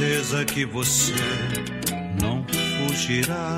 Certeza 0.00 0.46
que 0.46 0.64
você 0.64 1.12
não 2.22 2.42
fugirá. 2.88 3.54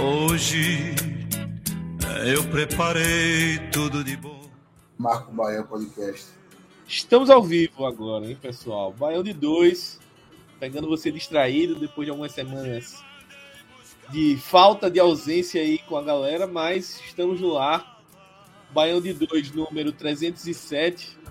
Hoje 0.00 0.94
eu 2.26 2.42
preparei 2.48 3.58
tudo 3.70 4.02
de 4.02 4.16
bom. 4.16 4.48
Marco 4.96 5.30
Baião 5.30 5.66
Podcast. 5.66 6.28
Estamos 6.88 7.28
ao 7.28 7.42
vivo 7.42 7.84
agora, 7.84 8.24
hein, 8.24 8.38
pessoal? 8.40 8.94
Baião 8.94 9.22
de 9.22 9.34
dois, 9.34 10.00
pegando 10.58 10.88
você 10.88 11.12
distraído 11.12 11.74
depois 11.74 12.06
de 12.06 12.10
algumas 12.10 12.32
semanas 12.32 13.04
de 14.10 14.38
falta 14.38 14.90
de 14.90 14.98
ausência 14.98 15.60
aí 15.60 15.78
com 15.80 15.98
a 15.98 16.02
galera, 16.02 16.46
mas 16.46 16.98
estamos 17.04 17.42
no 17.42 17.58
ar. 17.58 18.00
Baião 18.70 19.02
de 19.02 19.12
dois, 19.12 19.52
número 19.52 19.92
307. 19.92 21.25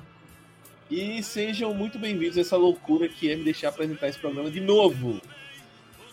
E 0.89 1.23
sejam 1.23 1.73
muito 1.73 1.97
bem-vindos 1.97 2.37
a 2.37 2.41
essa 2.41 2.55
loucura 2.55 3.09
que 3.09 3.31
é 3.31 3.35
me 3.35 3.43
deixar 3.43 3.69
apresentar 3.69 4.07
esse 4.07 4.19
programa 4.19 4.51
de 4.51 4.59
novo. 4.59 5.19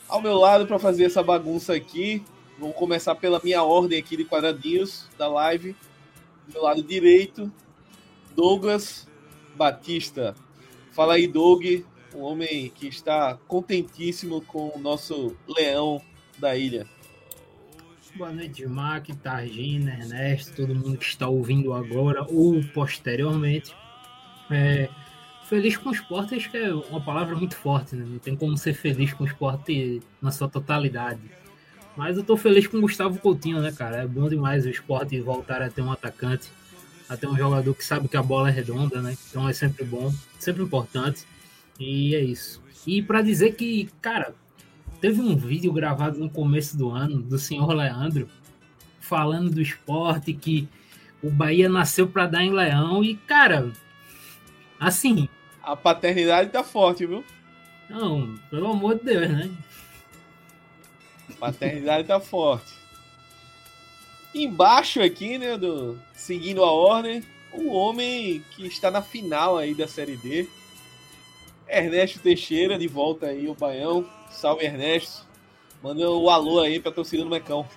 Ao 0.08 0.22
meu 0.22 0.34
lado, 0.38 0.66
para 0.66 0.78
fazer 0.78 1.04
essa 1.04 1.22
bagunça 1.22 1.74
aqui, 1.74 2.24
vamos 2.58 2.74
começar 2.74 3.14
pela 3.16 3.38
minha 3.44 3.62
ordem 3.62 3.98
aqui 3.98 4.16
de 4.16 4.24
quadradinhos 4.24 5.06
da 5.18 5.28
live. 5.28 5.76
Do 6.46 6.54
meu 6.54 6.62
lado 6.62 6.82
direito, 6.82 7.52
Douglas 8.34 9.06
Batista. 9.54 10.34
Fala 10.92 11.14
aí, 11.14 11.26
Doug, 11.26 11.84
um 12.14 12.22
homem 12.22 12.72
que 12.74 12.88
está 12.88 13.38
contentíssimo 13.46 14.40
com 14.40 14.72
o 14.74 14.78
nosso 14.78 15.36
leão 15.46 16.00
da 16.38 16.56
ilha. 16.56 16.86
Boa 18.16 18.32
noite, 18.32 18.66
Mac, 18.66 19.06
Targina, 19.22 19.98
Ernesto, 19.98 20.56
todo 20.56 20.74
mundo 20.74 20.96
que 20.96 21.04
está 21.04 21.28
ouvindo 21.28 21.74
agora 21.74 22.26
ou 22.30 22.62
posteriormente. 22.72 23.81
É, 24.52 24.88
feliz 25.48 25.76
com 25.76 25.90
o 25.90 25.92
esporte, 25.92 26.34
acho 26.34 26.50
que 26.50 26.56
é 26.56 26.72
uma 26.72 27.00
palavra 27.00 27.36
muito 27.36 27.56
forte, 27.56 27.94
né? 27.94 28.04
Não 28.08 28.18
tem 28.18 28.36
como 28.36 28.56
ser 28.56 28.74
feliz 28.74 29.12
com 29.12 29.24
o 29.24 29.26
esporte 29.26 30.00
na 30.20 30.30
sua 30.30 30.48
totalidade. 30.48 31.20
Mas 31.96 32.16
eu 32.16 32.24
tô 32.24 32.36
feliz 32.36 32.66
com 32.66 32.78
o 32.78 32.80
Gustavo 32.80 33.18
Coutinho, 33.18 33.60
né, 33.60 33.70
cara? 33.70 33.98
É 33.98 34.06
bom 34.06 34.28
demais 34.28 34.64
o 34.64 34.70
esporte 34.70 35.20
voltar 35.20 35.60
a 35.60 35.68
ter 35.68 35.82
um 35.82 35.92
atacante, 35.92 36.50
a 37.08 37.16
ter 37.16 37.26
um 37.26 37.36
jogador 37.36 37.74
que 37.74 37.84
sabe 37.84 38.08
que 38.08 38.16
a 38.16 38.22
bola 38.22 38.48
é 38.48 38.52
redonda, 38.52 39.02
né? 39.02 39.16
Então 39.28 39.48
é 39.48 39.52
sempre 39.52 39.84
bom, 39.84 40.12
sempre 40.38 40.62
importante. 40.62 41.26
E 41.78 42.14
é 42.14 42.20
isso. 42.20 42.62
E 42.86 43.02
para 43.02 43.20
dizer 43.20 43.54
que, 43.54 43.90
cara, 44.00 44.34
teve 45.00 45.20
um 45.20 45.36
vídeo 45.36 45.72
gravado 45.72 46.18
no 46.18 46.30
começo 46.30 46.76
do 46.76 46.90
ano 46.90 47.20
do 47.20 47.38
senhor 47.38 47.72
Leandro 47.74 48.28
falando 48.98 49.50
do 49.50 49.60
esporte 49.60 50.32
que 50.32 50.68
o 51.22 51.30
Bahia 51.30 51.68
nasceu 51.68 52.08
para 52.08 52.26
dar 52.26 52.42
em 52.42 52.52
Leão 52.52 53.04
e 53.04 53.16
cara, 53.16 53.70
assim, 54.86 55.28
A 55.62 55.76
paternidade 55.76 56.50
tá 56.50 56.62
forte, 56.64 57.06
viu? 57.06 57.24
não, 57.88 58.38
pelo 58.50 58.70
amor 58.70 58.98
de 58.98 59.04
Deus, 59.04 59.28
né? 59.30 59.50
A 61.30 61.32
paternidade 61.34 62.08
tá 62.08 62.18
forte. 62.20 62.72
Embaixo 64.34 65.00
aqui, 65.02 65.36
né, 65.38 65.56
do, 65.58 65.98
seguindo 66.14 66.64
a 66.64 66.70
ordem, 66.72 67.22
o 67.52 67.70
homem 67.72 68.42
que 68.52 68.66
está 68.66 68.90
na 68.90 69.02
final 69.02 69.58
aí 69.58 69.74
da 69.74 69.86
Série 69.86 70.16
D. 70.16 70.48
Ernesto 71.68 72.18
Teixeira, 72.18 72.78
de 72.78 72.88
volta 72.88 73.26
aí, 73.26 73.46
o 73.48 73.54
Baião. 73.54 74.08
Salve, 74.30 74.64
Ernesto. 74.64 75.26
Manda 75.82 76.08
o 76.10 76.30
alô 76.30 76.60
aí 76.60 76.80
pra 76.80 76.90
torcida 76.92 77.24
do 77.24 77.30
Mecão. 77.30 77.68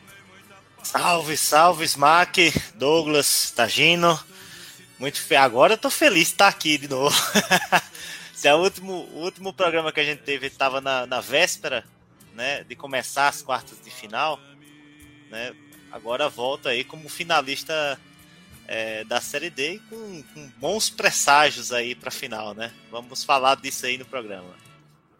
Salve, 0.82 1.36
salve, 1.36 1.84
Smack, 1.86 2.54
Douglas, 2.76 3.52
Tagino. 3.52 4.18
Muito 5.00 5.22
fe... 5.22 5.36
Agora 5.36 5.74
eu 5.74 5.78
tô 5.78 5.90
feliz 5.90 6.28
de 6.28 6.34
estar 6.34 6.48
aqui 6.48 6.78
de 6.78 6.88
novo. 6.88 7.16
Esse 8.34 8.48
é 8.48 8.54
o 8.54 8.60
último, 8.60 8.94
o 9.14 9.24
último 9.24 9.54
programa 9.54 9.92
que 9.92 10.00
a 10.00 10.04
gente 10.04 10.22
teve, 10.24 10.48
estava 10.48 10.82
na, 10.82 11.06
na 11.06 11.22
véspera 11.22 11.86
né, 12.34 12.64
de 12.64 12.76
começar 12.76 13.28
as 13.28 13.42
quartas 13.42 13.82
de 13.82 13.90
final. 13.90 14.40
Né? 15.30 15.54
Agora 15.92 16.30
volta 16.30 16.70
aí 16.70 16.84
como 16.84 17.08
finalista 17.10 18.00
é, 18.68 19.04
da 19.06 19.22
Série 19.22 19.50
D 19.50 19.76
e 19.76 19.80
com, 19.80 20.24
com 20.34 20.48
bons 20.58 20.90
presságios 20.90 21.72
aí 21.72 21.96
pra 21.96 22.12
final, 22.12 22.54
né? 22.54 22.74
Vamos 22.92 23.24
falar 23.24 23.56
disso 23.56 23.86
aí 23.86 23.98
no 23.98 24.06
programa. 24.06 24.56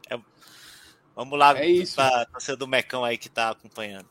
É- 0.10 0.20
Vamos 1.16 1.40
lá 1.40 1.58
É 1.58 1.68
isso. 1.68 1.96
torcida 2.32 2.58
do 2.58 2.68
Mecão 2.68 3.04
aí 3.06 3.18
que 3.18 3.30
tá 3.30 3.52
acompanhando. 3.52 4.08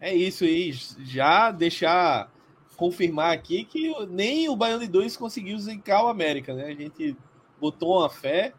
É 0.00 0.14
isso 0.14 0.44
aí. 0.44 0.72
Já 1.00 1.50
deixar 1.50 2.30
confirmar 2.78 3.32
aqui 3.32 3.64
que 3.64 3.92
nem 4.06 4.48
o 4.48 4.54
Baiano 4.56 4.80
de 4.80 4.88
2 4.88 5.16
conseguiu 5.16 5.58
zicar 5.58 6.04
o 6.04 6.08
América, 6.08 6.54
né? 6.54 6.66
A 6.66 6.74
gente 6.74 7.14
botou 7.60 7.98
uma 7.98 8.08
fé 8.08 8.54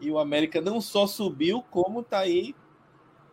e 0.00 0.08
o 0.08 0.18
América 0.18 0.60
não 0.60 0.80
só 0.80 1.06
subiu, 1.06 1.62
como 1.68 2.02
tá 2.02 2.20
aí 2.20 2.54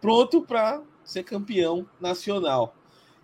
pronto 0.02 0.42
para 0.42 0.82
ser 1.06 1.24
campeão 1.24 1.86
nacional. 2.02 2.76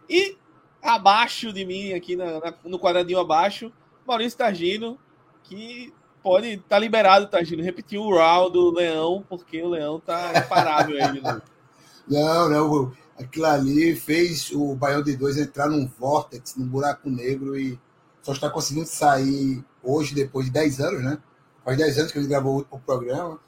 E 0.08 0.38
abaixo 0.84 1.52
de 1.52 1.66
mim, 1.66 1.94
aqui 1.94 2.16
na- 2.16 2.40
na- 2.40 2.54
no 2.64 2.80
quadradinho 2.80 3.20
abaixo, 3.20 3.72
Maurício 4.06 4.38
Targino, 4.38 4.98
que 5.44 5.92
pode 6.22 6.58
tá 6.70 6.78
liberado, 6.78 7.26
Targino. 7.28 7.64
Repetiu 7.64 8.04
o 8.04 8.16
round 8.16 8.54
do 8.54 8.72
Leão, 8.72 9.26
porque 9.28 9.62
o 9.64 9.70
Leão 9.70 10.00
tá 10.00 10.32
imparável 10.46 10.96
aí 10.96 11.20
novo. 11.20 11.42
Não, 12.08 12.50
não. 12.50 12.92
Aquilo 13.20 13.46
ali 13.46 13.96
fez 13.96 14.50
o 14.52 14.74
Baião 14.76 15.04
de 15.04 15.16
Dois 15.18 15.38
entrar 15.38 15.68
num 15.70 15.86
vórtex, 15.88 16.56
num 16.56 16.66
buraco 16.68 17.10
negro 17.10 17.60
e 17.60 17.80
só 18.22 18.32
está 18.32 18.50
conseguindo 18.50 18.88
sair 18.88 19.64
hoje, 19.84 20.16
depois 20.16 20.46
de 20.46 20.52
10 20.52 20.80
anos, 20.80 21.04
né? 21.04 21.22
Faz 21.66 21.78
10 21.78 21.98
anos 22.00 22.12
que 22.12 22.18
ele 22.18 22.28
gravou 22.28 22.66
o 22.72 22.80
programa. 22.80 23.40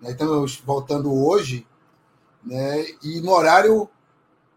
Né? 0.00 0.10
Estamos 0.10 0.56
voltando 0.60 1.12
hoje, 1.12 1.66
né? 2.42 2.84
E 3.02 3.20
no 3.20 3.30
horário 3.30 3.88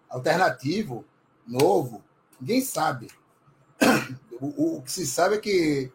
alternativo, 0.09 1.06
novo, 1.45 2.03
ninguém 2.39 2.62
sabe. 2.62 3.07
O, 4.39 4.78
o- 4.78 4.81
que 4.84 4.91
se 4.91 5.07
sabe 5.07 5.34
é 5.34 5.39
que 5.39 5.91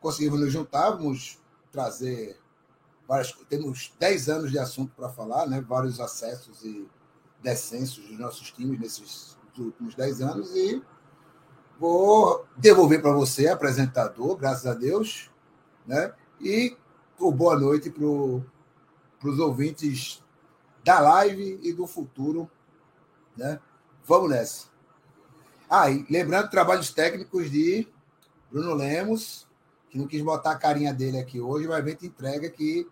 conseguimos 0.00 0.38
nos 0.38 0.52
juntar, 0.52 0.90
vamos 0.92 1.40
trazer 1.72 2.38
várias 3.08 3.32
temos 3.48 3.92
10 3.98 4.28
anos 4.28 4.52
de 4.52 4.60
assunto 4.60 4.92
para 4.94 5.08
falar, 5.08 5.44
né? 5.48 5.60
Vários 5.60 5.98
acessos 5.98 6.62
e 6.64 6.86
descensos 7.42 8.06
dos 8.06 8.18
nossos 8.18 8.50
times 8.50 8.78
nesses 8.78 9.38
últimos 9.58 9.94
10 9.94 10.20
anos 10.22 10.54
e 10.54 10.82
vou 11.78 12.46
devolver 12.56 13.00
para 13.00 13.12
você, 13.12 13.48
apresentador, 13.48 14.36
graças 14.36 14.66
a 14.66 14.74
Deus, 14.74 15.30
né? 15.86 16.12
E 16.40 16.76
boa 17.18 17.58
noite 17.58 17.90
para 17.90 18.04
os 18.04 19.38
ouvintes 19.38 20.22
da 20.84 21.00
live 21.00 21.58
e 21.62 21.72
do 21.72 21.86
futuro, 21.86 22.50
né? 23.36 23.60
Vamos 24.04 24.30
nessa. 24.30 24.66
Ah, 25.68 25.90
e 25.90 26.06
lembrando 26.08 26.50
trabalhos 26.50 26.92
técnicos 26.92 27.50
de 27.50 27.86
Bruno 28.50 28.74
Lemos, 28.74 29.46
que 29.90 29.98
não 29.98 30.06
quis 30.06 30.22
botar 30.22 30.52
a 30.52 30.58
carinha 30.58 30.94
dele 30.94 31.18
aqui 31.18 31.40
hoje, 31.40 31.68
mas 31.68 31.84
vem 31.84 31.94
te 31.94 32.06
entrega 32.06 32.48
que 32.48 32.88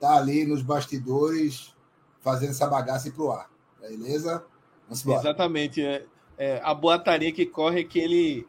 tá 0.00 0.16
ali 0.16 0.46
nos 0.46 0.62
bastidores 0.62 1.74
fazendo 2.20 2.50
essa 2.50 2.66
bagaça 2.66 3.08
ir 3.08 3.12
pro 3.12 3.32
ar. 3.32 3.50
Beleza? 3.88 4.44
Vamos 4.84 5.04
embora. 5.04 5.20
Exatamente. 5.20 5.82
É, 5.84 6.06
é, 6.38 6.60
a 6.62 6.72
boataria 6.74 7.32
que 7.32 7.46
corre 7.46 7.80
é 7.80 7.84
que 7.84 7.98
ele 7.98 8.46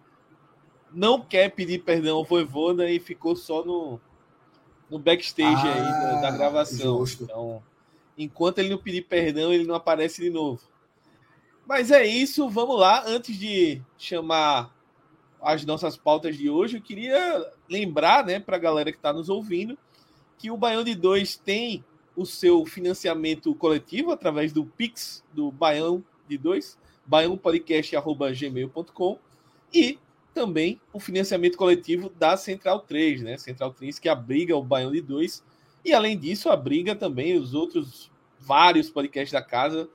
não 0.92 1.22
quer 1.22 1.50
pedir 1.52 1.80
perdão 1.84 2.18
ao 2.18 2.24
Voivoda 2.26 2.90
e 2.90 3.00
ficou 3.00 3.36
só 3.36 3.64
no 3.64 4.00
no 4.90 4.98
backstage 4.98 5.68
aí 5.68 5.82
da, 5.82 6.22
da 6.22 6.28
Ah, 6.30 6.32
gravação. 6.32 7.00
justo. 7.00 7.26
Então, 7.26 7.62
enquanto 8.18 8.60
ele 8.60 8.70
não 8.70 8.78
pedir 8.78 9.02
perdão, 9.02 9.52
ele 9.52 9.66
não 9.66 9.76
aparece 9.76 10.22
de 10.22 10.30
novo. 10.30 10.62
Mas 11.68 11.92
é 11.92 12.06
isso, 12.06 12.50
vamos 12.50 12.80
lá. 12.80 13.04
Antes 13.06 13.38
de 13.38 13.82
chamar 13.98 14.74
as 15.42 15.66
nossas 15.66 15.98
pautas 15.98 16.38
de 16.38 16.50
hoje, 16.50 16.78
eu 16.78 16.82
queria 16.82 17.46
lembrar, 17.70 18.26
né, 18.26 18.40
para 18.40 18.56
a 18.56 18.60
galera 18.60 18.90
que 18.92 18.98
está 18.98 19.12
nos 19.12 19.28
ouvindo, 19.28 19.78
que 20.38 20.50
o 20.50 20.56
Baião 20.56 20.86
de 20.86 20.96
2 20.96 21.36
tem 21.36 21.84
o 22.18 22.26
seu 22.26 22.66
financiamento 22.66 23.56
coletivo 23.56 24.12
através 24.12 24.52
do 24.52 24.66
Pix 24.66 25.24
do 25.32 25.50
Baião 25.52 26.04
de 26.28 26.38
2, 26.38 26.78
baiãopodcast.gmail.com 27.06 29.20
e 29.72 29.98
também 30.34 30.82
o 30.92 31.00
financiamento 31.00 31.58
coletivo 31.58 32.10
da 32.10 32.36
Central 32.36 32.80
3, 32.80 33.22
né? 33.22 33.38
Central 33.38 33.72
3 33.72 34.00
que 34.00 34.10
abriga 34.10 34.58
o 34.58 34.64
Baião 34.64 34.92
de 34.92 35.00
2 35.00 35.44
e 35.86 35.94
além 35.94 36.18
disso 36.18 36.50
abriga 36.50 36.96
também 36.96 37.38
os 37.38 37.54
outros 37.54 38.12
vários 38.40 38.90
podcasts 38.90 39.32
da 39.32 39.42
casa. 39.42 39.88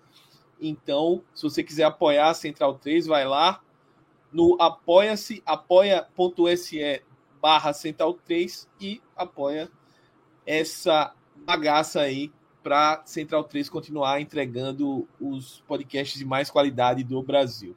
Então, 0.60 1.24
se 1.34 1.42
você 1.42 1.64
quiser 1.64 1.84
apoiar 1.84 2.30
a 2.30 2.34
Central 2.34 2.78
3, 2.78 3.06
vai 3.06 3.26
lá 3.26 3.60
no 4.32 4.56
apoia-se, 4.60 5.42
apoia.se 5.44 7.02
barra 7.40 7.72
Central 7.72 8.14
3 8.14 8.68
e 8.80 9.02
apoia 9.16 9.68
essa 10.46 11.12
bagaça 11.44 12.00
aí 12.00 12.30
para 12.62 13.02
Central 13.04 13.44
3 13.44 13.68
continuar 13.68 14.20
entregando 14.20 15.08
os 15.20 15.62
podcasts 15.66 16.18
de 16.18 16.24
mais 16.24 16.50
qualidade 16.50 17.02
do 17.02 17.22
Brasil. 17.22 17.76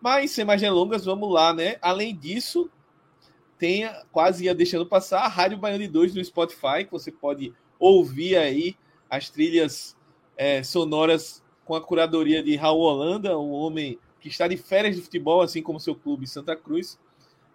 Mas, 0.00 0.30
sem 0.30 0.44
mais 0.44 0.60
delongas, 0.60 1.04
vamos 1.04 1.32
lá, 1.32 1.52
né? 1.52 1.76
Além 1.80 2.16
disso, 2.16 2.70
tem, 3.58 3.90
quase 4.10 4.44
ia 4.44 4.54
deixando 4.54 4.86
passar, 4.86 5.20
a 5.20 5.28
Rádio 5.28 5.58
Baiano 5.58 5.82
de 5.82 5.88
2 5.88 6.14
no 6.14 6.24
Spotify, 6.24 6.84
que 6.84 6.90
você 6.90 7.10
pode 7.12 7.52
ouvir 7.78 8.36
aí 8.36 8.76
as 9.08 9.28
trilhas 9.28 9.96
é, 10.36 10.62
sonoras 10.62 11.42
com 11.64 11.74
a 11.74 11.80
curadoria 11.80 12.42
de 12.42 12.56
Raul 12.56 12.80
Holanda, 12.80 13.38
um 13.38 13.50
homem 13.50 13.98
que 14.20 14.28
está 14.28 14.48
de 14.48 14.56
férias 14.56 14.96
de 14.96 15.02
futebol, 15.02 15.40
assim 15.40 15.62
como 15.62 15.80
seu 15.80 15.94
clube 15.94 16.26
Santa 16.26 16.56
Cruz, 16.56 16.98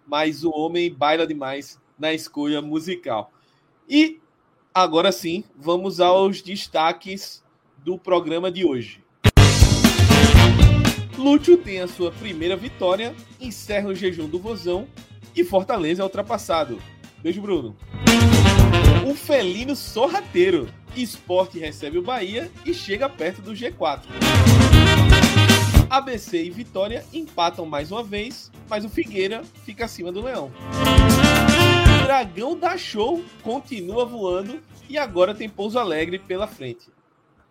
mas 0.06 0.44
o 0.44 0.50
homem 0.50 0.92
baila 0.92 1.26
demais 1.26 1.80
na 1.98 2.12
escolha 2.12 2.62
musical. 2.62 3.32
E 3.88 4.20
agora 4.76 5.10
sim, 5.10 5.42
vamos 5.58 6.00
aos 6.00 6.42
destaques 6.42 7.42
do 7.78 7.98
programa 7.98 8.52
de 8.52 8.62
hoje. 8.62 9.02
Lúcio 11.16 11.56
tem 11.56 11.80
a 11.80 11.88
sua 11.88 12.12
primeira 12.12 12.54
vitória, 12.56 13.14
encerra 13.40 13.88
o 13.88 13.94
jejum 13.94 14.28
do 14.28 14.38
Vozão 14.38 14.86
e 15.34 15.42
Fortaleza 15.42 16.02
é 16.02 16.04
ultrapassado. 16.04 16.78
Beijo, 17.22 17.40
Bruno. 17.40 17.74
O 19.08 19.14
felino 19.14 19.74
sorrateiro. 19.74 20.68
Esporte 20.94 21.58
recebe 21.58 21.96
o 21.96 22.02
Bahia 22.02 22.50
e 22.64 22.74
chega 22.74 23.08
perto 23.08 23.40
do 23.40 23.52
G4. 23.52 24.02
ABC 25.88 26.44
e 26.44 26.50
Vitória 26.50 27.02
empatam 27.14 27.64
mais 27.64 27.90
uma 27.90 28.02
vez, 28.02 28.50
mas 28.68 28.84
o 28.84 28.90
Figueira 28.90 29.42
fica 29.64 29.86
acima 29.86 30.12
do 30.12 30.22
Leão. 30.22 30.52
Dragão 32.06 32.56
da 32.56 32.78
Show 32.78 33.20
continua 33.42 34.04
voando 34.04 34.62
e 34.88 34.96
agora 34.96 35.34
tem 35.34 35.48
Pouso 35.48 35.76
Alegre 35.76 36.20
pela 36.20 36.46
frente. 36.46 36.88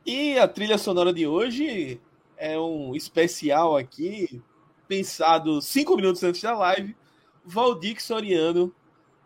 E 0.05 0.39
a 0.39 0.47
trilha 0.47 0.77
sonora 0.77 1.11
de 1.11 1.27
hoje 1.27 1.99
é 2.37 2.57
um 2.57 2.95
especial 2.95 3.75
aqui, 3.75 4.41
pensado 4.87 5.61
cinco 5.61 5.97
minutos 5.97 6.23
antes 6.23 6.41
da 6.41 6.57
live, 6.57 6.95
Valdir 7.43 8.01
Soriano 8.01 8.73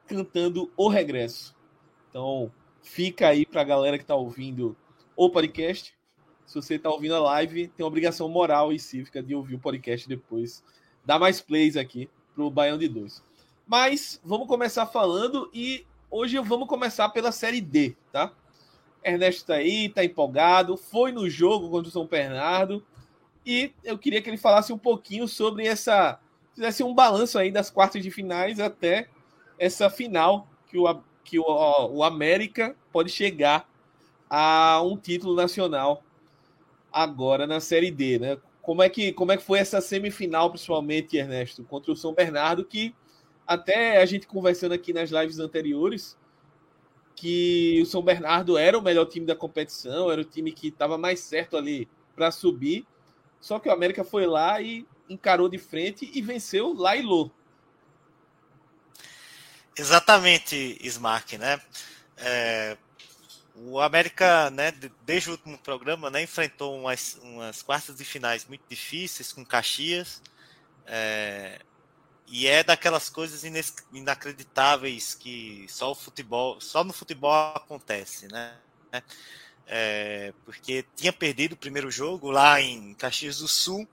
cantando 0.07 0.71
O 0.75 0.89
Regresso. 0.89 1.55
Então, 2.09 2.51
fica 2.81 3.27
aí 3.27 3.45
para 3.45 3.61
a 3.61 3.65
galera 3.65 3.99
que 3.99 4.03
está 4.03 4.15
ouvindo 4.15 4.75
o 5.15 5.29
podcast. 5.29 5.93
Se 6.43 6.55
você 6.55 6.73
está 6.73 6.89
ouvindo 6.89 7.13
a 7.13 7.19
live, 7.19 7.67
tem 7.67 7.85
obrigação 7.85 8.27
moral 8.27 8.73
e 8.73 8.79
cívica 8.79 9.21
de 9.21 9.35
ouvir 9.35 9.53
o 9.53 9.59
podcast 9.59 10.09
depois. 10.09 10.63
Dá 11.05 11.19
mais 11.19 11.39
plays 11.39 11.77
aqui 11.77 12.09
para 12.33 12.43
o 12.43 12.49
Baião 12.49 12.79
de 12.79 12.87
Dois. 12.87 13.28
Mas 13.69 14.19
vamos 14.25 14.47
começar 14.47 14.87
falando 14.87 15.47
e 15.53 15.85
hoje 16.09 16.39
vamos 16.39 16.67
começar 16.67 17.07
pela 17.09 17.31
Série 17.31 17.61
D, 17.61 17.95
tá? 18.11 18.33
Ernesto 19.03 19.45
tá 19.45 19.53
aí, 19.53 19.87
tá 19.87 20.03
empolgado, 20.03 20.75
foi 20.75 21.11
no 21.11 21.29
jogo 21.29 21.69
contra 21.69 21.87
o 21.87 21.91
São 21.91 22.07
Bernardo 22.07 22.83
e 23.45 23.71
eu 23.83 23.95
queria 23.95 24.23
que 24.23 24.29
ele 24.31 24.37
falasse 24.37 24.73
um 24.73 24.77
pouquinho 24.77 25.27
sobre 25.27 25.67
essa, 25.67 26.19
fizesse 26.55 26.81
um 26.83 26.95
balanço 26.95 27.37
aí 27.37 27.51
das 27.51 27.69
quartas 27.69 28.01
de 28.01 28.09
finais 28.09 28.59
até 28.59 29.07
essa 29.59 29.87
final 29.87 30.47
que 30.67 30.79
o, 30.79 31.01
que 31.23 31.37
o, 31.37 31.45
o 31.91 32.03
América 32.03 32.75
pode 32.91 33.11
chegar 33.11 33.69
a 34.27 34.81
um 34.81 34.97
título 34.97 35.35
nacional 35.35 36.01
agora 36.91 37.45
na 37.45 37.59
Série 37.59 37.91
D, 37.91 38.17
né? 38.17 38.37
Como 38.63 38.81
é 38.81 38.89
que, 38.89 39.13
como 39.13 39.31
é 39.31 39.37
que 39.37 39.43
foi 39.43 39.59
essa 39.59 39.79
semifinal, 39.79 40.49
principalmente, 40.49 41.17
Ernesto, 41.17 41.63
contra 41.63 41.91
o 41.91 41.95
São 41.95 42.15
Bernardo, 42.15 42.65
que 42.65 42.95
até 43.49 43.99
a 43.99 44.05
gente 44.05 44.27
conversando 44.27 44.73
aqui 44.73 44.93
nas 44.93 45.09
lives 45.09 45.39
anteriores, 45.39 46.15
que 47.15 47.79
o 47.81 47.85
São 47.87 47.99
Bernardo 47.99 48.59
era 48.59 48.77
o 48.77 48.81
melhor 48.81 49.07
time 49.07 49.25
da 49.25 49.35
competição, 49.35 50.11
era 50.11 50.21
o 50.21 50.23
time 50.23 50.51
que 50.51 50.67
estava 50.67 50.99
mais 50.99 51.19
certo 51.19 51.57
ali 51.57 51.89
para 52.15 52.29
subir. 52.29 52.85
Só 53.41 53.57
que 53.57 53.67
o 53.67 53.71
América 53.71 54.03
foi 54.03 54.27
lá 54.27 54.61
e 54.61 54.85
encarou 55.09 55.49
de 55.49 55.57
frente 55.57 56.11
e 56.13 56.21
venceu 56.21 56.73
lá 56.73 56.95
e 56.95 57.01
Lô. 57.01 57.31
Exatamente, 59.75 60.77
Smark, 60.81 61.33
né? 61.39 61.59
É, 62.17 62.77
o 63.55 63.79
América, 63.79 64.51
né, 64.51 64.71
desde 65.03 65.29
o 65.29 65.31
último 65.31 65.57
programa, 65.57 66.11
né, 66.11 66.21
enfrentou 66.21 66.77
umas, 66.77 67.19
umas 67.23 67.63
quartas 67.63 67.95
de 67.95 68.05
finais 68.05 68.45
muito 68.45 68.61
difíceis 68.69 69.33
com 69.33 69.43
Caxias. 69.43 70.21
É, 70.85 71.59
e 72.31 72.45
é 72.47 72.63
daquelas 72.63 73.09
coisas 73.09 73.43
inacreditáveis 73.91 75.15
que 75.15 75.65
só 75.67 75.91
o 75.91 75.95
futebol, 75.95 76.61
só 76.61 76.83
no 76.83 76.93
futebol 76.93 77.53
acontece, 77.55 78.27
né? 78.27 78.55
É, 79.65 80.31
porque 80.45 80.85
tinha 80.95 81.11
perdido 81.11 81.53
o 81.53 81.57
primeiro 81.57 81.89
jogo 81.89 82.29
lá 82.29 82.61
em 82.61 82.93
Caxias 82.93 83.39
do 83.39 83.47
Sul 83.47 83.87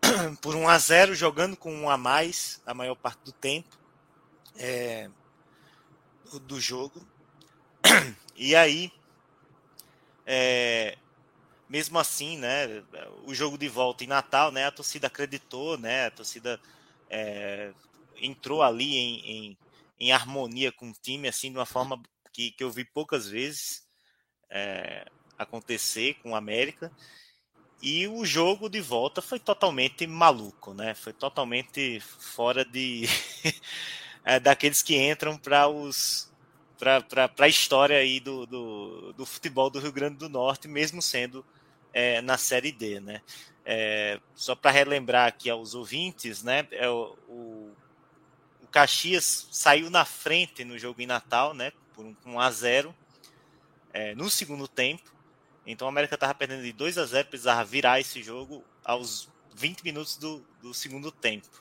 por 0.40 0.54
1 0.54 0.68
a 0.68 0.78
0 0.78 1.14
jogando 1.14 1.56
com 1.56 1.72
um 1.72 1.90
a 1.90 1.96
mais 1.96 2.60
a 2.64 2.72
maior 2.72 2.94
parte 2.94 3.20
do 3.24 3.32
tempo 3.32 3.76
é, 4.56 5.10
do 6.42 6.60
jogo. 6.60 7.06
E 8.38 8.54
aí, 8.54 8.92
é, 10.26 10.98
mesmo 11.66 11.98
assim, 11.98 12.36
né, 12.36 12.84
o 13.24 13.34
jogo 13.34 13.56
de 13.56 13.66
volta 13.66 14.04
em 14.04 14.06
Natal, 14.06 14.52
né, 14.52 14.66
a 14.66 14.70
torcida 14.70 15.06
acreditou, 15.06 15.78
né, 15.78 16.08
a 16.08 16.10
torcida 16.10 16.60
é, 17.08 17.72
entrou 18.20 18.62
ali 18.62 18.96
em, 18.96 19.30
em, 19.30 19.58
em, 20.00 20.12
harmonia 20.12 20.72
com 20.72 20.90
o 20.90 20.92
time, 20.92 21.28
assim, 21.28 21.50
de 21.50 21.58
uma 21.58 21.66
forma 21.66 22.00
que, 22.32 22.50
que 22.50 22.64
eu 22.64 22.70
vi 22.70 22.84
poucas 22.84 23.28
vezes 23.28 23.86
é, 24.50 25.06
acontecer 25.38 26.14
com 26.22 26.32
o 26.32 26.36
América. 26.36 26.90
E 27.82 28.08
o 28.08 28.24
jogo 28.24 28.68
de 28.68 28.80
volta 28.80 29.20
foi 29.20 29.38
totalmente 29.38 30.06
maluco, 30.06 30.72
né? 30.72 30.94
Foi 30.94 31.12
totalmente 31.12 32.00
fora 32.00 32.64
de 32.64 33.06
é, 34.24 34.40
daqueles 34.40 34.82
que 34.82 34.96
entram 34.96 35.36
para 35.36 35.68
os 35.68 36.32
para 36.78 37.30
a 37.38 37.48
história 37.48 37.96
aí 37.96 38.20
do, 38.20 38.44
do, 38.46 39.12
do, 39.14 39.24
futebol 39.24 39.70
do 39.70 39.78
Rio 39.78 39.92
Grande 39.92 40.18
do 40.18 40.28
Norte, 40.28 40.68
mesmo 40.68 41.00
sendo 41.00 41.42
é, 41.90 42.20
na 42.20 42.36
Série 42.36 42.70
D, 42.70 43.00
né? 43.00 43.22
É, 43.68 44.20
só 44.36 44.54
para 44.54 44.70
relembrar 44.70 45.26
aqui 45.26 45.50
aos 45.50 45.74
ouvintes, 45.74 46.44
né? 46.44 46.68
É 46.70 46.88
o, 46.88 47.18
o, 47.26 47.74
o, 48.62 48.66
Caxias 48.70 49.48
saiu 49.50 49.90
na 49.90 50.04
frente 50.04 50.64
no 50.64 50.78
jogo 50.78 51.02
em 51.02 51.06
Natal, 51.06 51.52
né? 51.52 51.72
Por 51.92 52.06
um, 52.06 52.14
1 52.24 52.40
a 52.40 52.50
0 52.52 52.94
é, 53.92 54.14
no 54.14 54.30
segundo 54.30 54.68
tempo. 54.68 55.12
Então 55.66 55.88
a 55.88 55.90
América 55.90 56.14
estava 56.14 56.32
perdendo 56.32 56.62
de 56.62 56.72
2 56.72 56.96
a 56.96 57.06
0, 57.06 57.26
precisava 57.26 57.64
virar 57.64 57.98
esse 57.98 58.22
jogo 58.22 58.64
aos 58.84 59.28
20 59.56 59.82
minutos 59.82 60.16
do, 60.16 60.46
do 60.62 60.72
segundo 60.72 61.10
tempo. 61.10 61.60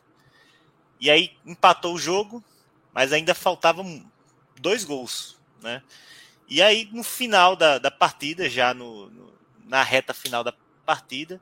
E 1.00 1.10
aí 1.10 1.36
empatou 1.44 1.96
o 1.96 2.00
jogo, 2.00 2.44
mas 2.94 3.12
ainda 3.12 3.34
faltavam 3.34 4.06
dois 4.60 4.84
gols, 4.84 5.40
né? 5.60 5.82
E 6.48 6.62
aí 6.62 6.88
no 6.92 7.04
final 7.04 7.56
da, 7.56 7.80
da 7.80 7.90
partida, 7.90 8.48
já 8.48 8.76
no, 8.76 9.10
no 9.10 9.34
na 9.66 9.82
reta 9.82 10.14
final 10.14 10.44
da 10.44 10.54
partida, 10.86 11.42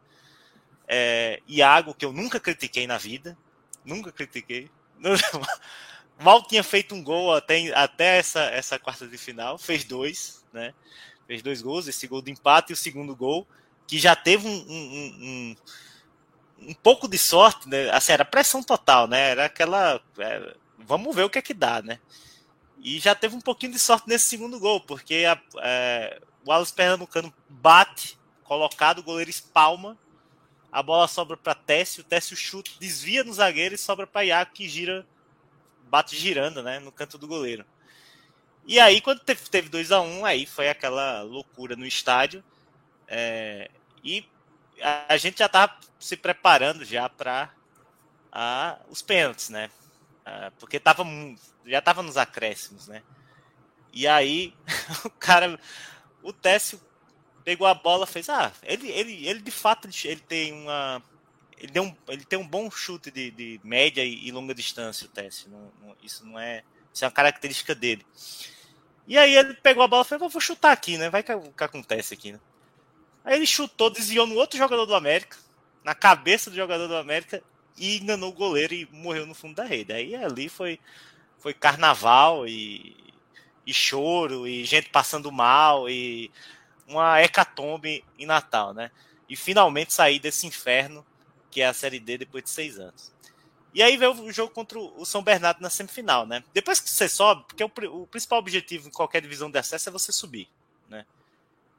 é, 0.88 1.42
Iago, 1.48 1.94
que 1.94 2.06
eu 2.06 2.14
nunca 2.14 2.40
critiquei 2.40 2.88
na 2.88 2.98
vida, 2.98 3.38
nunca 3.86 4.12
critiquei, 4.12 4.70
mal 6.20 6.42
tinha 6.44 6.64
feito 6.64 6.96
um 6.96 7.04
gol 7.04 7.34
até, 7.34 7.74
até 7.74 8.18
essa, 8.18 8.42
essa 8.42 8.80
quarta 8.80 9.08
de 9.08 9.18
final, 9.18 9.58
fez 9.58 9.84
dois, 9.84 10.44
né? 10.52 10.74
Fez 11.28 11.42
dois 11.42 11.62
gols, 11.62 11.88
esse 11.88 12.08
gol 12.08 12.22
de 12.22 12.32
empate 12.32 12.72
e 12.72 12.74
o 12.74 12.78
segundo 12.78 13.16
gol, 13.16 13.48
que 13.88 13.98
já 13.98 14.16
teve 14.16 14.48
um, 14.48 14.52
um, 14.52 15.56
um, 16.60 16.70
um 16.70 16.74
pouco 16.74 17.08
de 17.08 17.18
sorte, 17.18 17.68
né? 17.68 17.90
Assim, 17.92 18.14
era 18.14 18.26
pressão 18.26 18.62
total, 18.62 19.08
né? 19.08 19.32
Era 19.32 19.46
aquela. 19.46 20.02
É, 20.18 20.56
vamos 20.78 21.16
ver 21.16 21.24
o 21.24 21.30
que 21.30 21.40
é 21.40 21.42
que 21.42 21.54
dá, 21.54 21.82
né? 21.82 22.00
E 22.82 23.00
já 23.00 23.16
teve 23.16 23.36
um 23.36 23.42
pouquinho 23.42 23.72
de 23.72 23.80
sorte 23.80 24.08
nesse 24.08 24.26
segundo 24.26 24.60
gol, 24.60 24.82
porque 24.82 25.26
a, 25.26 25.42
é, 25.62 26.22
o 26.46 26.50
Wallace 26.50 26.74
Pernambucano 26.74 27.34
bate, 27.48 28.20
colocado, 28.44 29.00
o 29.00 29.04
goleiro 29.04 29.30
espalma, 29.30 29.98
a 30.74 30.82
bola 30.82 31.08
sobra 31.08 31.38
para 31.38 31.54
Técio, 31.54 32.02
o 32.02 32.04
Técio 32.04 32.36
chuta, 32.36 32.72
desvia 32.80 33.24
no 33.24 33.32
zagueiro 33.32 33.76
e 33.76 33.78
sobra 33.78 34.08
para 34.08 34.26
Iago, 34.26 34.52
que 34.52 34.68
gira, 34.68 35.06
bate 35.84 36.18
girando, 36.18 36.64
né, 36.64 36.80
no 36.80 36.92
canto 36.92 37.16
do 37.16 37.28
goleiro. 37.28 37.64
E 38.66 38.80
aí, 38.80 39.00
quando 39.00 39.20
teve, 39.20 39.48
teve 39.50 39.70
2 39.70 39.92
a 39.92 40.02
1 40.02 40.20
um, 40.20 40.26
aí 40.26 40.48
foi 40.48 40.70
aquela 40.70 41.22
loucura 41.22 41.76
no 41.76 41.86
estádio. 41.86 42.44
É, 43.08 43.70
e 44.04 44.26
a, 44.82 45.14
a, 45.14 45.18
gente 45.18 45.38
já 45.38 45.46
estava 45.46 45.78
se 46.00 46.18
preparando 46.18 46.84
já 46.84 47.08
para 47.08 47.54
os 48.90 49.04
pênaltis, 49.04 49.50
né? 49.50 49.70
Ah, 50.26 50.52
porque 50.58 50.80
tava, 50.80 51.06
já 51.68 51.80
estava 51.80 52.02
nos 52.02 52.18
acréscimos, 52.18 52.88
né? 52.88 53.04
E 53.92 54.08
aí, 54.08 54.56
o 55.06 55.10
cara, 55.12 55.60
o 56.24 56.34
Técio 56.34 56.82
pegou 57.44 57.68
a 57.68 57.74
bola, 57.74 58.06
fez, 58.06 58.30
ah, 58.30 58.52
ele, 58.64 58.90
ele, 58.90 59.28
ele 59.28 59.42
de 59.42 59.52
fato 59.52 59.90
ele 60.06 60.22
tem 60.22 60.54
uma 60.54 61.02
ele, 61.64 61.72
deu 61.72 61.84
um, 61.84 61.96
ele 62.10 62.26
tem 62.26 62.38
um 62.38 62.48
bom 62.48 62.70
chute 62.70 63.10
de, 63.10 63.32
de 63.32 63.60
média 63.64 64.04
e, 64.04 64.28
e 64.28 64.32
longa 64.32 64.54
distância, 64.54 65.06
o 65.06 65.10
Técio. 65.10 65.50
Não, 65.50 65.72
não, 65.82 65.96
isso 66.04 66.26
não 66.26 66.38
é, 66.38 66.62
isso 66.94 67.06
é 67.06 67.08
uma 67.08 67.14
característica 67.14 67.74
dele. 67.74 68.06
E 69.08 69.18
aí 69.18 69.36
ele 69.36 69.54
pegou 69.54 69.82
a 69.82 69.88
bola 69.88 70.04
e 70.04 70.08
falou, 70.08 70.30
vou 70.30 70.42
chutar 70.42 70.74
aqui, 70.74 70.98
né? 70.98 71.10
Vai 71.10 71.24
que, 71.24 71.34
que 71.36 71.64
acontece 71.64 72.14
aqui, 72.14 72.34
né? 72.34 72.40
Aí 73.24 73.38
ele 73.38 73.46
chutou, 73.46 73.90
desviou 73.90 74.28
no 74.28 74.36
outro 74.36 74.58
jogador 74.58 74.86
do 74.86 74.94
América, 74.94 75.38
na 75.86 75.96
cabeça 75.96 76.50
do 76.50 76.56
jogador 76.56 76.88
do 76.88 76.98
América, 76.98 77.42
e 77.78 77.98
enganou 77.98 78.30
o 78.30 78.34
goleiro 78.34 78.74
e 78.74 78.88
morreu 78.92 79.26
no 79.26 79.34
fundo 79.34 79.56
da 79.56 79.64
rede. 79.64 79.94
Aí 79.94 80.14
ali 80.16 80.50
foi, 80.50 80.80
foi 81.40 81.54
carnaval 81.54 82.46
e, 82.46 82.94
e 83.66 83.74
choro, 83.74 84.46
e 84.46 84.66
gente 84.66 84.90
passando 84.90 85.32
mal, 85.32 85.90
e 85.90 86.30
uma 86.88 87.22
hecatombe 87.22 88.04
em 88.18 88.26
Natal, 88.26 88.74
né? 88.74 88.92
E 89.30 89.36
finalmente 89.36 89.94
sair 89.94 90.20
desse 90.20 90.46
inferno 90.46 91.06
que 91.50 91.62
é 91.62 91.68
a 91.68 91.74
Série 91.74 92.00
D 92.00 92.18
depois 92.18 92.44
de 92.44 92.50
seis 92.50 92.80
anos. 92.80 93.14
E 93.74 93.82
aí 93.82 93.96
veio 93.98 94.12
o 94.12 94.32
jogo 94.32 94.52
contra 94.52 94.80
o 94.80 95.06
São 95.06 95.24
Bernardo 95.24 95.62
na 95.62 95.70
semifinal, 95.70 96.26
né? 96.26 96.44
Depois 96.54 96.80
que 96.80 96.90
você 96.90 97.08
sobe, 97.08 97.44
porque 97.48 97.64
o, 97.64 97.72
o 98.02 98.08
principal 98.08 98.40
objetivo 98.40 98.88
em 98.88 98.92
qualquer 98.92 99.22
divisão 99.22 99.50
de 99.50 99.58
acesso 99.58 99.90
é 99.90 99.92
você 99.92 100.12
subir, 100.12 100.48
né? 100.90 101.06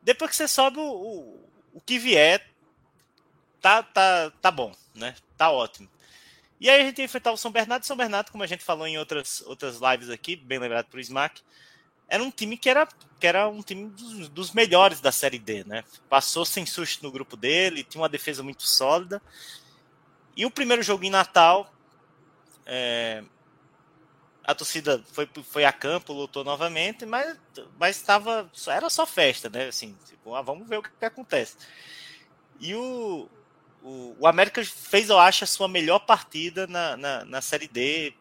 Depois 0.02 0.30
que 0.30 0.36
você 0.36 0.48
sobe, 0.48 0.78
o, 0.78 0.82
o, 0.82 1.48
o 1.74 1.80
que 1.80 1.98
vier 1.98 2.44
tá, 3.60 3.82
tá, 3.82 4.30
tá 4.42 4.50
bom, 4.50 4.74
né? 4.94 5.14
Tá 5.36 5.50
ótimo. 5.50 5.88
E 6.60 6.68
aí 6.68 6.80
a 6.80 6.84
gente 6.84 6.98
ia 6.98 7.04
enfrentar 7.04 7.32
o 7.32 7.36
São 7.36 7.50
Bernardo. 7.50 7.84
São 7.84 7.96
Bernardo, 7.96 8.30
como 8.30 8.44
a 8.44 8.46
gente 8.46 8.64
falou 8.64 8.86
em 8.86 8.98
outras, 8.98 9.42
outras 9.42 9.78
lives 9.80 10.10
aqui, 10.10 10.36
bem 10.36 10.58
lembrado 10.58 10.86
por 10.86 11.00
Smack, 11.00 11.42
era 12.14 12.22
um 12.22 12.30
time 12.30 12.56
que 12.56 12.70
era, 12.70 12.86
que 13.18 13.26
era 13.26 13.48
um 13.48 13.60
time 13.60 13.90
dos, 13.90 14.28
dos, 14.28 14.52
melhores 14.52 15.00
da 15.00 15.10
Série 15.10 15.38
D, 15.38 15.64
né? 15.64 15.82
Passou 16.08 16.44
sem 16.44 16.64
susto 16.64 17.02
no 17.02 17.10
grupo 17.10 17.36
dele, 17.36 17.82
tinha 17.82 18.00
uma 18.00 18.08
defesa 18.08 18.40
muito 18.40 18.62
sólida. 18.62 19.20
E 20.36 20.46
o 20.46 20.50
primeiro 20.50 20.80
jogo 20.80 21.02
em 21.02 21.10
Natal, 21.10 21.74
é, 22.64 23.24
a 24.44 24.54
torcida 24.54 25.02
foi, 25.10 25.28
foi 25.42 25.64
a 25.64 25.72
campo, 25.72 26.12
lutou 26.12 26.44
novamente, 26.44 27.04
mas, 27.04 27.36
mas 27.80 27.96
estava, 27.96 28.48
era 28.68 28.88
só 28.88 29.04
festa, 29.04 29.50
né? 29.50 29.66
Assim, 29.66 29.96
tipo, 30.06 30.36
ah, 30.36 30.42
vamos 30.42 30.68
ver 30.68 30.78
o 30.78 30.82
que, 30.84 30.90
que 30.90 31.04
acontece. 31.04 31.56
E 32.60 32.76
o, 32.76 33.28
o, 33.82 34.14
o, 34.20 34.26
América 34.28 34.64
fez, 34.64 35.10
eu 35.10 35.18
acho, 35.18 35.42
a 35.42 35.48
sua 35.48 35.66
melhor 35.66 35.98
partida 35.98 36.68
na, 36.68 36.96
na, 36.96 37.24
na, 37.24 37.40
Série 37.40 37.66
D 37.66 38.14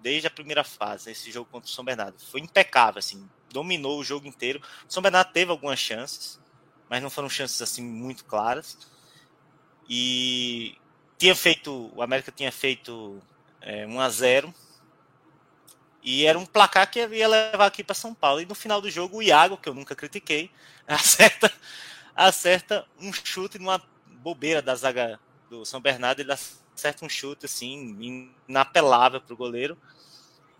desde 0.00 0.26
a 0.26 0.30
primeira 0.30 0.64
fase, 0.64 1.10
esse 1.10 1.30
jogo 1.30 1.48
contra 1.50 1.68
o 1.68 1.72
São 1.72 1.84
Bernardo. 1.84 2.18
Foi 2.20 2.40
impecável, 2.40 2.98
assim, 2.98 3.28
dominou 3.50 3.98
o 3.98 4.04
jogo 4.04 4.26
inteiro. 4.26 4.60
O 4.88 4.92
São 4.92 5.02
Bernardo 5.02 5.32
teve 5.32 5.50
algumas 5.50 5.78
chances, 5.78 6.40
mas 6.88 7.02
não 7.02 7.10
foram 7.10 7.28
chances 7.28 7.60
assim 7.62 7.82
muito 7.82 8.24
claras. 8.24 8.78
E 9.88 10.76
tinha 11.18 11.34
feito, 11.34 11.90
o 11.94 12.02
América 12.02 12.32
tinha 12.32 12.50
feito 12.50 13.22
é, 13.60 13.86
1 13.86 14.00
a 14.00 14.08
0 14.08 14.54
e 16.02 16.26
era 16.26 16.38
um 16.38 16.44
placar 16.44 16.90
que 16.90 16.98
ia 16.98 17.26
levar 17.26 17.64
aqui 17.64 17.82
para 17.82 17.94
São 17.94 18.14
Paulo. 18.14 18.40
E 18.40 18.46
no 18.46 18.54
final 18.54 18.80
do 18.80 18.90
jogo, 18.90 19.16
o 19.16 19.22
Iago, 19.22 19.56
que 19.56 19.68
eu 19.68 19.74
nunca 19.74 19.96
critiquei, 19.96 20.50
acerta, 20.86 21.50
acerta 22.14 22.86
um 23.00 23.10
chute 23.10 23.58
numa 23.58 23.82
bobeira 24.22 24.60
da 24.60 24.74
zaga 24.74 25.18
do 25.48 25.64
São 25.64 25.80
Bernardo, 25.80 26.20
ele 26.20 26.32
um 27.02 27.08
chute 27.08 27.46
assim, 27.46 28.32
inapelável 28.48 29.20
para 29.20 29.34
o 29.34 29.36
goleiro 29.36 29.76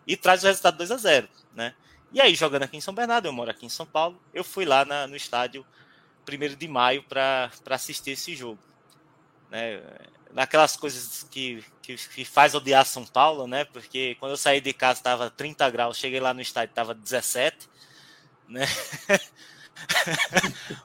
e 0.07 0.17
traz 0.17 0.43
o 0.43 0.47
resultado 0.47 0.77
2 0.77 0.91
a 0.91 0.97
0 0.97 1.29
né? 1.55 1.75
E 2.13 2.21
aí, 2.21 2.35
jogando 2.35 2.63
aqui 2.63 2.77
em 2.77 2.81
São 2.81 2.95
Bernardo, 2.95 3.27
eu 3.27 3.33
moro 3.33 3.51
aqui 3.51 3.67
em 3.67 3.71
São 3.71 3.85
Paulo, 3.85 4.21
eu 4.33 4.45
fui 4.45 4.65
lá 4.65 4.85
na, 4.85 5.07
no 5.07 5.17
estádio 5.17 5.67
1 6.29 6.57
de 6.57 6.69
maio 6.69 7.03
para 7.03 7.51
assistir 7.71 8.13
esse 8.13 8.37
jogo. 8.37 8.59
Né? 9.51 9.83
Naquelas 10.33 10.77
coisas 10.77 11.27
que, 11.31 11.65
que, 11.83 11.97
que, 11.97 12.25
faz 12.25 12.55
odiar 12.55 12.85
São 12.87 13.05
Paulo, 13.05 13.47
né? 13.47 13.65
Porque 13.65 14.17
quando 14.21 14.33
eu 14.33 14.37
saí 14.37 14.61
de 14.61 14.73
casa 14.73 15.01
estava 15.01 15.31
30 15.31 15.69
graus, 15.71 15.97
cheguei 15.97 16.21
lá 16.21 16.33
no 16.33 16.41
estádio 16.41 16.71
estava 16.71 16.95
17, 16.95 17.69
né? 18.49 18.65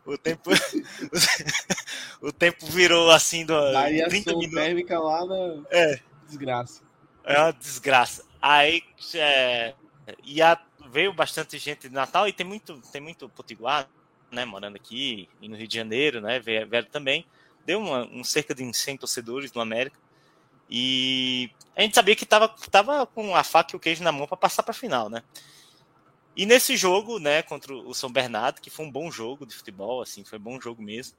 o 0.06 0.18
tempo 0.18 0.50
o 2.22 2.32
tempo 2.32 2.66
virou 2.68 3.12
assim 3.12 3.46
do 3.46 3.54
Variação 3.54 4.10
30 4.10 4.32
minutos. 4.32 4.56
térmica 4.56 5.00
lá 5.00 5.26
na 5.26 5.64
é 5.70 6.00
desgraça. 6.28 6.82
É 7.24 7.40
uma 7.40 7.52
desgraça. 7.54 8.26
Aí 8.42 8.84
é, 9.16 9.74
e 10.24 10.42
a, 10.42 10.60
veio 10.92 11.14
bastante 11.14 11.58
gente 11.58 11.88
de 11.88 11.94
Natal 11.94 12.28
e 12.28 12.34
tem 12.34 12.46
muito 12.46 12.82
tem 12.92 13.02
muito 13.02 13.30
potiguar, 13.30 13.90
né, 14.32 14.46
morando 14.46 14.76
aqui 14.76 15.30
e 15.42 15.48
no 15.48 15.56
Rio 15.56 15.68
de 15.68 15.76
Janeiro, 15.76 16.22
né, 16.22 16.40
velho 16.40 16.88
também. 16.88 17.26
Deu 17.66 17.80
uma, 17.80 18.06
um 18.06 18.24
cerca 18.24 18.56
de 18.56 18.74
100 18.74 18.98
torcedores 18.98 19.54
no 19.54 19.62
América. 19.62 19.98
E 20.70 21.50
a 21.76 21.82
gente 21.82 21.96
sabia 21.96 22.16
que 22.16 22.26
tava, 22.26 22.48
tava 22.70 23.06
com 23.08 23.36
a 23.36 23.44
faca 23.44 23.74
e 23.74 23.76
o 23.76 23.80
queijo 23.80 24.04
na 24.04 24.12
mão 24.12 24.28
para 24.28 24.38
passar 24.38 24.62
para 24.62 24.74
final, 24.74 25.10
né? 25.10 25.24
E 26.40 26.46
nesse 26.46 26.78
jogo, 26.78 27.20
né, 27.20 27.42
contra 27.42 27.74
o 27.74 27.94
São 27.94 28.10
Bernardo, 28.10 28.62
que 28.62 28.70
foi 28.70 28.86
um 28.86 28.90
bom 28.90 29.12
jogo 29.12 29.46
de 29.46 29.54
futebol, 29.54 30.02
assim, 30.02 30.24
foi 30.24 30.40
um 30.40 30.42
bom 30.42 30.62
jogo 30.62 30.82
mesmo. 30.82 31.18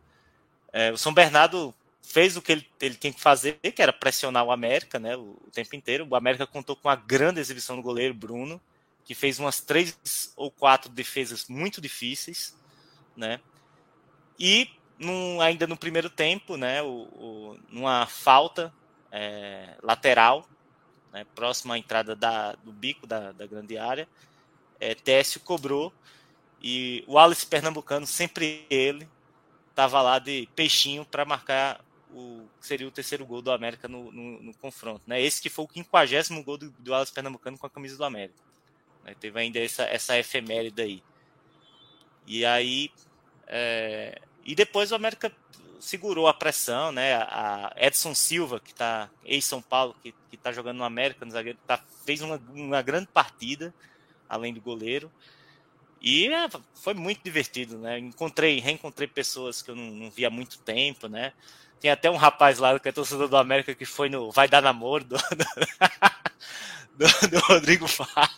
É, 0.73 0.91
o 0.91 0.97
São 0.97 1.13
Bernardo 1.13 1.75
fez 2.01 2.39
o 2.39 2.41
que 2.41 2.53
ele, 2.53 2.67
ele 2.81 2.95
que 2.95 3.13
fazer, 3.13 3.59
que 3.59 3.83
era 3.83 3.93
pressionar 3.93 4.45
o 4.45 4.51
América, 4.51 4.99
né, 4.99 5.15
o, 5.19 5.39
o, 5.47 5.51
tempo 5.53 5.77
inteiro. 5.77 6.09
O 6.09 6.17
América 6.17 6.47
contou 6.47 6.75
com 6.75 6.89
uma 6.89 6.97
grande 6.97 7.39
exibição 7.39 7.77
do 7.77 7.83
goleiro 7.83 8.15
Bruno, 8.15 8.59
que 9.05 9.15
fez 9.15 9.39
umas 9.39 9.61
três 9.61 10.33
ou 10.37 10.51
quatro 10.51 10.91
defesas 10.91 11.47
muito 11.51 11.83
difíceis, 11.83 12.57
né. 13.15 13.41
E 14.39 14.71
num, 14.99 15.39
ainda 15.43 15.67
no 15.67 15.77
primeiro 15.77 16.09
tempo, 16.09 16.57
né, 16.57 16.81
o, 16.81 16.87
o 16.89 17.59
numa 17.69 18.07
falta 18.07 18.73
é, 19.13 19.77
lateral, 19.83 20.49
né, 21.13 21.27
próxima 21.35 21.75
à 21.75 21.79
entrada 21.79 22.17
da, 22.17 22.53
do 22.55 22.73
bico 22.73 23.07
da, 23.07 23.33
da 23.33 23.47
grande 23.47 23.77
área, 23.77 24.09
é, 24.81 24.95
Técio 24.95 25.41
cobrou 25.41 25.93
e 26.63 27.05
o 27.07 27.19
Alice 27.19 27.47
Pernambucano, 27.47 28.07
sempre 28.07 28.67
ele, 28.69 29.09
estava 29.71 30.03
lá 30.03 30.19
de 30.19 30.49
peixinho 30.55 31.05
para 31.05 31.25
marcar 31.25 31.81
o 32.13 32.49
seria 32.61 32.89
o 32.89 32.91
terceiro 32.91 33.25
gol 33.25 33.41
do 33.41 33.53
América 33.53 33.89
no, 33.89 34.11
no, 34.11 34.43
no 34.43 34.55
confronto. 34.55 35.03
Né? 35.07 35.23
Esse 35.23 35.41
que 35.41 35.49
foi 35.49 35.65
o 35.65 35.69
quinquagésimo 35.69 36.43
gol 36.43 36.59
do, 36.59 36.71
do 36.71 36.95
Alice 36.95 37.13
Pernambucano 37.13 37.57
com 37.57 37.67
a 37.67 37.71
camisa 37.71 37.97
do 37.97 38.05
América. 38.05 38.39
Né? 39.05 39.15
Teve 39.19 39.39
ainda 39.41 39.59
essa, 39.59 39.85
essa 39.85 40.19
efeméride 40.19 40.83
aí. 40.83 41.03
E 42.27 42.45
aí. 42.45 42.91
É, 43.47 44.21
e 44.45 44.55
depois 44.55 44.93
o 44.93 44.95
América 44.95 45.33
segurou 45.81 46.29
a 46.29 46.35
pressão, 46.35 46.93
né? 46.93 47.15
A 47.15 47.73
Edson 47.77 48.15
Silva, 48.15 48.61
que 48.61 48.71
está 48.71 49.11
ex-São 49.25 49.63
Paulo, 49.63 49.97
que, 50.03 50.15
está 50.33 50.53
jogando 50.53 50.77
no 50.77 50.85
América, 50.85 51.25
no 51.25 51.31
zagueiro, 51.31 51.59
tá, 51.67 51.83
fez 52.05 52.21
uma, 52.21 52.37
uma 52.53 52.83
grande 52.83 53.09
partida 53.09 53.75
além 54.31 54.55
do 54.55 54.61
goleiro. 54.61 55.11
E 56.01 56.29
é, 56.29 56.49
foi 56.75 56.95
muito 56.95 57.23
divertido, 57.23 57.77
né? 57.77 57.99
Encontrei, 57.99 58.59
reencontrei 58.59 59.07
pessoas 59.07 59.61
que 59.61 59.71
eu 59.71 59.77
não, 59.77 59.91
não, 59.91 60.11
via 60.11 60.29
há 60.29 60.31
muito 60.31 60.59
tempo, 60.61 61.09
né? 61.09 61.33
Tem 61.79 61.91
até 61.91 62.11
um 62.11 62.17
rapaz 62.17 62.59
lá 62.59 62.79
que 62.79 62.89
é 62.89 62.93
torcedor 62.93 63.29
do 63.29 63.37
América 63.37 63.75
que 63.75 63.85
foi 63.85 64.09
no 64.09 64.31
Vai 64.31 64.49
Dar 64.49 64.63
Namoro 64.63 65.05
do, 65.05 65.17
do, 66.97 67.29
do 67.31 67.39
Rodrigo 67.41 67.87
Faro. 67.87 68.29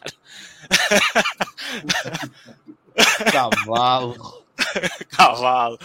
Cavalo. 3.31 4.45
Cavalo. 5.11 5.79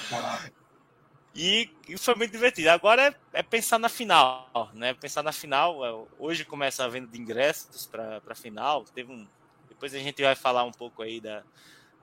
E, 1.36 1.70
e, 1.88 1.98
foi 1.98 2.16
muito 2.16 2.32
divertido. 2.32 2.70
Agora 2.72 3.16
é, 3.34 3.40
é, 3.40 3.44
pensar 3.44 3.78
na 3.78 3.90
final, 3.90 4.72
né? 4.74 4.96
Pensar 4.96 5.22
na 5.22 5.32
final. 5.32 5.86
É, 5.86 6.08
hoje 6.18 6.44
começa 6.44 6.84
a 6.84 6.88
venda 6.88 7.08
de 7.08 7.22
ingressos 7.22 7.86
para 7.86 8.20
a 8.28 8.36
final. 8.36 8.84
Teve 8.86 9.12
um, 9.12 9.28
depois 9.78 9.94
a 9.94 10.00
gente 10.00 10.24
vai 10.24 10.34
falar 10.34 10.64
um 10.64 10.72
pouco 10.72 11.04
aí 11.04 11.22
da, 11.22 11.44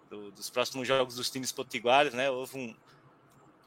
do, 0.09 0.31
dos 0.31 0.49
próximos 0.49 0.87
jogos 0.87 1.17
dos 1.17 1.29
times 1.29 1.51
potiguares, 1.51 2.15
né? 2.15 2.31
Houve 2.31 2.57
um. 2.57 2.77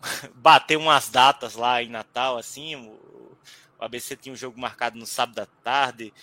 Bateu 0.33 0.79
umas 0.79 1.09
datas 1.09 1.55
lá 1.55 1.83
em 1.83 1.89
Natal, 1.89 2.37
assim. 2.37 2.75
O, 2.75 3.37
o 3.77 3.83
ABC 3.83 4.15
tinha 4.15 4.31
um 4.31 4.37
jogo 4.37 4.57
marcado 4.57 4.97
no 4.97 5.05
sábado 5.05 5.39
à 5.39 5.45
tarde. 5.61 6.13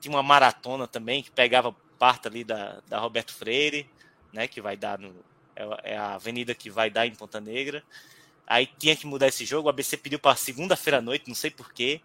Tinha 0.00 0.14
uma 0.14 0.22
maratona 0.22 0.88
também 0.88 1.22
que 1.22 1.30
pegava 1.30 1.70
parte 1.98 2.28
ali 2.28 2.44
da, 2.44 2.80
da 2.88 2.98
Roberto 2.98 3.34
Freire, 3.34 3.88
né? 4.32 4.48
Que 4.48 4.62
vai 4.62 4.76
dar 4.76 4.98
no. 4.98 5.14
É, 5.54 5.92
é 5.92 5.98
a 5.98 6.14
avenida 6.14 6.54
que 6.54 6.70
vai 6.70 6.88
dar 6.88 7.06
em 7.06 7.14
Ponta 7.14 7.40
Negra. 7.42 7.84
Aí 8.46 8.66
tinha 8.78 8.96
que 8.96 9.06
mudar 9.06 9.28
esse 9.28 9.44
jogo. 9.44 9.66
O 9.66 9.70
ABC 9.70 9.98
pediu 9.98 10.18
para 10.18 10.34
segunda-feira 10.34 10.96
à 10.96 11.02
noite, 11.02 11.28
não 11.28 11.34
sei 11.34 11.50
porquê. 11.50 12.00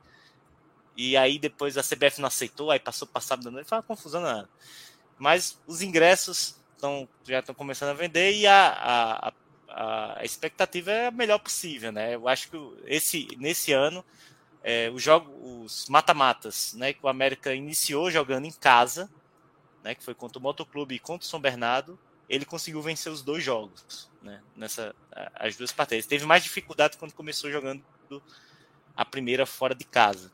E 0.97 1.15
aí 1.17 1.39
depois 1.39 1.77
a 1.77 1.81
CBF 1.81 2.19
não 2.19 2.27
aceitou, 2.27 2.69
aí 2.69 2.79
passou 2.79 3.07
para 3.07 3.21
sábado 3.21 3.47
à 3.47 3.51
noite, 3.51 3.67
foi 3.67 3.77
uma 3.77 3.83
confusão 3.83 4.21
nada. 4.21 4.49
Mas 5.23 5.57
os 5.65 5.81
ingressos 5.81 6.57
tão, 6.77 7.07
já 7.23 7.39
estão 7.39 7.55
começando 7.55 7.91
a 7.91 7.93
vender 7.93 8.33
e 8.33 8.45
a, 8.45 9.31
a, 9.69 10.17
a, 10.19 10.25
expectativa 10.25 10.91
é 10.91 11.07
a 11.07 11.11
melhor 11.11 11.39
possível, 11.39 11.93
né? 11.93 12.13
Eu 12.13 12.27
acho 12.27 12.49
que 12.49 12.57
esse, 12.85 13.29
nesse 13.39 13.71
ano 13.71 14.03
é, 14.61 14.89
os 14.89 15.01
jogos, 15.01 15.33
os 15.41 15.87
mata-matas, 15.87 16.73
né, 16.73 16.91
que 16.91 16.99
o 17.01 17.07
América 17.07 17.53
iniciou 17.55 18.11
jogando 18.11 18.43
em 18.47 18.51
casa, 18.51 19.09
né, 19.81 19.95
que 19.95 20.03
foi 20.03 20.13
contra 20.13 20.39
o 20.39 20.41
Motoclube 20.41 20.93
e 20.93 20.99
contra 20.99 21.25
o 21.25 21.29
São 21.29 21.39
Bernardo, 21.39 21.97
ele 22.27 22.43
conseguiu 22.43 22.81
vencer 22.81 23.09
os 23.09 23.21
dois 23.21 23.41
jogos, 23.41 24.09
né, 24.21 24.41
nessa 24.57 24.93
as 25.35 25.55
duas 25.55 25.71
partidas. 25.71 26.05
Teve 26.05 26.25
mais 26.25 26.43
dificuldade 26.43 26.97
quando 26.97 27.13
começou 27.13 27.49
jogando 27.49 27.81
a 28.93 29.05
primeira 29.05 29.45
fora 29.45 29.73
de 29.73 29.85
casa. 29.85 30.29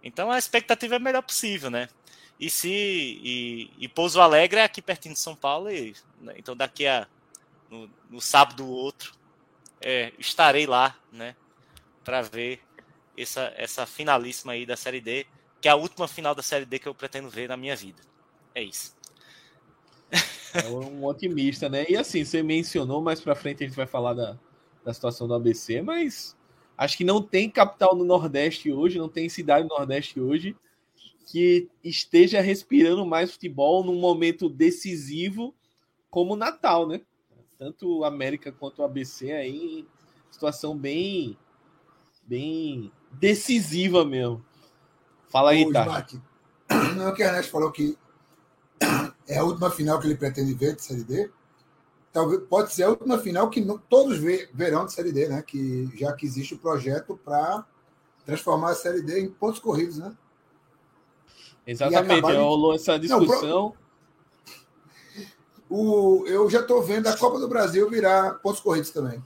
Então 0.00 0.30
a 0.30 0.38
expectativa 0.38 0.94
é 0.94 0.98
a 0.98 1.00
melhor 1.00 1.22
possível, 1.22 1.70
né? 1.70 1.88
E 2.38 2.50
se 2.50 2.68
e, 2.70 3.70
e 3.78 3.88
Pouso 3.88 4.20
Alegre 4.20 4.60
é 4.60 4.64
aqui 4.64 4.82
pertinho 4.82 5.14
de 5.14 5.20
São 5.20 5.34
Paulo, 5.34 5.70
e, 5.70 5.94
né, 6.20 6.34
então 6.36 6.56
daqui 6.56 6.86
a 6.86 7.06
no, 7.70 7.88
no 8.10 8.20
sábado 8.20 8.68
outro 8.68 9.14
é, 9.80 10.12
estarei 10.18 10.66
lá, 10.66 10.96
né, 11.12 11.36
para 12.04 12.22
ver 12.22 12.60
essa 13.16 13.52
essa 13.56 13.86
finalíssima 13.86 14.52
aí 14.52 14.66
da 14.66 14.76
Série 14.76 15.00
D, 15.00 15.26
que 15.60 15.68
é 15.68 15.70
a 15.70 15.76
última 15.76 16.08
final 16.08 16.34
da 16.34 16.42
Série 16.42 16.64
D 16.64 16.78
que 16.78 16.88
eu 16.88 16.94
pretendo 16.94 17.30
ver 17.30 17.48
na 17.48 17.56
minha 17.56 17.76
vida. 17.76 18.02
É 18.54 18.62
isso. 18.62 18.94
É 20.54 20.68
um 20.68 21.04
otimista, 21.06 21.68
né? 21.68 21.86
E 21.88 21.96
assim, 21.96 22.24
você 22.24 22.42
mencionou, 22.42 23.00
mais 23.00 23.20
para 23.20 23.34
frente 23.34 23.64
a 23.64 23.66
gente 23.66 23.76
vai 23.76 23.86
falar 23.86 24.12
da, 24.12 24.38
da 24.84 24.92
situação 24.92 25.26
do 25.26 25.34
ABC, 25.34 25.80
mas 25.80 26.36
acho 26.76 26.96
que 26.96 27.04
não 27.04 27.22
tem 27.22 27.48
capital 27.48 27.94
no 27.94 28.04
Nordeste 28.04 28.70
hoje, 28.70 28.98
não 28.98 29.08
tem 29.08 29.28
cidade 29.28 29.66
no 29.66 29.74
Nordeste 29.74 30.20
hoje 30.20 30.54
que 31.26 31.68
esteja 31.82 32.40
respirando 32.40 33.06
mais 33.06 33.32
futebol 33.32 33.84
num 33.84 33.98
momento 33.98 34.48
decisivo 34.48 35.54
como 36.10 36.34
o 36.34 36.36
Natal, 36.36 36.86
né? 36.86 37.00
Tanto 37.58 37.98
o 37.98 38.04
América 38.04 38.52
quanto 38.52 38.80
o 38.80 38.84
ABC 38.84 39.32
aí, 39.32 39.86
situação 40.30 40.76
bem, 40.76 41.38
bem 42.26 42.92
decisiva 43.12 44.04
mesmo. 44.04 44.44
Fala 45.28 45.52
aí, 45.52 45.72
tá? 45.72 46.06
Não, 46.96 47.08
é 47.08 47.12
que 47.12 47.22
a 47.22 47.28
Ernesto 47.28 47.52
falou 47.52 47.70
que 47.70 47.96
é 49.26 49.38
a 49.38 49.44
última 49.44 49.70
final 49.70 49.98
que 50.00 50.06
ele 50.06 50.16
pretende 50.16 50.52
ver 50.54 50.76
de 50.76 50.82
Série 50.82 51.04
D. 51.04 51.30
Talvez, 52.12 52.42
pode 52.48 52.72
ser 52.72 52.82
a 52.82 52.90
última 52.90 53.18
final 53.18 53.48
que 53.48 53.60
não, 53.60 53.78
todos 53.78 54.18
verão 54.18 54.84
de 54.84 54.92
Série 54.92 55.12
D, 55.12 55.28
né? 55.28 55.42
Que, 55.42 55.90
já 55.96 56.12
que 56.12 56.26
existe 56.26 56.54
o 56.54 56.58
projeto 56.58 57.18
para 57.24 57.64
transformar 58.26 58.70
a 58.70 58.74
Série 58.74 59.02
D 59.02 59.20
em 59.20 59.30
pontos 59.30 59.60
corridos, 59.60 59.98
né? 59.98 60.14
Exatamente, 61.66 62.32
rolou 62.32 62.74
essa 62.74 62.98
discussão. 62.98 63.74
Não, 63.74 63.82
o, 65.72 66.26
eu 66.26 66.50
já 66.50 66.60
estou 66.60 66.82
vendo 66.82 67.06
a 67.06 67.16
Copa 67.16 67.38
do 67.38 67.48
Brasil 67.48 67.88
virar 67.88 68.34
pontos 68.34 68.60
corridos 68.60 68.90
também. 68.90 69.22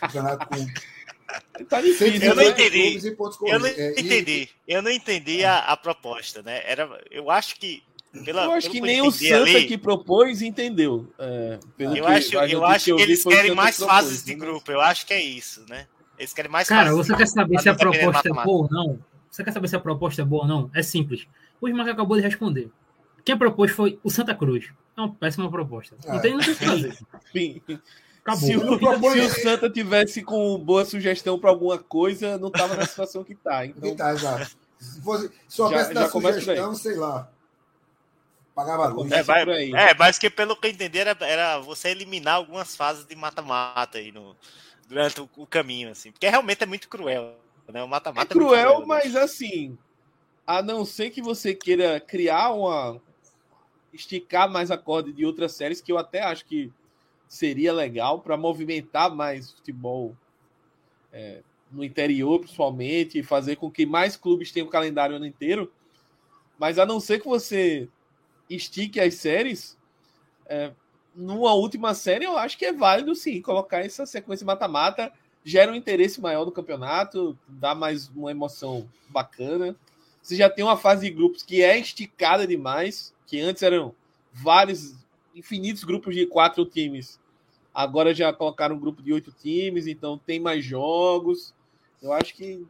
Campeonato 0.00 0.48
com 0.48 0.56
Tá 1.68 1.80
difícil, 1.80 2.22
eu 2.22 2.34
não 2.34 2.42
entendi. 2.42 3.16
Eu 3.46 3.58
não 3.58 3.66
é, 3.66 3.90
entendi. 3.98 4.48
Eu 4.68 4.82
não 4.82 4.90
entendi 4.90 5.44
a, 5.44 5.58
a, 5.60 5.76
proposta, 5.76 6.42
né? 6.42 6.62
Era, 6.64 6.88
eu 7.10 7.30
acho 7.30 7.58
que 7.58 7.82
pela, 8.24 8.44
eu 8.44 8.52
acho 8.52 8.70
que 8.70 8.80
nem 8.80 9.00
o 9.00 9.10
Santa 9.10 9.36
ali, 9.36 9.66
que 9.66 9.78
propôs 9.78 10.42
entendeu. 10.42 11.06
É, 11.18 11.58
eu, 11.78 11.92
que, 11.92 12.00
acho, 12.00 12.34
eu 12.34 12.64
acho 12.64 12.84
que, 12.84 12.96
que 12.96 13.02
eles 13.02 13.24
querem 13.24 13.54
mais 13.54 13.76
propôs, 13.76 13.96
fases 13.96 14.24
de 14.24 14.34
né? 14.34 14.40
grupo. 14.44 14.70
Eu 14.70 14.80
acho 14.80 15.06
que 15.06 15.14
é 15.14 15.22
isso, 15.22 15.64
né? 15.68 15.86
Eles 16.18 16.32
querem 16.34 16.50
mais 16.50 16.68
Cara, 16.68 16.92
você 16.92 17.16
quer 17.16 17.26
saber 17.26 17.58
se 17.60 17.68
a 17.68 17.74
proposta 17.74 18.28
é 18.28 18.32
boa 18.32 18.46
ou 18.46 18.68
não? 18.70 19.11
Você 19.32 19.42
quer 19.42 19.52
saber 19.52 19.66
se 19.66 19.74
a 19.74 19.80
proposta 19.80 20.20
é 20.20 20.24
boa 20.26 20.42
ou 20.42 20.48
não? 20.48 20.70
É 20.74 20.82
simples. 20.82 21.26
O 21.58 21.66
Ismael 21.66 21.90
acabou 21.90 22.18
de 22.18 22.22
responder. 22.22 22.70
Quem 23.24 23.38
propôs 23.38 23.70
foi 23.70 23.98
o 24.04 24.10
Santa 24.10 24.34
Cruz. 24.34 24.70
É 24.94 25.00
uma 25.00 25.14
péssima 25.14 25.50
proposta. 25.50 25.96
Não 26.06 26.20
tem 26.20 26.36
o 26.36 26.38
que 26.38 26.54
fazer. 26.54 26.98
Acabou. 28.20 28.46
Se 28.46 28.56
o, 28.56 29.10
se 29.10 29.20
o 29.20 29.42
Santa 29.42 29.70
tivesse 29.70 30.22
com 30.22 30.58
boa 30.58 30.84
sugestão 30.84 31.38
para 31.38 31.48
alguma 31.48 31.78
coisa, 31.78 32.36
não 32.36 32.48
estava 32.48 32.76
na 32.76 32.84
situação 32.84 33.24
que 33.24 33.32
está. 33.32 33.64
Então... 33.64 33.96
tá, 33.96 34.12
exato. 34.12 34.54
Se, 35.48 35.62
houvesse 35.62 35.94
da 35.94 36.10
sugestão, 36.10 36.74
sei 36.74 36.96
lá. 36.96 37.30
Pagava 38.54 38.88
luz. 38.88 39.10
É, 39.10 39.22
vai, 39.22 39.44
é, 39.72 39.94
mas 39.94 40.18
que 40.18 40.28
pelo 40.28 40.54
que 40.54 40.66
eu 40.66 40.70
entendi 40.72 40.98
era, 40.98 41.16
era 41.22 41.58
você 41.58 41.88
eliminar 41.88 42.34
algumas 42.34 42.76
fases 42.76 43.06
de 43.06 43.16
mata-mata 43.16 43.96
aí 43.96 44.12
no, 44.12 44.36
durante 44.86 45.22
o, 45.22 45.30
o, 45.38 45.46
caminho, 45.46 45.90
assim. 45.90 46.12
Porque 46.12 46.28
realmente 46.28 46.62
é 46.62 46.66
muito 46.66 46.86
cruel. 46.86 47.34
Né? 47.68 47.82
O 47.82 47.88
mata-mata 47.88 48.32
é, 48.32 48.36
é 48.36 48.40
cruel, 48.40 48.50
cruel 48.50 48.80
né? 48.80 48.86
mas 48.86 49.16
assim, 49.16 49.76
a 50.46 50.62
não 50.62 50.84
ser 50.84 51.10
que 51.10 51.22
você 51.22 51.54
queira 51.54 52.00
criar 52.00 52.52
uma. 52.52 53.00
esticar 53.92 54.50
mais 54.50 54.70
a 54.70 54.78
corda 54.78 55.12
de 55.12 55.24
outras 55.24 55.52
séries, 55.52 55.80
que 55.80 55.92
eu 55.92 55.98
até 55.98 56.22
acho 56.22 56.44
que 56.44 56.72
seria 57.28 57.72
legal 57.72 58.20
para 58.20 58.36
movimentar 58.36 59.14
mais 59.14 59.52
futebol 59.52 60.14
é, 61.12 61.42
no 61.70 61.82
interior, 61.82 62.38
principalmente, 62.40 63.18
e 63.18 63.22
fazer 63.22 63.56
com 63.56 63.70
que 63.70 63.86
mais 63.86 64.16
clubes 64.16 64.52
tenham 64.52 64.66
o 64.68 64.70
calendário 64.70 65.14
o 65.14 65.16
ano 65.16 65.26
inteiro. 65.26 65.72
Mas 66.58 66.78
a 66.78 66.84
não 66.84 67.00
ser 67.00 67.20
que 67.20 67.26
você 67.26 67.88
estique 68.50 69.00
as 69.00 69.14
séries, 69.14 69.78
é, 70.46 70.72
numa 71.14 71.54
última 71.54 71.94
série, 71.94 72.24
eu 72.24 72.36
acho 72.36 72.58
que 72.58 72.66
é 72.66 72.72
válido 72.72 73.14
sim 73.14 73.40
colocar 73.40 73.80
essa 73.80 74.06
sequência 74.06 74.46
mata-mata. 74.46 75.12
Gera 75.44 75.72
um 75.72 75.74
interesse 75.74 76.20
maior 76.20 76.44
no 76.44 76.52
campeonato, 76.52 77.36
dá 77.48 77.74
mais 77.74 78.08
uma 78.08 78.30
emoção 78.30 78.88
bacana. 79.08 79.74
Você 80.22 80.36
já 80.36 80.48
tem 80.48 80.64
uma 80.64 80.76
fase 80.76 81.08
de 81.08 81.14
grupos 81.14 81.42
que 81.42 81.62
é 81.62 81.78
esticada 81.78 82.46
demais, 82.46 83.12
que 83.26 83.40
antes 83.40 83.62
eram 83.62 83.94
vários, 84.32 84.94
infinitos 85.34 85.82
grupos 85.82 86.14
de 86.14 86.26
quatro 86.26 86.64
times 86.64 87.20
Agora 87.74 88.12
já 88.12 88.32
colocaram 88.32 88.76
um 88.76 88.78
grupo 88.78 89.02
de 89.02 89.12
oito 89.12 89.32
times, 89.32 89.86
então 89.86 90.18
tem 90.18 90.38
mais 90.38 90.64
jogos. 90.64 91.54
Eu 92.02 92.12
acho 92.12 92.34
que 92.34 92.66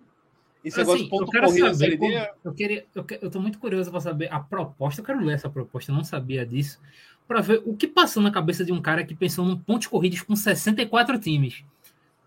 esse 0.65 0.81
assim, 0.81 0.91
negócio 0.91 1.05
de 1.05 1.11
ponto 1.11 1.33
corrido 1.33 1.75
saber, 1.75 1.97
como, 1.97 2.13
eu, 2.45 2.55
queria, 2.55 2.87
eu, 2.95 3.05
eu 3.21 3.31
tô 3.31 3.41
muito 3.41 3.59
curioso 3.59 3.91
para 3.91 4.01
saber 4.01 4.33
a 4.33 4.39
proposta. 4.39 5.01
Eu 5.01 5.05
quero 5.05 5.25
ler 5.25 5.35
essa 5.35 5.51
proposta, 5.51 5.91
eu 5.91 5.97
não 5.97 6.05
sabia 6.05 6.47
disso. 6.47 6.81
Para 7.27 7.41
ver 7.41 7.63
o 7.65 7.75
que 7.75 7.89
passou 7.89 8.23
na 8.23 8.31
cabeça 8.31 8.65
de 8.65 8.71
um 8.71 8.81
cara 8.81 9.05
que 9.05 9.15
pensou 9.15 9.45
num 9.45 9.57
ponto 9.57 9.91
corridos 9.91 10.23
com 10.23 10.37
64 10.37 11.19
times. 11.19 11.65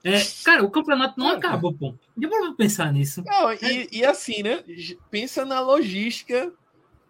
É, 0.06 0.24
cara, 0.44 0.64
o 0.64 0.70
campeonato 0.70 1.20
não 1.20 1.30
acaba, 1.30 1.74
pô. 1.74 1.96
Já 2.16 2.30
vou 2.30 2.54
pensar 2.54 2.94
nisso. 2.94 3.24
Não, 3.26 3.52
e, 3.54 3.90
e, 3.92 4.06
assim, 4.06 4.44
né? 4.44 4.64
Pensa 5.10 5.44
na 5.44 5.60
logística 5.60 6.54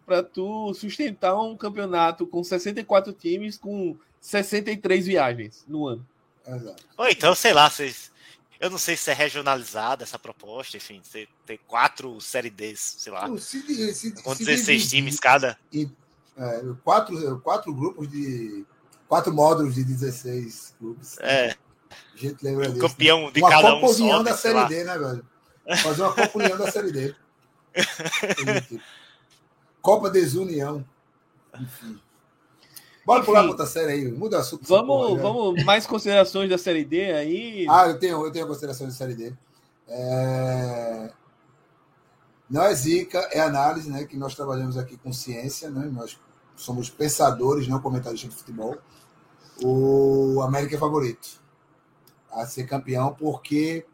para 0.06 0.22
tu 0.22 0.72
sustentar 0.72 1.38
um 1.38 1.54
campeonato 1.54 2.26
com 2.26 2.42
64 2.42 3.12
times 3.12 3.58
com 3.58 3.94
63 4.18 5.04
viagens 5.04 5.62
no 5.68 5.86
ano. 5.86 6.06
Exato. 6.46 6.82
Ou 6.96 7.06
então, 7.06 7.34
sei 7.34 7.52
lá, 7.52 7.68
vocês. 7.68 8.10
Eu 8.58 8.70
não 8.70 8.78
sei 8.78 8.96
se 8.96 9.10
é 9.10 9.12
regionalizada 9.12 10.02
essa 10.02 10.18
proposta, 10.18 10.78
enfim, 10.78 11.02
você 11.02 11.28
tem 11.44 11.60
quatro 11.66 12.18
Série 12.22 12.48
Ds, 12.48 12.96
sei 13.00 13.12
lá. 13.12 13.28
Se, 13.36 13.60
se, 13.92 14.22
com 14.22 14.34
16 14.34 14.82
se 14.82 14.88
times 14.88 15.20
cada. 15.20 15.58
E, 15.70 15.86
é, 16.38 16.62
quatro, 16.82 17.40
quatro 17.40 17.74
grupos 17.74 18.08
de. 18.08 18.64
Quatro 19.06 19.34
módulos 19.34 19.74
de 19.74 19.84
16 19.84 20.76
clubes. 20.78 21.18
É. 21.18 21.54
A 21.90 22.18
gente 22.18 22.42
lembra 22.42 22.68
disso. 22.68 22.80
Campeão 22.80 23.26
né? 23.26 23.30
de 23.32 23.40
uma 23.40 23.50
cada 23.50 23.62
Copa 23.62 23.76
um. 23.76 23.80
Uma 23.80 23.90
União 23.90 24.22
da 24.24 24.36
Série 24.36 24.54
lá. 24.54 24.64
D, 24.64 24.84
né, 24.84 24.98
velho? 24.98 25.26
Fazer 25.82 26.02
uma 26.02 26.14
Copa 26.14 26.38
União 26.38 26.58
da 26.58 26.70
Série 26.70 26.92
D. 26.92 27.14
Copa 29.82 30.10
Desunião. 30.10 30.84
Enfim. 31.54 32.00
Bora 33.04 33.20
Enfim, 33.20 33.26
pular 33.26 33.42
para 33.42 33.50
outra 33.50 33.66
série 33.66 33.92
aí, 33.92 34.10
muda 34.10 34.38
assunto. 34.38 34.66
Vamos, 34.66 34.86
porra, 34.86 35.22
vamos 35.22 35.64
mais 35.64 35.86
considerações 35.86 36.50
da 36.50 36.58
série 36.58 36.84
D 36.84 37.12
aí. 37.12 37.66
Ah, 37.68 37.86
eu 37.86 37.98
tenho, 37.98 38.24
eu 38.24 38.32
tenho 38.32 38.46
considerações 38.48 38.90
da 38.90 38.96
série 38.96 39.14
D. 39.14 39.32
É... 39.86 41.12
Não 42.50 42.62
é 42.62 42.74
zica, 42.74 43.18
é 43.30 43.40
análise, 43.40 43.90
né? 43.90 44.04
Que 44.04 44.16
nós 44.16 44.34
trabalhamos 44.34 44.76
aqui 44.76 44.96
com 44.96 45.12
ciência, 45.12 45.70
né? 45.70 45.88
Nós 45.92 46.18
somos 46.56 46.90
pensadores, 46.90 47.68
não 47.68 47.80
comentaristas 47.80 48.30
de 48.30 48.36
futebol. 48.36 48.76
O 49.62 50.40
América 50.42 50.74
é 50.76 50.78
favorito 50.78 51.45
a 52.36 52.46
ser 52.46 52.66
campeão, 52.66 53.14
porque 53.14 53.86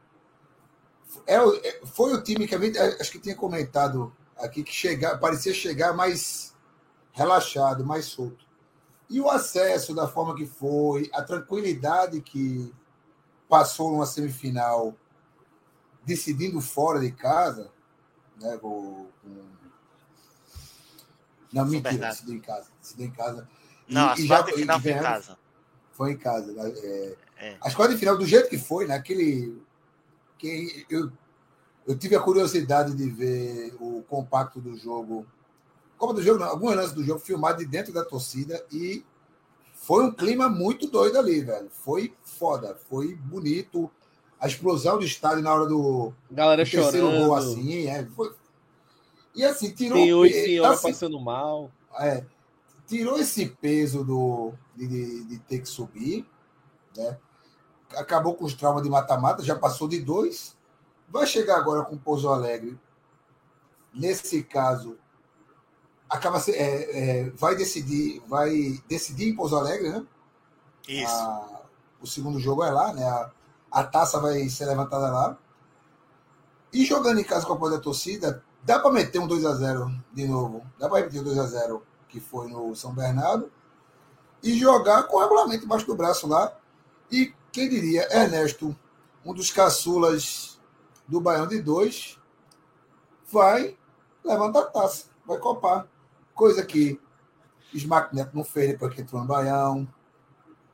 é, 1.27 1.37
é 1.37 1.87
foi 1.87 2.13
o 2.15 2.23
time 2.23 2.47
que 2.47 2.55
a 2.55 2.59
gente, 2.59 2.79
acho 2.79 3.11
que 3.13 3.19
tinha 3.21 3.37
comentado 3.37 4.15
aqui 4.37 4.63
que 4.63 4.73
chegar, 4.73 5.19
parecia 5.19 5.55
chegar 5.55 5.93
mais 5.95 6.55
relaxado, 7.13 7.85
mais 7.87 8.07
solto. 8.07 8.45
E 9.09 9.21
o 9.21 9.31
acesso 9.31 9.95
da 9.95 10.09
forma 10.09 10.35
que 10.35 10.47
foi, 10.47 11.11
a 11.13 11.23
tranquilidade 11.23 12.21
que 12.21 12.75
passou 13.49 13.91
numa 13.91 14.07
semifinal 14.07 14.95
decidindo 16.05 16.61
fora 16.61 16.99
de 16.99 17.13
casa, 17.13 17.71
né, 18.41 18.57
com, 18.59 19.07
Não, 21.53 21.63
São 21.65 21.71
mentira, 21.71 22.09
decidiu 22.09 22.35
em 22.35 22.41
casa. 22.41 22.71
Decidiu 22.81 23.07
em 23.07 23.11
casa. 23.11 23.49
E- 23.87 23.95
Não, 23.95 24.15
e 24.15 24.27
já- 24.27 24.41
de 24.41 24.51
e 24.53 24.55
final 24.55 24.81
foi 24.81 24.91
em 24.93 25.03
casa. 25.03 25.39
Foi 25.93 26.13
em 26.13 26.17
casa. 26.17 26.55
É, 26.59 27.17
É. 27.43 27.57
As 27.61 27.75
quartas 27.75 27.97
de 27.97 28.01
final, 28.01 28.17
do 28.17 28.25
jeito 28.25 28.49
que 28.49 28.57
foi, 28.59 28.87
naquele. 28.87 29.61
Que 30.39 30.87
eu, 30.89 31.11
eu 31.87 31.99
tive 31.99 32.15
a 32.15 32.21
curiosidade 32.21 32.95
de 32.95 33.11
ver 33.11 33.75
o 33.81 34.03
compacto 34.09 34.61
do 34.61 34.77
jogo. 34.77 35.27
Copa 35.99 36.15
do 36.15 36.23
jogo, 36.23 36.39
não, 36.41 36.47
alguns 36.49 36.75
lances 36.75 36.93
do 36.93 37.05
jogo 37.05 37.19
filmado 37.21 37.59
de 37.59 37.67
dentro 37.67 37.93
da 37.93 38.05
torcida 38.05 38.65
e 38.73 39.05
foi 39.75 40.05
um 40.05 40.13
clima 40.13 40.49
muito 40.49 40.87
doido 40.89 41.19
ali, 41.19 41.41
velho. 41.41 41.69
Foi 41.71 42.15
foda, 42.23 42.77
foi 42.89 43.15
bonito. 43.17 43.91
A 44.41 44.47
explosão 44.49 44.99
do 44.99 45.05
estádio 45.05 45.43
na 45.43 45.53
hora 45.55 45.67
do, 45.67 46.13
Galera 46.31 46.65
do 46.65 46.71
terceiro 46.71 47.07
chorando. 47.07 47.27
gol, 47.27 47.35
assim, 47.37 47.87
é, 47.87 48.05
foi... 48.07 48.33
E 49.35 49.45
assim, 49.45 49.71
tirou. 49.71 49.97
Senhor 49.99 50.27
e 50.27 50.33
senhora 50.33 50.75
assim, 50.75 50.89
passando 50.89 51.21
mal. 51.21 51.71
é, 51.99 52.25
tirou 52.87 53.19
esse 53.19 53.47
peso 53.47 54.05
do, 54.05 54.53
de, 54.77 54.87
de- 54.89 55.25
de 55.25 55.39
ter 55.39 55.61
que 55.61 55.69
subir, 55.69 56.27
né? 56.97 57.17
Acabou 57.97 58.35
com 58.35 58.45
os 58.45 58.55
traumas 58.55 58.83
de 58.83 58.91
mata-mata, 58.91 59.43
já 59.43 59.57
passou 59.59 59.89
de 59.89 60.01
dois, 60.01 60.57
vai 61.09 61.27
chegar 61.27 61.57
agora 61.59 61.85
com 61.85 61.95
o 61.97 61.99
Pouso 61.99 62.29
Alegre. 62.29 62.79
Nesse 63.95 64.43
caso, 64.43 64.97
acaba 66.09 66.41
se- 66.41 66.53
é, 66.53 67.21
é, 67.27 67.31
vai 67.31 67.55
decidir, 67.55 68.23
vai 68.27 68.83
decidir 68.89 69.29
em 69.29 69.37
Pouso 69.37 69.57
Alegre, 69.57 69.91
né? 69.91 70.07
Isso. 70.89 71.13
A- 71.13 71.63
o 72.01 72.07
segundo 72.07 72.39
jogo 72.41 72.65
é 72.65 72.71
lá, 72.71 72.93
né? 72.93 73.05
A, 73.09 73.31
a 73.71 73.85
taça 73.85 74.19
vai 74.19 74.49
ser 74.49 74.67
levantada 74.67 75.11
lá. 75.11 75.39
E 76.73 76.85
jogando 76.85 77.21
em 77.21 77.25
casa 77.25 77.47
com 77.47 77.53
a 77.53 77.57
apoio 77.57 77.73
da 77.77 77.81
torcida, 77.81 78.43
dá 78.63 78.79
para 78.79 78.91
meter 78.91 79.19
um 79.19 79.27
2 79.27 79.45
a 79.45 79.55
0 79.55 79.93
de 80.13 80.27
novo. 80.27 80.65
Dá 80.79 80.89
para 80.89 80.99
repetir 80.99 81.21
o 81.21 81.25
2 81.25 81.39
a 81.39 81.47
0 81.47 81.83
que 82.09 82.19
foi 82.19 82.49
no 82.49 82.75
São 82.75 82.93
Bernardo 82.95 83.51
e 84.43 84.59
jogar 84.59 85.05
com 85.05 85.17
o 85.17 85.21
regulamento 85.21 85.65
embaixo 85.65 85.87
do 85.87 85.95
braço 85.95 86.27
lá. 86.27 86.53
E 87.13 87.33
quem 87.53 87.69
diria, 87.69 88.09
Ernesto, 88.11 88.75
um 89.25 89.35
dos 89.35 89.51
caçulas 89.51 90.59
do 91.07 91.21
Baião 91.21 91.47
de 91.47 91.61
dois, 91.61 92.19
vai 93.31 93.77
levantar 94.25 94.61
a 94.61 94.67
taça, 94.67 95.07
vai 95.27 95.39
copar. 95.39 95.87
Coisa 96.35 96.65
que 96.65 96.99
Smack 97.75 98.15
Neto 98.17 98.35
não 98.35 98.43
fez 98.45 98.71
depois 98.71 98.95
que 98.95 99.03
entrou 99.03 99.21
no 99.21 99.27
Baião. 99.29 99.87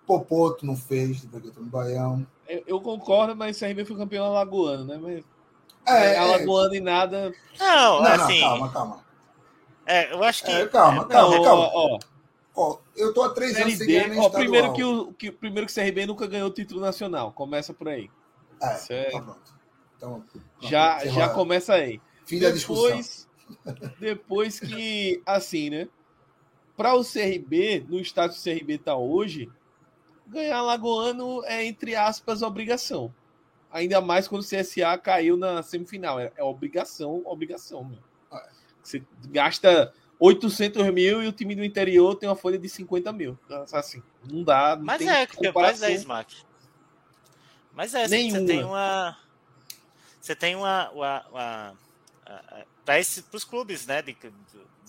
Popoto 0.07 0.65
não 0.65 0.77
fez 0.77 1.21
depois 1.23 1.43
que 1.43 1.49
entrou 1.49 1.65
no 1.65 1.71
Baião. 1.71 2.27
Eu, 2.49 2.63
eu 2.67 2.81
concordo, 2.81 3.35
mas 3.37 3.57
o 3.57 3.61
CRB 3.61 3.85
foi 3.85 3.97
campeão 3.97 4.25
alagoano, 4.25 4.85
né? 4.85 4.97
Mas 4.97 5.25
É, 5.87 6.15
é, 6.15 6.19
alagoano 6.19 6.75
e 6.75 6.81
nada. 6.81 7.33
Não, 7.59 7.97
não, 7.97 8.03
não, 8.03 8.11
assim. 8.25 8.41
calma, 8.41 8.73
calma. 8.73 9.05
É, 9.85 10.13
eu 10.13 10.23
acho 10.23 10.45
que. 10.45 10.51
É, 10.51 10.67
calma, 10.69 11.03
Não, 11.03 11.09
calma, 11.09 11.43
calma. 11.43 11.71
ó, 11.75 11.97
ó, 11.97 11.99
Ó, 12.61 12.79
eu 12.97 13.15
tô 13.15 13.23
há 13.23 13.31
três 13.31 13.55
anos 13.57 13.75
Série 13.75 13.77
sem 13.77 13.87
ganhar 13.87 14.03
D. 14.05 14.09
nem 14.11 14.19
Ó, 14.21 14.29
primeiro 14.31 14.73
que, 14.73 14.83
o, 14.85 15.13
que, 15.13 15.31
primeiro 15.31 15.67
que 15.67 15.73
o 15.73 15.75
CRB 15.85 16.07
nunca 16.07 16.27
ganhou 16.27 16.49
o 16.49 16.53
título 16.53 16.81
nacional. 16.81 17.33
Começa 17.33 17.73
por 17.73 17.89
aí. 17.89 18.11
É, 18.61 18.75
Isso 18.77 18.93
é- 18.93 19.11
tá 19.11 19.21
pronto. 19.23 19.55
Então, 19.97 20.25
Já, 20.61 20.91
pronto, 20.97 21.05
já 21.05 21.11
encerra- 21.11 21.29
começa 21.35 21.75
aí. 21.75 22.01
Fim 22.27 22.41
da 22.41 22.51
discussão. 22.51 22.85
Depois, 22.89 23.29
depois 23.99 24.61
que, 24.61 25.23
assim, 25.25 25.71
né? 25.71 25.89
Para 26.77 26.95
o 26.95 27.05
CRB, 27.05 27.85
no 27.89 27.99
estádio 27.99 28.35
que 28.37 28.41
o 28.41 28.43
CRB 28.55 28.79
tá 28.79 28.97
hoje, 28.97 29.51
ganhar 30.27 30.63
Lagoano 30.63 31.45
é, 31.45 31.65
entre 31.65 31.95
aspas, 31.97 32.43
obrigação. 32.43 33.13
Ainda 33.71 34.01
mais 34.01 34.27
quando 34.29 34.43
o 34.43 34.45
CSA 34.47 34.97
caiu 34.99 35.37
na 35.37 35.63
semifinal. 35.63 36.19
É, 36.21 36.33
é 36.37 36.43
obrigação, 36.45 37.23
obrigação, 37.25 37.85
meu. 37.85 37.99
É. 38.33 38.49
Você 38.83 39.03
gasta 39.29 39.93
800 40.19 40.91
mil 40.93 41.23
e 41.23 41.29
o 41.29 41.33
time 41.33 41.55
do 41.55 41.65
interior 41.65 42.15
tem 42.17 42.29
uma 42.29 42.35
folha 42.35 42.59
de 42.59 42.69
50 42.69 43.13
mil. 43.13 43.39
Assim, 43.73 44.03
não 44.29 44.43
dá. 44.43 44.75
Não 44.77 44.85
Mas 44.85 45.03
é, 45.03 45.29
mas 45.55 45.83
é, 45.83 45.93
Smack. 45.93 46.37
Mas 47.73 47.95
é, 47.95 48.09
você 48.09 48.17
Nenhuma. 48.17 48.47
tem 48.47 48.65
uma. 48.65 49.19
Você 50.21 50.35
tem 50.35 50.57
uma. 50.57 50.91
uma, 50.91 51.27
uma 51.31 51.77
para 52.85 53.01
os 53.33 53.45
clubes, 53.45 53.87
né? 53.87 54.03
De, 54.03 54.15
de- 54.15 54.33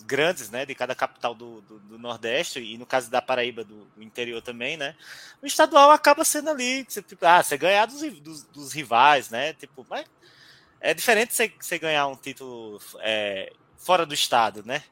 grandes, 0.05 0.49
né? 0.49 0.65
De 0.65 0.73
cada 0.73 0.95
capital 0.95 1.35
do, 1.35 1.61
do, 1.61 1.79
do 1.79 1.99
Nordeste, 1.99 2.59
e 2.59 2.77
no 2.77 2.85
caso 2.85 3.11
da 3.11 3.21
Paraíba, 3.21 3.63
do, 3.63 3.85
do 3.95 4.01
interior 4.01 4.41
também, 4.41 4.77
né? 4.77 4.95
O 5.41 5.45
estadual 5.45 5.91
acaba 5.91 6.23
sendo 6.25 6.49
ali. 6.49 6.85
Você, 6.87 7.03
tipo, 7.03 7.23
ah, 7.25 7.43
você 7.43 7.57
ganhar 7.57 7.85
dos, 7.85 8.01
dos, 8.19 8.43
dos 8.45 8.73
rivais, 8.73 9.29
né? 9.29 9.53
Tipo, 9.53 9.85
mas 9.87 10.05
é 10.81 10.93
diferente 10.93 11.35
você, 11.35 11.53
você 11.59 11.77
ganhar 11.77 12.07
um 12.07 12.15
título 12.15 12.81
é, 13.01 13.53
fora 13.77 14.05
do 14.05 14.13
estado, 14.13 14.63
né? 14.65 14.83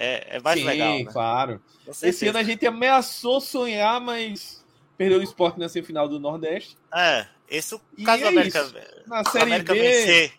É, 0.00 0.36
é 0.36 0.40
mais 0.40 0.60
Sim, 0.60 0.66
legal. 0.66 0.98
Né? 0.98 1.04
claro. 1.10 1.62
Esse 2.02 2.28
ano 2.28 2.38
a 2.38 2.42
gente 2.44 2.64
ameaçou 2.66 3.40
sonhar, 3.40 4.00
mas 4.00 4.64
perdeu 4.96 5.18
o 5.18 5.22
esporte 5.22 5.58
na 5.58 5.68
semifinal 5.68 6.08
do 6.08 6.20
Nordeste. 6.20 6.76
É, 6.94 7.26
esse 7.48 7.74
o 7.74 7.80
E 7.96 8.04
caso 8.04 8.22
é 8.22 8.26
do 8.26 8.28
América, 8.28 8.60
isso. 8.62 8.74
Na 9.08 9.24
Série 9.24 9.44
América 9.44 9.72
B, 9.74 9.80
vencer, 9.80 10.32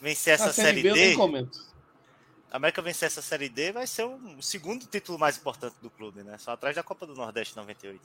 vencer 0.00 0.34
essa 0.34 0.46
na 0.46 0.52
série, 0.52 0.66
Série 0.68 0.82
B 0.82 0.90
eu 0.90 0.94
nem 0.94 1.10
D, 1.10 1.16
comento. 1.16 1.58
a 2.50 2.56
América 2.56 2.80
vencer 2.80 3.06
essa 3.08 3.20
série 3.20 3.48
D 3.48 3.72
vai 3.72 3.86
ser 3.86 4.04
o 4.04 4.40
segundo 4.40 4.86
título 4.86 5.18
mais 5.18 5.36
importante 5.36 5.74
do 5.82 5.90
clube, 5.90 6.22
né? 6.22 6.38
Só 6.38 6.52
atrás 6.52 6.74
da 6.76 6.82
Copa 6.82 7.06
do 7.06 7.14
Nordeste 7.14 7.56
98. 7.56 8.00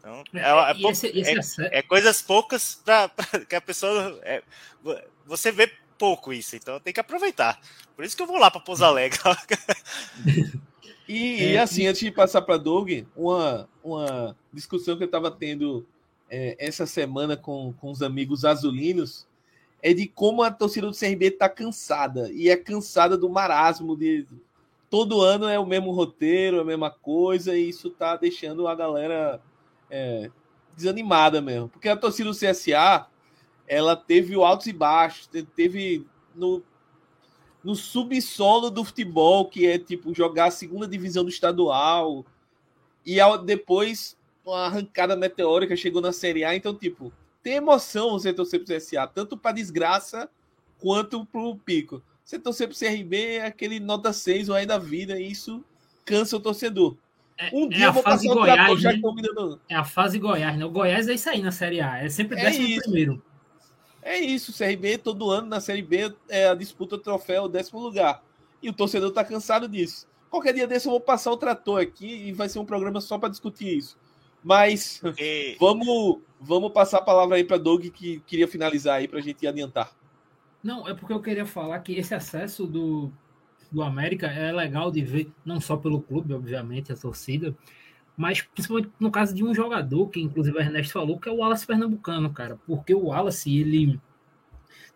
Então, 0.00 0.24
é, 0.34 0.70
é, 0.70 0.74
pou- 0.74 0.90
esse, 0.90 1.06
esse 1.08 1.62
é- 1.62 1.78
é 1.78 1.82
coisas 1.82 2.22
poucas 2.22 2.80
para 2.84 3.10
que 3.48 3.54
a 3.54 3.60
pessoa. 3.60 4.18
é, 4.22 4.42
vo- 4.82 4.98
você 5.26 5.50
vê 5.52 5.72
pouco 5.98 6.32
isso, 6.32 6.56
então 6.56 6.78
tem 6.80 6.92
que 6.92 7.00
aproveitar. 7.00 7.60
Por 7.96 8.04
isso 8.04 8.16
que 8.16 8.22
eu 8.22 8.26
vou 8.26 8.38
lá 8.38 8.50
para 8.50 8.60
Pouso 8.60 8.84
Alegre. 8.84 9.18
E, 11.08 11.42
É, 11.42 11.52
e 11.52 11.58
assim, 11.58 11.86
antes 11.86 12.02
de 12.02 12.10
passar 12.10 12.42
para 12.42 12.58
Doug, 12.58 12.90
uma, 13.16 13.66
uma 13.82 14.36
discussão 14.52 14.94
que 14.94 15.02
eu 15.02 15.06
estava 15.06 15.30
tendo 15.30 15.86
é, 16.28 16.54
essa 16.58 16.84
semana 16.84 17.34
com, 17.34 17.72
com 17.80 17.90
os 17.90 18.02
amigos 18.02 18.44
azulinos 18.44 19.26
é 19.82 19.94
de 19.94 20.06
como 20.06 20.42
a 20.42 20.50
torcida 20.50 20.86
do 20.86 20.96
CRB 20.96 21.26
está 21.26 21.48
cansada. 21.48 22.30
E 22.32 22.50
é 22.50 22.56
cansada 22.56 23.16
do 23.16 23.30
marasmo 23.30 23.96
de. 23.96 24.26
Todo 24.90 25.20
ano 25.20 25.46
é 25.46 25.58
o 25.58 25.66
mesmo 25.66 25.92
roteiro, 25.92 26.60
a 26.60 26.64
mesma 26.64 26.90
coisa, 26.90 27.56
e 27.56 27.68
isso 27.68 27.90
tá 27.90 28.16
deixando 28.16 28.66
a 28.66 28.74
galera 28.74 29.40
é, 29.90 30.30
desanimada 30.74 31.40
mesmo. 31.40 31.68
Porque 31.68 31.88
a 31.88 31.96
torcida 31.96 32.30
do 32.30 32.36
CSA 32.36 33.06
ela 33.68 33.94
teve 33.94 34.36
o 34.36 34.44
altos 34.44 34.66
e 34.66 34.72
baixos, 34.72 35.26
te- 35.26 35.42
teve 35.42 36.06
no, 36.34 36.62
no 37.62 37.74
subsolo 37.74 38.70
do 38.70 38.84
futebol, 38.84 39.46
que 39.48 39.66
é 39.66 39.78
tipo 39.78 40.14
jogar 40.14 40.46
a 40.46 40.50
segunda 40.50 40.86
divisão 40.86 41.22
do 41.24 41.30
estadual, 41.30 42.24
e 43.04 43.20
ao- 43.20 43.38
depois 43.38 44.16
uma 44.44 44.66
arrancada 44.66 45.14
meteórica 45.14 45.76
chegou 45.76 46.00
na 46.00 46.12
Série 46.12 46.44
A. 46.44 46.56
Então, 46.56 46.74
tipo, 46.74 47.12
tem 47.42 47.54
emoção 47.54 48.12
você 48.12 48.32
torcer 48.32 48.64
pro 48.64 48.74
CSA, 48.74 49.06
tanto 49.06 49.36
para 49.36 49.52
desgraça 49.56 50.28
quanto 50.78 51.24
pro 51.26 51.54
pico. 51.56 52.02
Você 52.24 52.38
torcer 52.38 52.68
pro 52.68 52.76
CRB 52.78 53.36
é 53.36 53.46
aquele 53.46 53.78
nota 53.80 54.12
6 54.12 54.48
ou 54.48 54.54
aí 54.54 54.64
da 54.66 54.78
vida, 54.78 55.18
e 55.20 55.30
isso 55.30 55.62
cansa 56.04 56.36
o 56.36 56.40
torcedor. 56.40 56.96
é, 57.36 57.50
Um 57.52 57.66
é 57.66 57.68
dia 57.68 57.84
eu 57.86 57.88
a 57.90 57.92
vou 57.92 58.02
fase 58.02 58.26
passar 58.26 58.40
o 58.40 58.44
trator, 58.44 58.66
Goiás, 58.66 58.80
já 58.80 58.92
né? 58.92 59.00
dando. 59.34 59.60
É 59.68 59.74
a 59.74 59.84
fase 59.84 60.18
Goiás, 60.18 60.56
né? 60.58 60.64
O 60.64 60.70
Goiás 60.70 61.08
é 61.08 61.14
isso 61.14 61.28
aí 61.28 61.42
na 61.42 61.52
Série 61.52 61.80
A. 61.80 61.98
É 62.02 62.08
sempre 62.08 62.38
É 62.38 62.44
décimo 62.44 62.66
isso. 62.68 62.82
primeiro. 62.82 63.22
É 64.08 64.18
isso, 64.18 64.52
CRB 64.56 64.96
todo 64.96 65.30
ano 65.30 65.48
na 65.48 65.60
Série 65.60 65.82
B 65.82 66.14
é 66.30 66.48
a 66.48 66.54
disputa 66.54 66.96
do 66.96 67.02
troféu 67.02 67.46
décimo 67.46 67.78
lugar. 67.78 68.24
E 68.62 68.70
o 68.70 68.72
torcedor 68.72 69.10
tá 69.12 69.22
cansado 69.22 69.68
disso. 69.68 70.06
Qualquer 70.30 70.54
dia 70.54 70.66
desse 70.66 70.86
eu 70.86 70.92
vou 70.92 71.00
passar 71.00 71.30
o 71.30 71.36
trator 71.36 71.78
aqui 71.78 72.28
e 72.28 72.32
vai 72.32 72.48
ser 72.48 72.58
um 72.58 72.64
programa 72.64 73.02
só 73.02 73.18
para 73.18 73.28
discutir 73.28 73.76
isso. 73.76 73.98
Mas 74.42 75.02
E- 75.18 75.56
vamos, 75.60 76.20
vamos 76.40 76.72
passar 76.72 76.98
a 76.98 77.02
palavra 77.02 77.36
aí 77.36 77.44
para 77.44 77.58
Doug 77.58 77.84
que 77.88 78.20
queria 78.20 78.48
finalizar 78.48 78.96
aí 78.96 79.06
para 79.06 79.18
a 79.18 79.22
gente 79.22 79.46
adiantar. 79.46 79.92
Não, 80.62 80.88
é 80.88 80.94
porque 80.94 81.12
eu 81.12 81.20
queria 81.20 81.44
falar 81.44 81.78
que 81.80 81.92
esse 81.92 82.14
acesso 82.14 82.66
do, 82.66 83.12
do 83.70 83.82
América 83.82 84.26
é 84.26 84.50
legal 84.50 84.90
de 84.90 85.02
ver, 85.02 85.30
não 85.44 85.60
só 85.60 85.76
pelo 85.76 86.00
clube, 86.00 86.32
obviamente, 86.32 86.90
a 86.92 86.96
torcida, 86.96 87.54
mas 88.18 88.42
principalmente 88.42 88.90
no 88.98 89.12
caso 89.12 89.32
de 89.32 89.44
um 89.44 89.54
jogador, 89.54 90.08
que 90.08 90.20
inclusive 90.20 90.56
o 90.56 90.60
Ernesto 90.60 90.92
falou, 90.92 91.20
que 91.20 91.28
é 91.28 91.32
o 91.32 91.36
Wallace 91.36 91.64
Pernambucano, 91.64 92.28
cara. 92.30 92.58
Porque 92.66 92.92
o 92.92 93.04
Wallace, 93.04 93.56
ele 93.56 94.00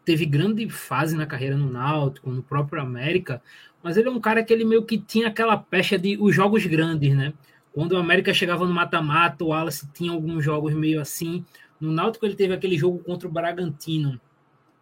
teve 0.04 0.26
grande 0.26 0.68
fase 0.68 1.16
na 1.16 1.24
carreira 1.24 1.56
no 1.56 1.70
Náutico, 1.70 2.28
no 2.32 2.42
próprio 2.42 2.82
América, 2.82 3.40
mas 3.80 3.96
ele 3.96 4.08
é 4.08 4.10
um 4.10 4.20
cara 4.20 4.42
que 4.42 4.52
ele 4.52 4.64
meio 4.64 4.84
que 4.84 4.98
tinha 4.98 5.28
aquela 5.28 5.56
pecha 5.56 5.96
de 5.96 6.18
os 6.20 6.34
jogos 6.34 6.66
grandes, 6.66 7.14
né? 7.14 7.32
Quando 7.72 7.92
o 7.92 7.96
América 7.96 8.34
chegava 8.34 8.66
no 8.66 8.74
mata-mata, 8.74 9.44
o 9.44 9.48
Wallace 9.48 9.88
tinha 9.94 10.10
alguns 10.10 10.44
jogos 10.44 10.74
meio 10.74 11.00
assim. 11.00 11.44
No 11.80 11.92
Náutico 11.92 12.26
ele 12.26 12.34
teve 12.34 12.52
aquele 12.52 12.76
jogo 12.76 12.98
contra 12.98 13.28
o 13.28 13.30
Bragantino, 13.30 14.20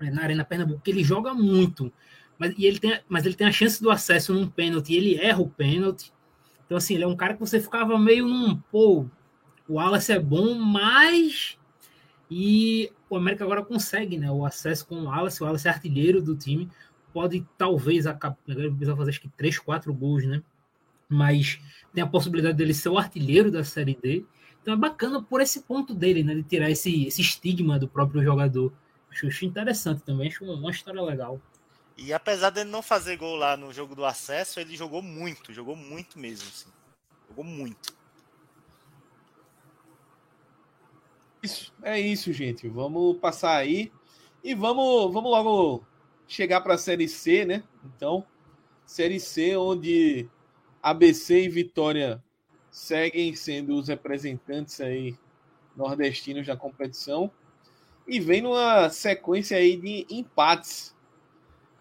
é, 0.01 0.11
na 0.11 0.23
Arena 0.23 0.47
Pernambuco, 0.47 0.81
que 0.81 0.91
ele 0.91 1.05
joga 1.05 1.35
muito, 1.35 1.93
mas, 2.39 2.55
e 2.57 2.65
ele 2.65 2.79
tem, 2.79 2.99
mas 3.07 3.27
ele 3.27 3.35
tem 3.35 3.47
a 3.47 3.53
chance 3.53 3.83
do 3.83 3.91
acesso 3.91 4.33
num 4.33 4.47
pênalti, 4.47 4.95
ele 4.95 5.17
erra 5.17 5.43
o 5.43 5.49
pênalti. 5.51 6.11
Então, 6.71 6.79
assim, 6.79 6.95
ele 6.95 7.03
é 7.03 7.07
um 7.09 7.17
cara 7.17 7.35
que 7.35 7.41
você 7.41 7.59
ficava 7.59 7.99
meio 7.99 8.29
num, 8.29 8.55
pô, 8.71 9.05
o 9.69 9.75
Wallace 9.75 10.13
é 10.13 10.21
bom, 10.21 10.55
mas. 10.55 11.59
E 12.31 12.93
o 13.09 13.17
América 13.17 13.43
agora 13.43 13.65
consegue, 13.65 14.17
né? 14.17 14.31
O 14.31 14.47
acesso 14.47 14.87
com 14.87 14.95
o 14.95 15.05
Wallace, 15.07 15.43
o 15.43 15.47
Wallace 15.47 15.67
é 15.67 15.71
artilheiro 15.73 16.23
do 16.23 16.37
time. 16.37 16.71
pode 17.13 17.45
talvez 17.59 18.07
acabar 18.07 18.37
fazer 18.97 19.11
acho 19.11 19.21
que 19.21 19.29
3, 19.31 19.59
4 19.59 19.93
gols, 19.93 20.25
né? 20.25 20.45
Mas 21.09 21.61
tem 21.93 22.05
a 22.05 22.07
possibilidade 22.07 22.57
dele 22.57 22.73
ser 22.73 22.91
o 22.91 22.99
artilheiro 22.99 23.51
da 23.51 23.65
Série 23.65 23.99
D. 24.01 24.25
Então 24.63 24.73
é 24.73 24.77
bacana 24.77 25.21
por 25.21 25.41
esse 25.41 25.63
ponto 25.63 25.93
dele, 25.93 26.23
né? 26.23 26.37
De 26.37 26.45
tirar 26.45 26.71
esse, 26.71 27.05
esse 27.05 27.21
estigma 27.21 27.81
do 27.81 27.89
próprio 27.89 28.23
jogador. 28.23 28.73
Acho, 29.11 29.27
acho 29.27 29.45
interessante 29.45 30.05
também, 30.05 30.29
acho 30.29 30.45
uma 30.45 30.71
história 30.71 31.03
legal. 31.03 31.41
E 32.03 32.15
apesar 32.15 32.49
dele 32.49 32.71
não 32.71 32.81
fazer 32.81 33.19
gol 33.19 33.37
lá 33.37 33.59
no 33.59 33.75
jogo 33.75 33.95
do 33.95 34.07
acesso, 34.07 34.59
ele 34.59 34.75
jogou 34.75 35.03
muito, 35.03 35.53
jogou 35.53 35.77
muito 35.77 36.19
mesmo. 36.19 36.49
Assim. 36.49 36.71
Jogou 37.29 37.45
muito. 37.45 37.95
Isso, 41.43 41.75
é 41.83 42.01
isso, 42.01 42.33
gente. 42.33 42.67
Vamos 42.69 43.19
passar 43.19 43.55
aí 43.55 43.93
e 44.43 44.55
vamos, 44.55 45.13
vamos 45.13 45.31
logo 45.31 45.85
chegar 46.27 46.63
para 46.63 46.75
a 46.75 46.79
Série 46.79 47.07
C, 47.07 47.45
né? 47.45 47.63
Então, 47.85 48.27
Série 48.87 49.21
C, 49.21 49.55
onde 49.59 50.27
ABC 50.83 51.45
e 51.45 51.49
Vitória 51.51 52.25
seguem 52.71 53.35
sendo 53.35 53.77
os 53.77 53.89
representantes 53.89 54.81
aí 54.81 55.15
nordestinos 55.77 56.47
da 56.47 56.57
competição 56.57 57.31
e 58.09 58.19
vem 58.19 58.41
numa 58.41 58.89
sequência 58.89 59.59
aí 59.59 59.77
de 59.77 60.07
empates, 60.09 60.97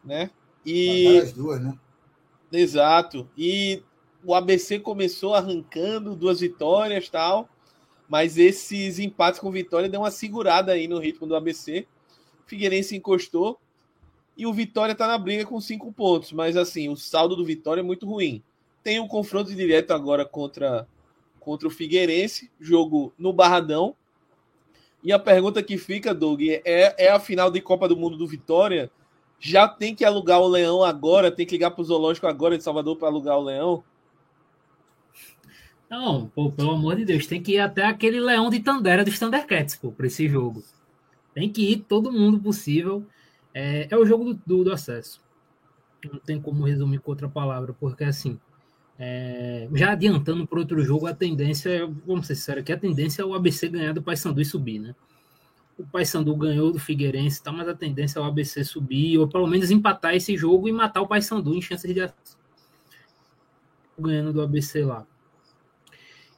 né? 0.04 0.30
E 0.66 1.20
as 1.20 1.34
duas, 1.34 1.62
né? 1.62 1.78
Exato. 2.52 3.30
E 3.38 3.84
o 4.24 4.34
ABC 4.34 4.80
começou 4.80 5.34
arrancando 5.34 6.16
duas 6.16 6.40
vitórias, 6.40 7.10
tal, 7.10 7.48
mas 8.08 8.38
esses 8.38 9.00
empates 9.00 9.40
com 9.40 9.52
vitória 9.52 9.90
deu 9.90 10.02
uma 10.02 10.12
segurada 10.12 10.72
aí 10.72 10.88
no 10.88 11.00
ritmo 11.00 11.28
do 11.28 11.36
ABC. 11.36 11.88
Figueirense 12.46 12.96
encostou 12.96 13.60
e 14.40 14.46
o 14.46 14.54
Vitória 14.54 14.94
está 14.94 15.06
na 15.06 15.18
briga 15.18 15.46
com 15.46 15.60
cinco 15.60 15.92
pontos, 15.92 16.32
mas 16.32 16.56
assim, 16.56 16.88
o 16.88 16.96
saldo 16.96 17.36
do 17.36 17.44
Vitória 17.44 17.82
é 17.82 17.84
muito 17.84 18.06
ruim. 18.06 18.42
Tem 18.82 18.98
um 18.98 19.08
confronto 19.08 19.54
direto 19.54 19.92
agora 19.92 20.26
contra, 20.26 20.88
contra 21.42 21.68
o 21.68 21.72
Figueirense, 21.72 22.50
jogo 22.58 23.14
no 23.20 23.34
Barradão. 23.34 23.94
E 25.04 25.12
a 25.12 25.20
pergunta 25.20 25.62
que 25.62 25.78
fica, 25.78 26.14
Doug, 26.14 26.42
é, 26.42 26.96
é 26.98 27.12
a 27.12 27.20
final 27.20 27.52
de 27.52 27.60
Copa 27.60 27.86
do 27.86 27.98
Mundo 27.98 28.18
do 28.18 28.26
Vitória? 28.26 28.90
Já 29.39 29.67
tem 29.67 29.95
que 29.95 30.04
alugar 30.04 30.41
o 30.41 30.47
Leão 30.47 30.84
agora? 30.84 31.32
Tem 31.32 31.45
que 31.45 31.54
ligar 31.54 31.71
para 31.71 31.82
o 31.82 31.86
Zoológico 31.86 32.28
agora 32.28 32.58
de 32.58 32.63
Salvador 32.63 32.97
para 32.97 33.08
alugar 33.08 33.38
o 33.38 33.43
Leão? 33.43 33.84
Não, 35.89 36.28
pô, 36.28 36.52
pelo 36.52 36.71
amor 36.71 36.97
de 36.97 37.06
Deus, 37.06 37.25
tem 37.25 37.41
que 37.41 37.54
ir 37.54 37.60
até 37.60 37.86
aquele 37.86 38.19
Leão 38.19 38.49
de 38.49 38.60
Tandera 38.60 39.04
dos 39.04 39.17
Thundercats, 39.17 39.80
para 39.97 40.06
esse 40.06 40.28
jogo. 40.28 40.63
Tem 41.34 41.49
que 41.49 41.71
ir 41.71 41.78
todo 41.88 42.12
mundo 42.12 42.39
possível. 42.39 43.06
É, 43.54 43.88
é 43.89 43.97
o 43.97 44.06
jogo 44.06 44.25
do, 44.25 44.41
do, 44.45 44.63
do, 44.65 44.71
acesso. 44.71 45.19
Não 46.12 46.19
tem 46.19 46.39
como 46.39 46.65
resumir 46.65 46.99
com 46.99 47.12
outra 47.12 47.28
palavra, 47.28 47.73
porque 47.73 48.04
assim, 48.04 48.39
é, 48.99 49.67
já 49.73 49.93
adiantando 49.93 50.45
para 50.45 50.60
outro 50.60 50.82
jogo, 50.84 51.08
a 51.08 51.13
tendência, 51.13 51.89
vamos 52.06 52.28
ser 52.28 52.36
sérios, 52.36 52.65
que 52.65 52.71
a 52.71 52.78
tendência 52.78 53.23
é 53.23 53.25
o 53.25 53.34
ABC 53.34 53.67
ganhar 53.69 53.93
do 53.93 54.04
Paysandu 54.04 54.41
e 54.41 54.45
subir, 54.45 54.80
né? 54.80 54.93
O 55.80 55.86
Paysandu 55.86 56.36
ganhou 56.36 56.74
do 56.74 56.80
Figueirense, 56.80 57.42
tá, 57.42 57.54
mas 57.54 57.65
a 57.70 57.74
tendência 57.74 58.20
é 58.20 58.22
o 58.22 58.26
ABC 58.26 58.65
subir, 58.65 59.18
ou 59.18 59.30
pelo 59.30 59.48
menos 59.48 59.72
empatar 59.72 60.13
esse 60.13 60.36
jogo 60.36 60.68
e 60.68 60.74
matar 60.74 61.02
o 61.02 61.08
Paysandu 61.08 61.56
em 61.56 61.62
chances 61.62 61.94
de 61.94 62.02
acesso. 62.02 62.38
Ganhando 63.98 64.34
do 64.34 64.42
ABC 64.42 64.84
lá. 64.84 65.08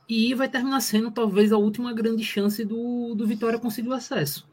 E 0.08 0.36
vai 0.36 0.48
terminar 0.48 0.80
sendo 0.82 1.10
talvez 1.10 1.52
a 1.52 1.58
última 1.58 1.92
grande 1.92 2.24
chance 2.24 2.64
do, 2.64 3.16
do 3.16 3.26
Vitória 3.26 3.58
conseguir 3.58 3.90
o 3.90 3.94
acesso. 3.94 4.48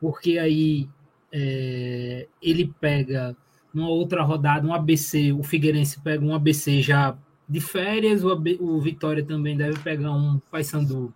Porque 0.00 0.36
aí 0.36 0.88
é, 1.30 2.26
ele 2.42 2.74
pega 2.80 3.36
numa 3.72 3.88
outra 3.88 4.24
rodada, 4.24 4.66
um 4.66 4.74
ABC, 4.74 5.30
o 5.32 5.44
Figueirense 5.44 6.00
pega 6.00 6.24
um 6.24 6.34
ABC 6.34 6.82
já 6.82 7.16
de 7.48 7.60
férias, 7.60 8.24
o, 8.24 8.32
AB, 8.32 8.58
o 8.60 8.80
Vitória 8.80 9.24
também 9.24 9.56
deve 9.56 9.78
pegar 9.78 10.12
um 10.12 10.40
Paysandu 10.50 11.14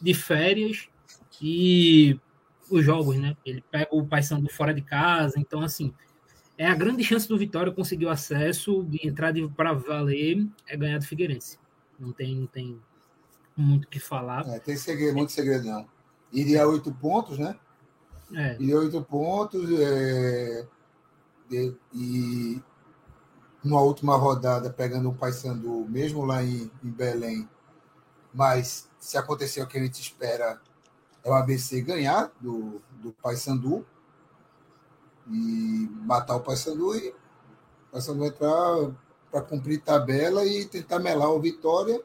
de 0.00 0.14
férias 0.14 0.88
e 1.42 2.18
os 2.70 2.84
jogos, 2.84 3.16
né? 3.16 3.36
Ele 3.44 3.62
pega 3.70 3.88
o 3.90 4.06
Paysandu 4.06 4.48
fora 4.50 4.74
de 4.74 4.82
casa, 4.82 5.38
então 5.38 5.60
assim, 5.60 5.92
é 6.56 6.66
a 6.66 6.74
grande 6.74 7.04
chance 7.04 7.28
do 7.28 7.38
Vitória 7.38 7.72
conseguir 7.72 8.06
o 8.06 8.10
acesso 8.10 8.84
de 8.84 9.06
entrar 9.06 9.32
para 9.56 9.72
valer 9.72 10.46
é 10.66 10.76
ganhar 10.76 10.98
do 10.98 11.04
Figueirense. 11.04 11.58
Não 11.98 12.12
tem, 12.12 12.36
não 12.36 12.46
tem 12.46 12.80
muito 13.56 13.84
o 13.84 13.88
que 13.88 14.00
falar. 14.00 14.46
É, 14.48 14.58
tem 14.58 14.76
segredo, 14.76 15.16
muito 15.16 15.32
segredo 15.32 15.66
não. 15.66 15.86
Iria 16.32 16.66
oito 16.66 16.92
pontos, 16.92 17.38
né? 17.38 17.56
É. 18.34 18.56
E 18.60 18.74
oito 18.74 19.02
pontos. 19.02 19.68
É, 19.80 20.66
de, 21.48 21.74
e 21.94 22.62
numa 23.62 23.80
última 23.80 24.16
rodada, 24.16 24.70
pegando 24.70 25.10
o 25.10 25.14
Paysandu, 25.14 25.86
mesmo 25.88 26.24
lá 26.24 26.42
em, 26.42 26.70
em, 26.82 26.90
Belém. 26.90 27.48
Mas 28.32 28.88
se 28.98 29.16
acontecer 29.16 29.62
o 29.62 29.66
que 29.66 29.78
a 29.78 29.82
gente 29.82 30.00
espera, 30.00 30.60
é 31.24 31.30
o 31.30 31.34
ABC 31.34 31.80
ganhar 31.80 32.30
do, 32.40 32.80
do 32.92 33.12
Paysandu 33.12 33.84
e 35.28 35.88
matar 36.04 36.36
o 36.36 36.40
Paysandu 36.40 36.94
e 36.96 37.10
o 37.10 37.14
Paysandu 37.92 38.24
entrar 38.24 38.92
para 39.30 39.42
cumprir 39.42 39.82
tabela 39.82 40.44
e 40.44 40.64
tentar 40.64 40.98
melar 40.98 41.30
o 41.30 41.40
Vitória. 41.40 42.00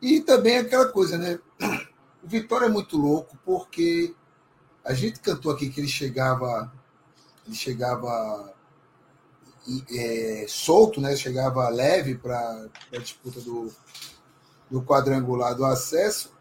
E 0.00 0.20
também 0.20 0.58
aquela 0.58 0.88
coisa, 0.88 1.18
né? 1.18 1.38
O 2.22 2.28
Vitória 2.28 2.66
é 2.66 2.68
muito 2.68 2.96
louco 2.96 3.36
porque 3.44 4.14
a 4.84 4.92
gente 4.92 5.20
cantou 5.20 5.50
aqui 5.50 5.70
que 5.70 5.80
ele 5.80 5.88
chegava, 5.88 6.72
ele 7.46 7.56
chegava 7.56 8.54
é, 9.90 10.44
solto, 10.48 11.00
né? 11.00 11.16
Chegava 11.16 11.68
leve 11.68 12.16
para 12.16 12.68
a 12.92 12.98
disputa 12.98 13.40
do, 13.40 13.72
do 14.70 14.82
quadrangular 14.82 15.54
do 15.54 15.64
acesso 15.64 16.37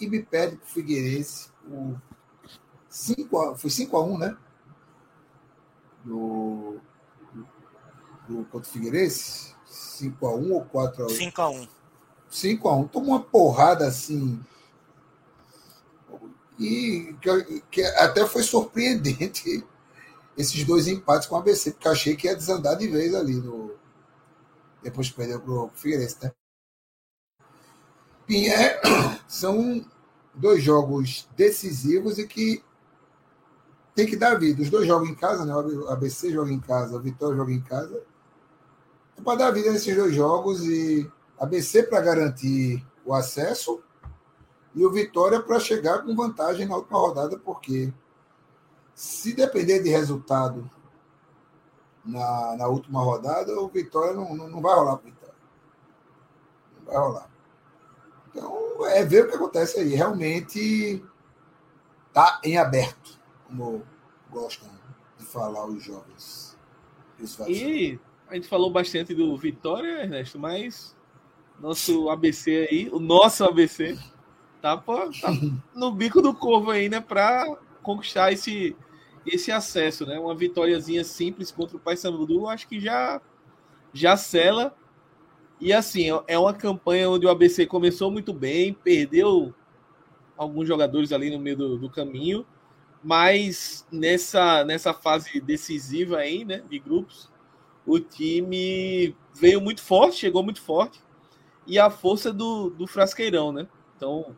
e 0.00 0.08
me 0.08 0.22
pede 0.22 0.56
para 0.56 0.64
o 0.64 0.68
Figueirense 0.68 1.50
o 1.68 1.96
5 2.88 3.38
a, 3.38 3.56
foi 3.56 3.70
5 3.70 3.96
a 3.96 4.04
1 4.04 4.18
né? 4.18 4.36
Do, 6.04 6.76
do, 8.28 8.44
contra 8.44 8.68
o 8.68 8.72
Figueirense? 8.72 9.54
5 9.66 10.26
a 10.26 10.34
1 10.34 10.52
ou 10.52 10.64
4 10.64 11.02
a 11.02 11.06
1 11.06 11.08
5 11.10 11.42
a 11.42 11.50
1 11.50 11.68
5 12.30 12.68
a 12.68 12.76
1 12.76 12.88
Tomou 12.88 13.10
uma 13.10 13.22
porrada 13.22 13.86
assim 13.86 14.40
e 16.58 17.14
que, 17.20 17.62
que 17.70 17.82
até 17.82 18.26
foi 18.26 18.42
surpreendente 18.42 19.64
esses 20.36 20.64
dois 20.64 20.88
empates 20.88 21.28
com 21.28 21.36
o 21.36 21.38
ABC, 21.38 21.72
porque 21.72 21.88
achei 21.88 22.16
que 22.16 22.26
ia 22.26 22.36
desandar 22.36 22.76
de 22.76 22.88
vez 22.88 23.14
ali 23.14 23.34
no. 23.34 23.76
Depois 24.82 25.08
que 25.08 25.16
perdeu 25.16 25.40
para 25.40 25.52
o 25.52 25.70
Figueirense, 25.74 26.16
né? 26.22 26.32
Pinhé 28.28 28.78
são 29.26 29.82
dois 30.34 30.62
jogos 30.62 31.26
decisivos 31.34 32.18
e 32.18 32.26
que 32.26 32.62
tem 33.94 34.06
que 34.06 34.16
dar 34.16 34.38
vida. 34.38 34.62
Os 34.62 34.68
dois 34.68 34.86
jogam 34.86 35.08
em 35.08 35.14
casa, 35.14 35.46
né? 35.46 35.54
O 35.54 35.88
ABC 35.88 36.30
joga 36.30 36.52
em 36.52 36.60
casa, 36.60 36.96
o 36.96 37.00
Vitória 37.00 37.36
joga 37.36 37.52
em 37.52 37.62
casa. 37.62 38.02
É 39.16 39.22
para 39.22 39.38
dar 39.38 39.50
vida 39.50 39.72
nesses 39.72 39.96
dois 39.96 40.14
jogos 40.14 40.62
e 40.64 41.10
ABC 41.40 41.84
para 41.84 42.02
garantir 42.02 42.86
o 43.04 43.14
acesso 43.14 43.82
e 44.74 44.84
o 44.84 44.92
Vitória 44.92 45.40
para 45.40 45.58
chegar 45.58 46.04
com 46.04 46.14
vantagem 46.14 46.66
na 46.66 46.76
última 46.76 46.98
rodada, 46.98 47.38
porque 47.38 47.92
se 48.94 49.32
depender 49.32 49.82
de 49.82 49.88
resultado 49.88 50.70
na, 52.04 52.56
na 52.56 52.66
última 52.68 53.02
rodada, 53.02 53.58
o 53.58 53.68
Vitória 53.68 54.12
não, 54.12 54.36
não, 54.36 54.48
não 54.48 54.60
vai 54.60 54.74
rolar 54.74 54.98
para 54.98 55.10
Vitória. 55.10 55.34
Não 56.78 56.84
vai 56.84 56.96
rolar. 56.96 57.37
É 58.88 59.04
ver 59.04 59.24
o 59.24 59.28
que 59.28 59.36
acontece 59.36 59.80
aí. 59.80 59.94
Realmente 59.94 61.02
está 62.08 62.40
em 62.42 62.58
aberto, 62.58 63.18
como 63.46 63.82
gostam 64.30 64.68
de 65.18 65.24
falar 65.24 65.66
os 65.66 65.82
jovens. 65.82 66.56
E 67.48 67.98
a 68.28 68.34
gente 68.34 68.48
falou 68.48 68.70
bastante 68.70 69.14
do 69.14 69.36
Vitória, 69.36 70.02
Ernesto, 70.02 70.38
mas 70.38 70.96
nosso 71.58 72.08
ABC 72.08 72.68
aí, 72.70 72.88
o 72.92 73.00
nosso 73.00 73.44
ABC, 73.44 73.98
tá, 74.60 74.76
tá 74.76 75.10
no 75.74 75.90
bico 75.92 76.22
do 76.22 76.34
corvo 76.34 76.70
aí, 76.70 76.88
né? 76.88 77.00
Para 77.00 77.56
conquistar 77.82 78.32
esse, 78.32 78.76
esse 79.26 79.50
acesso, 79.50 80.06
né? 80.06 80.18
Uma 80.18 80.34
vitóriazinha 80.34 81.02
simples 81.04 81.50
contra 81.50 81.76
o 81.76 81.80
Paysandu, 81.80 82.46
acho 82.46 82.68
que 82.68 82.78
já 82.78 83.20
já 83.92 84.16
sela. 84.16 84.76
E 85.60 85.72
assim, 85.72 86.06
é 86.26 86.38
uma 86.38 86.54
campanha 86.54 87.10
onde 87.10 87.26
o 87.26 87.30
ABC 87.30 87.66
começou 87.66 88.10
muito 88.10 88.32
bem, 88.32 88.72
perdeu 88.72 89.54
alguns 90.36 90.68
jogadores 90.68 91.12
ali 91.12 91.30
no 91.30 91.38
meio 91.38 91.56
do, 91.56 91.78
do 91.78 91.90
caminho, 91.90 92.46
mas 93.02 93.86
nessa 93.90 94.64
nessa 94.64 94.94
fase 94.94 95.40
decisiva 95.40 96.18
aí, 96.18 96.44
né, 96.44 96.62
de 96.68 96.78
grupos, 96.78 97.28
o 97.84 97.98
time 97.98 99.16
veio 99.34 99.60
muito 99.60 99.82
forte, 99.82 100.16
chegou 100.16 100.42
muito 100.42 100.60
forte, 100.60 101.02
e 101.66 101.78
a 101.78 101.90
força 101.90 102.32
do, 102.32 102.70
do 102.70 102.86
Frasqueirão, 102.86 103.52
né? 103.52 103.66
Então, 103.96 104.36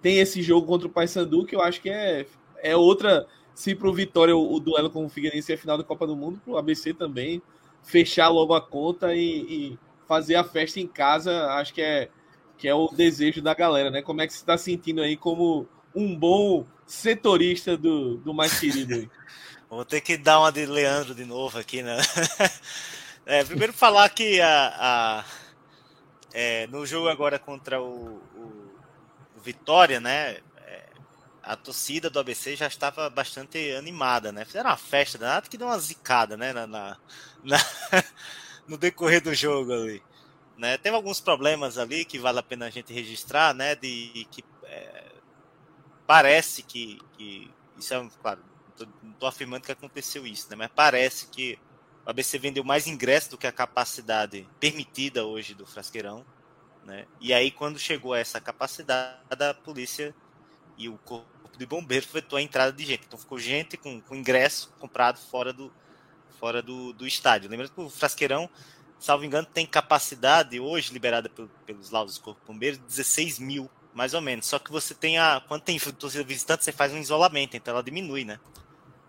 tem 0.00 0.18
esse 0.18 0.40
jogo 0.40 0.66
contra 0.66 0.86
o 0.86 0.90
Paysandu 0.90 1.44
que 1.44 1.54
eu 1.56 1.60
acho 1.60 1.80
que 1.80 1.90
é, 1.90 2.26
é 2.62 2.76
outra 2.76 3.26
se 3.54 3.74
pro 3.74 3.92
Vitória 3.92 4.36
o, 4.36 4.54
o 4.54 4.60
duelo 4.60 4.88
com 4.88 5.04
o 5.04 5.08
Figueirense 5.08 5.52
é 5.52 5.56
final 5.56 5.76
da 5.76 5.84
Copa 5.84 6.06
do 6.06 6.16
Mundo, 6.16 6.40
pro 6.44 6.56
ABC 6.56 6.94
também 6.94 7.42
fechar 7.82 8.28
logo 8.28 8.54
a 8.54 8.60
conta 8.60 9.14
e, 9.14 9.20
e, 9.22 9.78
fazer 10.10 10.34
a 10.34 10.42
festa 10.42 10.80
em 10.80 10.88
casa, 10.88 11.52
acho 11.52 11.72
que 11.72 11.80
é 11.80 12.08
que 12.58 12.66
é 12.66 12.74
o 12.74 12.88
desejo 12.88 13.40
da 13.40 13.54
galera, 13.54 13.92
né? 13.92 14.02
Como 14.02 14.20
é 14.20 14.26
que 14.26 14.32
você 14.32 14.40
está 14.40 14.58
sentindo 14.58 15.00
aí 15.00 15.16
como 15.16 15.68
um 15.94 16.18
bom 16.18 16.66
setorista 16.84 17.76
do, 17.76 18.16
do 18.16 18.34
mais 18.34 18.58
querido 18.58 18.92
aí? 18.92 19.08
Vou 19.70 19.84
ter 19.84 20.00
que 20.00 20.16
dar 20.18 20.40
uma 20.40 20.50
de 20.50 20.66
Leandro 20.66 21.14
de 21.14 21.24
novo 21.24 21.58
aqui, 21.58 21.80
né? 21.80 21.96
É, 23.26 23.44
primeiro 23.44 23.72
falar 23.72 24.08
que 24.08 24.40
a, 24.40 24.74
a 24.76 25.24
é, 26.32 26.66
no 26.66 26.84
jogo 26.84 27.08
agora 27.08 27.38
contra 27.38 27.80
o, 27.80 28.16
o, 28.34 28.74
o 29.36 29.40
Vitória, 29.40 30.00
né? 30.00 30.38
É, 30.56 30.88
a 31.40 31.54
torcida 31.54 32.10
do 32.10 32.18
ABC 32.18 32.56
já 32.56 32.66
estava 32.66 33.08
bastante 33.08 33.72
animada, 33.72 34.32
né? 34.32 34.44
Fizeram 34.44 34.70
uma 34.70 34.76
festa, 34.76 35.18
nada 35.18 35.46
que 35.48 35.58
deu 35.58 35.68
uma 35.68 35.78
zicada, 35.78 36.36
né? 36.36 36.52
Na, 36.52 36.66
na, 36.66 36.96
na 37.44 37.58
no 38.70 38.78
decorrer 38.78 39.20
do 39.20 39.34
jogo 39.34 39.72
ali. 39.72 40.00
Né? 40.56 40.78
Teve 40.78 40.94
alguns 40.94 41.20
problemas 41.20 41.76
ali 41.76 42.04
que 42.04 42.18
vale 42.18 42.38
a 42.38 42.42
pena 42.42 42.66
a 42.66 42.70
gente 42.70 42.92
registrar, 42.92 43.52
né? 43.52 43.74
De 43.74 44.26
que 44.30 44.44
é, 44.64 45.10
parece 46.06 46.62
que, 46.62 47.00
que 47.18 47.50
isso 47.76 47.92
é 47.92 48.08
claro, 48.22 48.40
não 49.02 49.10
estou 49.10 49.28
afirmando 49.28 49.66
que 49.66 49.72
aconteceu 49.72 50.24
isso, 50.24 50.48
né? 50.48 50.56
Mas 50.56 50.70
parece 50.74 51.26
que 51.26 51.58
o 52.06 52.10
ABC 52.10 52.38
vendeu 52.38 52.62
mais 52.62 52.86
ingressos 52.86 53.30
do 53.30 53.38
que 53.38 53.46
a 53.46 53.52
capacidade 53.52 54.48
permitida 54.60 55.24
hoje 55.24 55.52
do 55.52 55.66
Frasqueirão. 55.66 56.24
Né? 56.84 57.06
E 57.20 57.32
aí, 57.32 57.50
quando 57.50 57.78
chegou 57.78 58.14
a 58.14 58.18
essa 58.18 58.40
capacidade, 58.40 59.18
a 59.28 59.54
polícia 59.54 60.14
e 60.78 60.88
o 60.88 60.96
corpo 60.98 61.58
de 61.58 61.66
bombeiro 61.66 62.06
vetou 62.12 62.38
a 62.38 62.42
entrada 62.42 62.72
de 62.72 62.84
gente. 62.86 63.04
Então 63.06 63.18
ficou 63.18 63.38
gente 63.38 63.76
com, 63.76 64.00
com 64.00 64.14
ingresso 64.14 64.72
comprado 64.78 65.18
fora 65.18 65.52
do, 65.52 65.72
fora 66.40 66.62
do, 66.62 66.92
do 66.94 67.06
estádio. 67.06 67.50
Lembrando 67.50 67.70
que 67.70 67.80
o 67.80 67.90
Frasqueirão, 67.90 68.48
salvo 68.98 69.24
engano, 69.24 69.46
tem 69.46 69.66
capacidade 69.66 70.58
hoje 70.58 70.92
liberada 70.92 71.30
pelos 71.66 71.90
laudos 71.90 72.16
do 72.16 72.22
Corpo 72.22 72.40
Bombeiro 72.50 72.78
16 72.78 73.38
mil, 73.38 73.70
mais 73.94 74.14
ou 74.14 74.22
menos. 74.22 74.46
Só 74.46 74.58
que 74.58 74.72
você 74.72 74.94
tem 74.94 75.18
a. 75.18 75.42
Quando 75.46 75.62
tem 75.62 75.78
torcida 75.78 76.24
visitante, 76.24 76.64
você 76.64 76.72
faz 76.72 76.92
um 76.92 76.98
isolamento, 76.98 77.56
então 77.56 77.74
ela 77.74 77.82
diminui, 77.82 78.24
né? 78.24 78.40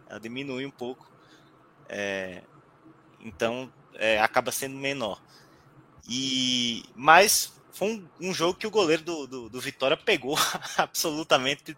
Ela 0.08 0.20
diminui 0.20 0.66
um 0.66 0.72
pouco. 0.72 1.10
É, 1.88 2.44
então 3.22 3.72
é, 3.96 4.20
acaba 4.20 4.52
sendo 4.52 4.76
menor. 4.76 5.22
E 6.10 6.84
mas 6.96 7.54
foi 7.72 7.88
um, 8.20 8.30
um 8.30 8.34
jogo 8.34 8.58
que 8.58 8.68
o 8.68 8.72
goleiro 8.72 9.04
do, 9.04 9.28
do, 9.28 9.50
do, 9.50 9.62
Vitória 9.62 9.96
pegou 9.96 10.36
absolutamente 10.78 11.78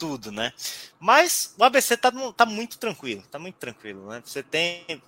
tudo, 0.00 0.32
né? 0.32 0.52
Mas 0.98 1.54
o 1.58 1.62
ABC 1.62 1.94
tá, 1.94 2.10
tá 2.34 2.46
muito 2.46 2.78
tranquilo, 2.78 3.22
tá 3.30 3.38
muito 3.38 3.56
tranquilo, 3.56 4.08
né? 4.08 4.22
Você 4.24 4.42
tem 4.42 5.02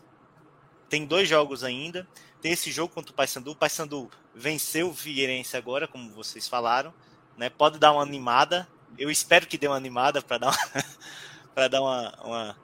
tem 0.89 1.07
dois 1.07 1.27
jogos 1.27 1.65
ainda. 1.65 2.07
Tem 2.43 2.53
esse 2.53 2.71
jogo 2.71 2.93
contra 2.93 3.11
o 3.11 3.15
Paysandu. 3.15 3.53
O 3.53 3.57
Paysandu 3.57 4.11
venceu 4.35 4.91
o 4.91 4.95
Figueirense 4.95 5.57
agora, 5.57 5.89
como 5.89 6.13
vocês 6.13 6.47
falaram, 6.47 6.93
né? 7.39 7.49
Pode 7.49 7.79
dar 7.79 7.93
uma 7.93 8.03
animada. 8.03 8.69
Eu 8.99 9.11
espero 9.11 9.47
que 9.47 9.57
dê 9.57 9.67
uma 9.67 9.77
animada 9.77 10.21
para 10.21 10.37
dar 10.37 10.55
para 11.55 11.69
dar 11.69 11.81
uma, 11.81 12.15
uma 12.23 12.57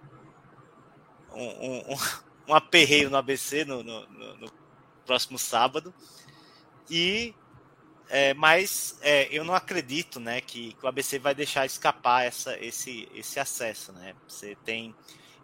um, 1.32 1.92
um, 1.92 1.96
um 2.48 2.54
aperreio 2.54 3.08
no 3.08 3.16
ABC 3.16 3.64
no, 3.64 3.82
no, 3.82 4.06
no, 4.08 4.36
no 4.36 4.52
próximo 5.06 5.38
sábado. 5.38 5.94
E 6.90 7.34
é, 8.10 8.32
mas 8.34 8.98
é, 9.02 9.28
eu 9.30 9.44
não 9.44 9.54
acredito 9.54 10.18
né, 10.18 10.40
que, 10.40 10.72
que, 10.72 10.84
o 10.84 10.88
ABC 10.88 11.18
vai 11.18 11.34
deixar 11.34 11.66
escapar 11.66 12.24
essa, 12.24 12.58
esse, 12.58 13.08
esse 13.14 13.38
acesso. 13.38 13.92
Né? 13.92 14.14
Você 14.26 14.56
tem. 14.64 14.94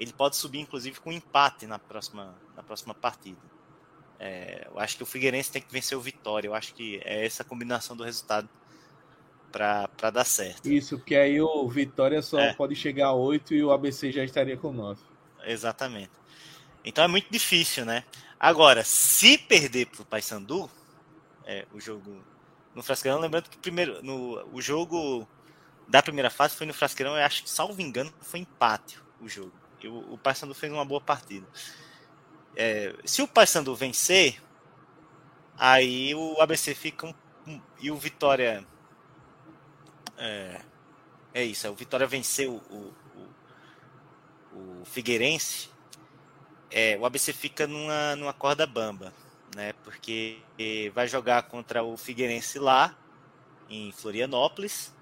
Ele 0.01 0.13
pode 0.13 0.37
subir, 0.37 0.61
inclusive, 0.61 0.99
com 1.01 1.13
empate 1.13 1.67
na 1.67 1.79
próxima, 1.79 2.35
na 2.57 2.63
próxima 2.63 2.95
partida. 2.95 3.41
É, 4.19 4.67
eu 4.71 4.79
acho 4.79 4.97
que 4.97 5.03
o 5.03 5.07
Figueirense 5.07 5.53
tem 5.53 5.63
que 5.63 5.73
vencer 5.73 5.97
o 5.97 6.01
Vitória. 6.01 6.49
Eu 6.49 6.55
acho 6.55 6.75
que 6.75 7.01
é 7.05 7.25
essa 7.25 7.45
combinação 7.45 7.97
do 7.97 8.03
resultado 8.03 8.49
para 9.53 10.11
dar 10.11 10.25
certo. 10.25 10.69
Isso, 10.69 10.99
porque 10.99 11.15
aí 11.15 11.41
o 11.41 11.69
Vitória 11.69 12.21
só 12.23 12.41
é. 12.41 12.55
pode 12.55 12.75
chegar 12.75 13.09
a 13.09 13.13
8 13.13 13.55
e 13.55 13.63
o 13.63 13.71
ABC 13.71 14.11
já 14.11 14.25
estaria 14.25 14.57
com 14.57 14.73
9. 14.73 15.01
Exatamente. 15.45 16.11
Então 16.85 17.05
é 17.05 17.09
muito 17.09 17.31
difícil, 17.31 17.85
né? 17.85 18.05
Agora, 18.39 18.83
se 18.85 19.39
perder 19.39 19.87
para 19.87 20.03
o 20.03 20.05
Paysandu, 20.05 20.69
é, 21.47 21.67
o 21.73 21.81
jogo 21.81 22.25
no 22.75 22.83
Frasqueirão, 22.83 23.21
lembrando 23.21 23.49
que 23.49 23.59
primeiro, 23.59 24.03
no, 24.03 24.47
o 24.53 24.61
jogo 24.61 25.27
da 25.87 26.03
primeira 26.03 26.31
fase 26.31 26.57
foi 26.57 26.67
no 26.67 26.75
Frasqueirão, 26.75 27.17
eu 27.17 27.25
acho 27.25 27.43
que, 27.45 27.51
salvo 27.51 27.81
engano, 27.81 28.13
foi 28.21 28.41
empate 28.41 28.99
o 29.21 29.29
jogo. 29.29 29.53
E 29.81 29.89
o, 29.89 30.15
o 30.15 30.19
Paysandu 30.19 30.55
fez 30.55 30.73
uma 30.73 30.85
boa 30.85 31.01
partida. 31.01 31.47
É, 32.57 32.95
se 33.05 33.23
o 33.23 33.29
Paysandu 33.29 33.75
vencer, 33.75 34.43
aí 35.57 36.15
o 36.15 36.41
ABC 36.41 36.75
fica 36.75 37.07
um, 37.07 37.15
um, 37.47 37.61
e 37.81 37.91
o 37.91 37.97
Vitória 37.97 38.67
é, 40.17 40.61
é 41.33 41.45
isso, 41.45 41.67
é, 41.67 41.71
o 41.71 41.75
Vitória 41.75 42.07
venceu 42.07 42.63
o, 42.71 42.95
o, 44.55 44.81
o 44.81 44.85
Figueirense, 44.85 45.69
é, 46.71 46.97
o 46.99 47.05
ABC 47.05 47.33
fica 47.33 47.67
numa, 47.67 48.17
numa 48.17 48.33
corda 48.33 48.67
bamba, 48.67 49.13
né? 49.55 49.73
Porque 49.85 50.39
vai 50.95 51.07
jogar 51.09 51.43
contra 51.45 51.83
o 51.83 51.97
Figueirense 51.97 52.59
lá, 52.59 52.97
em 53.69 53.93
Florianópolis, 53.93 54.93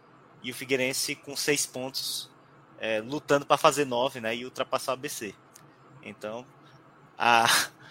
e 0.42 0.50
o 0.50 0.54
Figueirense 0.54 1.14
com 1.14 1.36
seis 1.36 1.66
pontos, 1.66 2.30
é, 2.78 3.00
lutando 3.00 3.46
para 3.46 3.56
fazer 3.56 3.84
nove, 3.84 4.20
né? 4.20 4.34
E 4.34 4.44
ultrapassar 4.44 4.92
o 4.92 4.94
ABC. 4.94 5.34
Então, 6.02 6.46
a, 7.16 7.46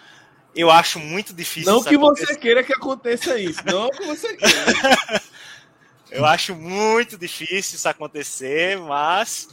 eu 0.54 0.70
acho 0.70 0.98
muito 0.98 1.32
difícil. 1.32 1.72
Não 1.72 1.82
que 1.82 1.94
acontecer. 1.94 2.26
você 2.26 2.36
queira 2.36 2.62
que 2.62 2.72
aconteça 2.72 3.38
isso, 3.38 3.60
não 3.64 3.88
que 3.90 4.04
você 4.06 4.36
queira. 4.36 5.22
eu 6.10 6.26
acho 6.26 6.54
muito 6.54 7.16
difícil 7.16 7.76
isso 7.76 7.88
acontecer, 7.88 8.78
mas 8.78 9.48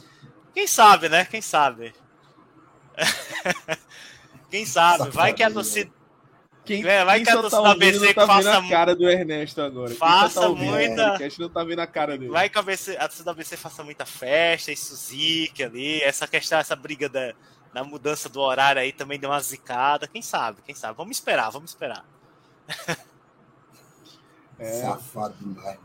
quem 0.52 0.66
sabe, 0.66 1.08
né? 1.08 1.24
Quem 1.24 1.40
sabe. 1.40 1.94
Quem 4.50 4.66
sabe? 4.66 5.10
Vai 5.10 5.32
que 5.32 5.44
a 5.44 5.50
torcida. 5.50 5.92
Quem, 6.70 6.86
é, 6.86 7.04
vai 7.04 7.16
quem 7.16 7.24
que 7.24 7.30
a 7.30 7.40
torcida 7.40 7.62
tá 7.62 7.70
ABC 7.72 8.14
tá 8.14 8.26
faça 8.28 8.58
a 8.58 8.68
cara 8.68 8.94
do 8.94 9.10
Ernesto 9.10 9.60
agora. 9.60 9.92
Faça 9.92 10.42
tá 10.42 10.48
muita. 10.50 11.14
A 11.14 11.18
gente 11.18 11.40
não 11.40 11.48
tá 11.48 11.64
vendo 11.64 11.80
a 11.80 11.86
cara 11.86 12.16
dele. 12.16 12.30
Vai 12.30 12.48
que 12.48 12.56
a, 12.56 12.60
ABC, 12.60 12.96
a 12.96 13.08
torcida 13.08 13.32
ABC 13.32 13.56
faça 13.56 13.82
muita 13.82 14.06
festa, 14.06 14.70
isso 14.70 14.94
zique 14.94 15.64
ali. 15.64 16.00
Essa 16.00 16.28
questão, 16.28 16.60
essa 16.60 16.76
briga 16.76 17.08
da, 17.08 17.34
da 17.74 17.82
mudança 17.82 18.28
do 18.28 18.40
horário 18.40 18.80
aí 18.80 18.92
também 18.92 19.18
deu 19.18 19.30
uma 19.30 19.40
zicada. 19.40 20.06
Quem 20.06 20.22
sabe? 20.22 20.62
Quem 20.62 20.72
sabe? 20.72 20.96
Vamos 20.96 21.16
esperar, 21.16 21.50
vamos 21.50 21.70
esperar. 21.70 22.04
É. 24.56 24.82
Safado 24.82 25.34
demais. 25.40 25.78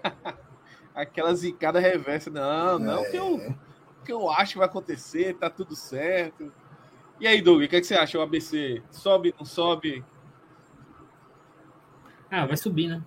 Aquela 0.94 1.34
zicada 1.34 1.78
reversa. 1.78 2.30
Não, 2.30 2.78
não, 2.78 3.04
é. 3.04 3.10
que 3.10 3.16
eu, 3.18 3.54
que 4.02 4.12
eu 4.12 4.30
acho 4.30 4.52
que 4.52 4.58
vai 4.58 4.66
acontecer, 4.66 5.34
tá 5.34 5.50
tudo 5.50 5.76
certo. 5.76 6.50
E 7.18 7.26
aí, 7.26 7.40
Doug, 7.40 7.62
o 7.62 7.68
que, 7.68 7.76
é 7.76 7.80
que 7.80 7.86
você 7.86 7.94
acha? 7.94 8.18
O 8.18 8.22
ABC 8.22 8.82
sobe, 8.90 9.34
não 9.38 9.46
sobe? 9.46 10.04
Ah, 12.30 12.44
vai 12.46 12.56
subir, 12.56 12.88
né? 12.88 13.02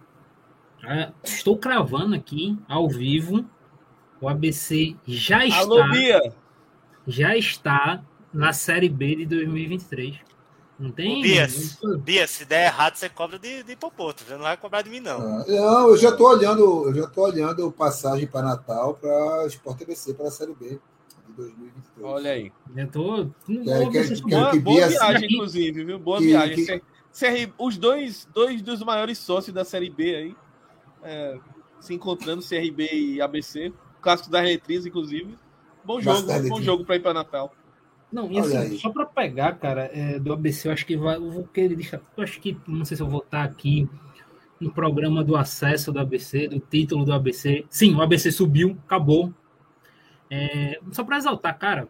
Ah, 0.84 1.12
estou 1.24 1.58
cravando 1.58 2.16
aqui, 2.16 2.58
ao 2.68 2.90
vivo, 2.90 3.46
o 4.22 4.28
ABC 4.28 4.96
já 5.06 5.46
está. 5.46 5.60
Alô, 5.60 5.90
Bia! 5.90 6.34
Já 7.06 7.36
está 7.36 8.04
na 8.34 8.54
Série 8.54 8.90
B 8.90 9.16
de 9.16 9.26
2023. 9.26 10.18
Não 10.80 10.92
tem. 10.92 11.22
Bia, 11.22 11.48
Bia, 12.00 12.26
se 12.26 12.46
der 12.46 12.68
errado, 12.68 12.96
você 12.96 13.10
cobra 13.10 13.38
de, 13.38 13.64
de 13.64 13.76
Popoto. 13.76 14.24
Você 14.24 14.34
não 14.34 14.44
vai 14.44 14.56
cobrar 14.56 14.82
de 14.82 14.90
mim, 14.90 15.02
não. 15.02 15.20
Ah, 15.20 15.46
não, 15.46 15.90
eu 15.90 15.98
já 15.98 16.10
estou 16.10 16.28
olhando, 16.28 16.88
eu 16.88 16.94
já 16.94 17.08
tô 17.08 17.24
olhando 17.24 17.72
passagem 17.72 18.26
para 18.26 18.44
Natal 18.44 18.94
para 18.94 19.46
Sport 19.48 19.82
ABC 19.82 20.14
para 20.14 20.30
a 20.30 20.32
Série 20.32 20.56
B. 20.56 20.80
2023. 21.40 21.84
Olha 22.02 22.32
aí. 22.32 22.52
Eu 22.76 22.88
tô. 22.88 23.30
Quero, 23.46 23.92
quero, 23.92 24.22
boa, 24.22 24.52
que 24.52 24.60
boa 24.60 24.88
viagem, 24.88 25.30
inclusive, 25.32 25.84
viu? 25.86 26.00
Boa 26.00 26.18
que, 26.20 26.26
viagem. 26.26 26.66
Que... 26.66 26.82
CR, 27.12 27.54
os 27.58 27.78
dois, 27.78 28.28
dois 28.34 28.62
dos 28.62 28.84
maiores 28.84 29.18
sócios 29.18 29.54
da 29.54 29.66
Série 29.66 29.90
B 29.90 30.16
aí 30.16 30.36
é, 31.04 31.40
se 31.80 31.94
encontrando, 31.94 32.44
CRB 32.44 32.90
e 32.94 33.22
ABC. 33.22 33.74
Clássico 34.02 34.30
da 34.30 34.42
Retriz, 34.42 34.86
inclusive. 34.86 35.38
Bom 35.84 36.00
jogo, 36.00 36.28
bom 36.48 36.62
jogo 36.62 36.86
para 36.86 36.96
ir 36.96 37.00
para 37.00 37.14
Natal. 37.14 37.54
Não, 38.12 38.32
e 38.32 38.40
assim, 38.40 38.78
só 38.78 38.90
para 38.90 39.06
pegar, 39.06 39.54
cara, 39.60 39.90
é, 39.94 40.20
do 40.20 40.34
ABC, 40.34 40.68
eu 40.68 40.72
acho 40.72 40.86
que 40.86 40.98
vai. 40.98 41.16
Eu 41.16 41.30
vou 41.30 41.44
querer 41.46 41.76
deixar. 41.76 42.02
Eu 42.18 42.24
acho 42.24 42.40
que. 42.40 42.58
Não 42.68 42.86
sei 42.86 42.98
se 42.98 43.04
eu 43.04 43.08
vou 43.08 43.22
estar 43.22 43.44
aqui 43.44 43.88
no 44.60 44.72
programa 44.72 45.24
do 45.24 45.36
acesso 45.36 45.92
do 45.92 46.00
ABC, 46.00 46.48
do 46.48 46.60
título 46.60 47.06
do 47.06 47.14
ABC. 47.14 47.66
Sim, 47.70 47.96
o 47.96 48.02
ABC 48.02 48.32
subiu, 48.32 48.78
acabou. 48.86 49.34
É, 50.30 50.80
só 50.92 51.04
para 51.04 51.18
exaltar, 51.18 51.58
cara, 51.58 51.88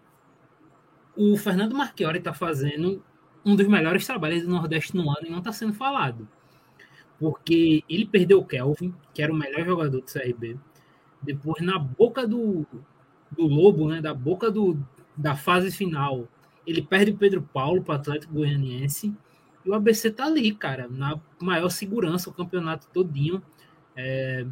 o 1.16 1.36
Fernando 1.38 1.76
Marchiori 1.76 2.20
está 2.20 2.34
fazendo 2.34 3.04
um 3.46 3.56
dos 3.56 3.68
melhores 3.68 4.06
trabalhos 4.06 4.44
do 4.44 4.50
Nordeste 4.50 4.96
no 4.96 5.10
ano 5.10 5.28
e 5.28 5.30
não 5.30 5.40
está 5.40 5.52
sendo 5.52 5.74
falado. 5.74 6.28
Porque 7.20 7.84
ele 7.90 8.06
perdeu 8.06 8.40
o 8.40 8.46
Kelvin, 8.46 8.94
que 9.14 9.22
era 9.22 9.32
o 9.32 9.36
melhor 9.36 9.66
jogador 9.66 10.00
do 10.00 10.06
CRB. 10.06 10.58
Depois, 11.22 11.62
na 11.62 11.78
boca 11.78 12.26
do, 12.26 12.66
do 13.32 13.46
Lobo, 13.46 13.90
né, 13.90 14.02
da 14.02 14.14
boca 14.14 14.50
do, 14.50 14.78
da 15.16 15.36
fase 15.36 15.72
final, 15.72 16.28
ele 16.66 16.82
perde 16.82 17.12
o 17.12 17.18
Pedro 17.18 17.42
Paulo 17.42 17.84
para 17.84 17.94
o 17.94 17.96
Atlético 17.98 18.34
Goianiense 18.34 19.14
e 19.66 19.70
o 19.70 19.74
ABC 19.74 20.12
tá 20.12 20.26
ali, 20.26 20.54
cara, 20.54 20.88
na 20.90 21.20
maior 21.42 21.70
segurança 21.70 22.30
o 22.30 22.34
campeonato 22.34 22.88
todinho. 22.94 23.42
É, 23.96 24.46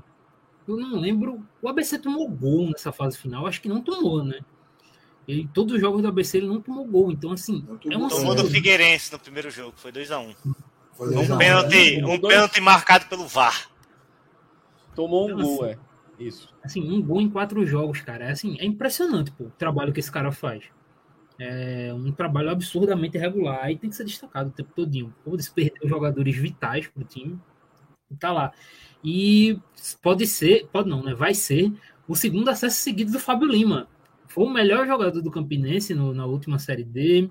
eu 0.67 0.77
não 0.77 0.99
lembro. 0.99 1.45
O 1.61 1.69
ABC 1.69 1.97
tomou 1.97 2.29
gol 2.29 2.69
nessa 2.69 2.91
fase 2.91 3.17
final, 3.17 3.47
acho 3.47 3.61
que 3.61 3.69
não 3.69 3.81
tomou, 3.81 4.23
né? 4.23 4.39
Ele, 5.27 5.47
todos 5.53 5.75
os 5.75 5.81
jogos 5.81 6.01
do 6.01 6.07
ABC 6.07 6.37
ele 6.37 6.47
não 6.47 6.61
tomou 6.61 6.85
gol, 6.85 7.11
então 7.11 7.31
assim. 7.31 7.65
é 7.89 7.97
uma 7.97 8.09
tomou 8.09 8.33
do 8.33 8.45
Figueirense 8.45 9.11
no 9.11 9.19
primeiro 9.19 9.51
jogo, 9.51 9.73
foi 9.75 9.91
2x1. 9.91 10.35
Um. 10.45 10.55
Um 10.99 11.37
pênalti, 11.37 12.03
um 12.03 12.19
pênalti 12.19 12.59
marcado 12.59 13.05
pelo 13.05 13.27
VAR. 13.27 13.69
Tomou 14.95 15.27
um 15.27 15.31
então, 15.31 15.43
gol, 15.43 15.63
assim, 15.65 15.73
é. 15.73 15.77
Isso. 16.19 16.53
Assim, 16.63 16.91
um 16.91 17.01
gol 17.01 17.21
em 17.21 17.29
quatro 17.29 17.65
jogos, 17.65 18.01
cara. 18.01 18.25
É, 18.25 18.31
assim, 18.31 18.57
é 18.59 18.65
impressionante 18.65 19.31
pô, 19.31 19.45
o 19.45 19.51
trabalho 19.51 19.93
que 19.93 19.99
esse 19.99 20.11
cara 20.11 20.31
faz. 20.31 20.63
É 21.39 21.93
um 21.93 22.11
trabalho 22.11 22.49
absurdamente 22.49 23.15
regular 23.15 23.69
e 23.69 23.77
tem 23.77 23.91
que 23.91 23.95
ser 23.95 24.05
destacado 24.05 24.47
o 24.47 24.51
tempo 24.51 24.71
todinho. 24.75 25.13
Como 25.23 25.37
disse, 25.37 25.51
perdeu 25.51 25.87
jogadores 25.87 26.35
vitais 26.35 26.87
pro 26.87 27.03
time. 27.03 27.39
Tá 28.19 28.31
lá. 28.31 28.53
E 29.03 29.59
pode 30.01 30.25
ser, 30.25 30.67
pode 30.71 30.89
não, 30.89 31.03
né? 31.03 31.13
Vai 31.13 31.33
ser 31.33 31.71
o 32.07 32.15
segundo 32.15 32.49
acesso 32.49 32.79
seguido 32.79 33.11
do 33.11 33.19
Fábio 33.19 33.47
Lima. 33.47 33.87
Foi 34.27 34.45
o 34.45 34.49
melhor 34.49 34.85
jogador 34.85 35.21
do 35.21 35.31
Campinense 35.31 35.93
no, 35.93 36.13
na 36.13 36.25
última 36.25 36.59
Série 36.59 36.83
D. 36.83 37.29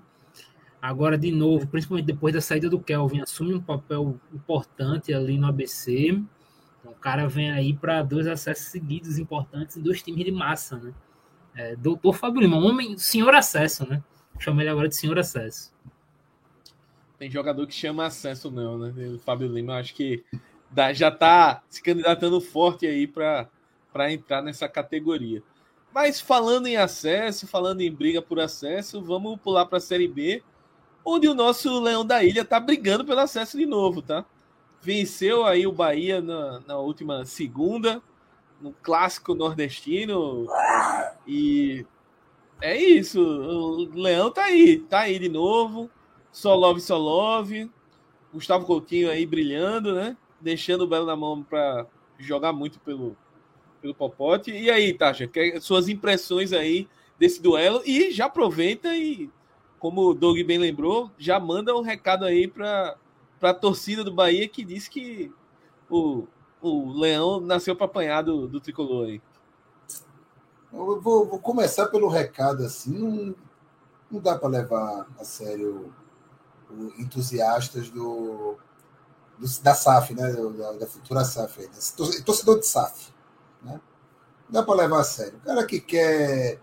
Agora, 0.81 1.17
de 1.17 1.31
novo, 1.31 1.67
principalmente 1.67 2.05
depois 2.05 2.33
da 2.33 2.41
saída 2.41 2.69
do 2.69 2.79
Kelvin, 2.79 3.21
assume 3.21 3.53
um 3.53 3.61
papel 3.61 4.19
importante 4.33 5.13
ali 5.13 5.37
no 5.37 5.47
ABC. 5.47 6.09
Então, 6.79 6.91
o 6.91 6.95
cara 6.95 7.27
vem 7.27 7.51
aí 7.51 7.73
para 7.73 8.03
dois 8.03 8.27
acessos 8.27 8.67
seguidos 8.67 9.17
importantes 9.17 9.75
em 9.75 9.81
dois 9.81 10.01
times 10.01 10.23
de 10.23 10.31
massa, 10.31 10.77
né? 10.77 10.93
É, 11.55 11.75
doutor 11.75 12.13
Fábio 12.13 12.41
Lima, 12.41 12.57
homem, 12.57 12.97
senhor 12.97 13.33
acesso, 13.33 13.87
né? 13.89 14.03
Chama 14.39 14.61
ele 14.61 14.69
agora 14.69 14.87
de 14.87 14.95
senhor 14.95 15.17
acesso. 15.17 15.73
Tem 17.17 17.31
jogador 17.31 17.65
que 17.65 17.73
chama 17.73 18.05
acesso, 18.05 18.51
não, 18.51 18.77
né? 18.77 18.93
O 19.07 19.17
Fábio 19.17 19.47
Lima, 19.47 19.77
acho 19.77 19.95
que 19.95 20.23
já 20.93 21.09
está 21.09 21.63
se 21.69 21.81
candidatando 21.81 22.39
forte 22.41 22.85
aí 22.85 23.07
para 23.07 23.49
entrar 24.11 24.41
nessa 24.41 24.67
categoria. 24.67 25.41
Mas 25.93 26.21
falando 26.21 26.67
em 26.67 26.77
acesso, 26.77 27.47
falando 27.47 27.81
em 27.81 27.91
briga 27.91 28.21
por 28.21 28.39
acesso, 28.39 29.01
vamos 29.01 29.39
pular 29.39 29.65
para 29.65 29.77
a 29.77 29.81
Série 29.81 30.07
B, 30.07 30.43
onde 31.03 31.27
o 31.27 31.33
nosso 31.33 31.79
Leão 31.79 32.05
da 32.05 32.23
Ilha 32.23 32.41
está 32.41 32.59
brigando 32.59 33.05
pelo 33.05 33.21
acesso 33.21 33.57
de 33.57 33.65
novo, 33.65 34.01
tá? 34.01 34.25
Venceu 34.81 35.45
aí 35.45 35.65
o 35.65 35.71
Bahia 35.71 36.21
na, 36.21 36.59
na 36.67 36.77
última 36.77 37.25
segunda, 37.25 38.01
no 38.61 38.73
clássico 38.73 39.33
nordestino. 39.33 40.47
E 41.25 41.85
é 42.61 42.77
isso. 42.77 43.21
O 43.21 43.89
Leão 43.99 44.29
tá 44.29 44.43
aí, 44.43 44.77
tá 44.77 44.99
aí 44.99 45.17
de 45.17 45.29
novo. 45.29 45.89
Solove, 46.31 46.81
Solove. 46.81 47.71
Gustavo 48.31 48.65
Coutinho 48.65 49.09
aí 49.09 49.25
brilhando, 49.25 49.95
né? 49.95 50.15
Deixando 50.39 50.81
o 50.81 50.87
Belo 50.87 51.05
na 51.05 51.15
mão 51.15 51.43
para 51.43 51.85
jogar 52.19 52.53
muito 52.53 52.79
pelo, 52.79 53.15
pelo 53.81 53.93
Popote. 53.93 54.51
E 54.51 54.69
aí, 54.69 54.93
Tasha, 54.93 55.29
suas 55.61 55.87
impressões 55.87 56.53
aí 56.53 56.87
desse 57.17 57.41
duelo 57.41 57.81
e 57.85 58.11
já 58.11 58.25
aproveita 58.25 58.95
e, 58.95 59.29
como 59.79 60.01
o 60.01 60.13
Doug 60.13 60.39
bem 60.43 60.57
lembrou, 60.57 61.11
já 61.17 61.39
manda 61.39 61.75
um 61.75 61.81
recado 61.81 62.25
aí 62.25 62.47
para 62.47 62.95
a 63.41 63.53
torcida 63.53 64.03
do 64.03 64.13
Bahia 64.13 64.47
que 64.47 64.63
diz 64.63 64.87
que 64.87 65.31
o, 65.89 66.27
o 66.61 66.91
Leão 66.91 67.39
nasceu 67.39 67.75
para 67.75 67.85
apanhar 67.85 68.21
do, 68.21 68.47
do 68.47 68.59
tricolor 68.59 69.07
aí. 69.07 69.21
Eu 70.71 71.01
vou, 71.01 71.25
vou, 71.25 71.39
começar 71.39 71.87
pelo 71.87 72.07
recado 72.07 72.63
assim. 72.63 72.97
Não, 72.97 73.35
não 74.11 74.19
dá 74.19 74.37
para 74.37 74.49
levar 74.49 75.07
a 75.19 75.23
sério 75.23 75.93
entusiastas 76.99 77.89
do, 77.89 78.57
do, 79.37 79.61
da 79.61 79.73
SAF, 79.73 80.13
né? 80.13 80.31
Da, 80.31 80.71
da 80.73 80.87
futura 80.87 81.23
SAF, 81.23 81.61
aí, 81.61 82.21
torcedor 82.23 82.59
de 82.59 82.65
SAF. 82.65 83.13
Né? 83.61 83.79
Não 84.49 84.51
dá 84.51 84.63
para 84.63 84.75
levar 84.75 84.99
a 85.01 85.03
sério. 85.03 85.37
O 85.37 85.45
cara 85.45 85.65
que 85.65 85.79
quer 85.79 86.59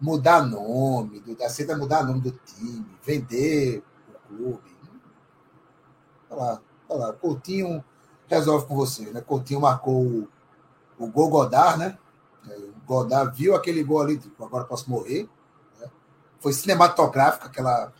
mudar 0.00 0.42
nome, 0.42 1.22
aceita 1.42 1.76
mudar 1.76 2.04
nome 2.04 2.20
do 2.20 2.32
time, 2.32 2.86
vender 3.04 3.82
o 4.08 4.28
clube. 4.28 4.76
Olha 6.30 6.40
lá, 6.40 6.60
olha 6.88 7.06
lá. 7.06 7.12
Coutinho 7.12 7.84
resolve 8.26 8.66
com 8.66 8.76
você, 8.76 9.10
né? 9.10 9.20
Coutinho 9.20 9.60
marcou 9.60 10.04
o, 10.04 10.28
o 10.98 11.06
gol 11.08 11.30
Godard, 11.30 11.78
né? 11.78 11.98
É, 12.48 12.56
o 12.56 12.74
Godard 12.86 13.36
viu 13.36 13.54
aquele 13.54 13.82
gol 13.82 14.02
ali, 14.02 14.18
tipo, 14.18 14.44
agora 14.44 14.64
posso 14.64 14.88
morrer. 14.90 15.28
Né? 15.80 15.88
Foi 16.38 16.52
cinematográfico, 16.52 17.46
aquela, 17.46 17.92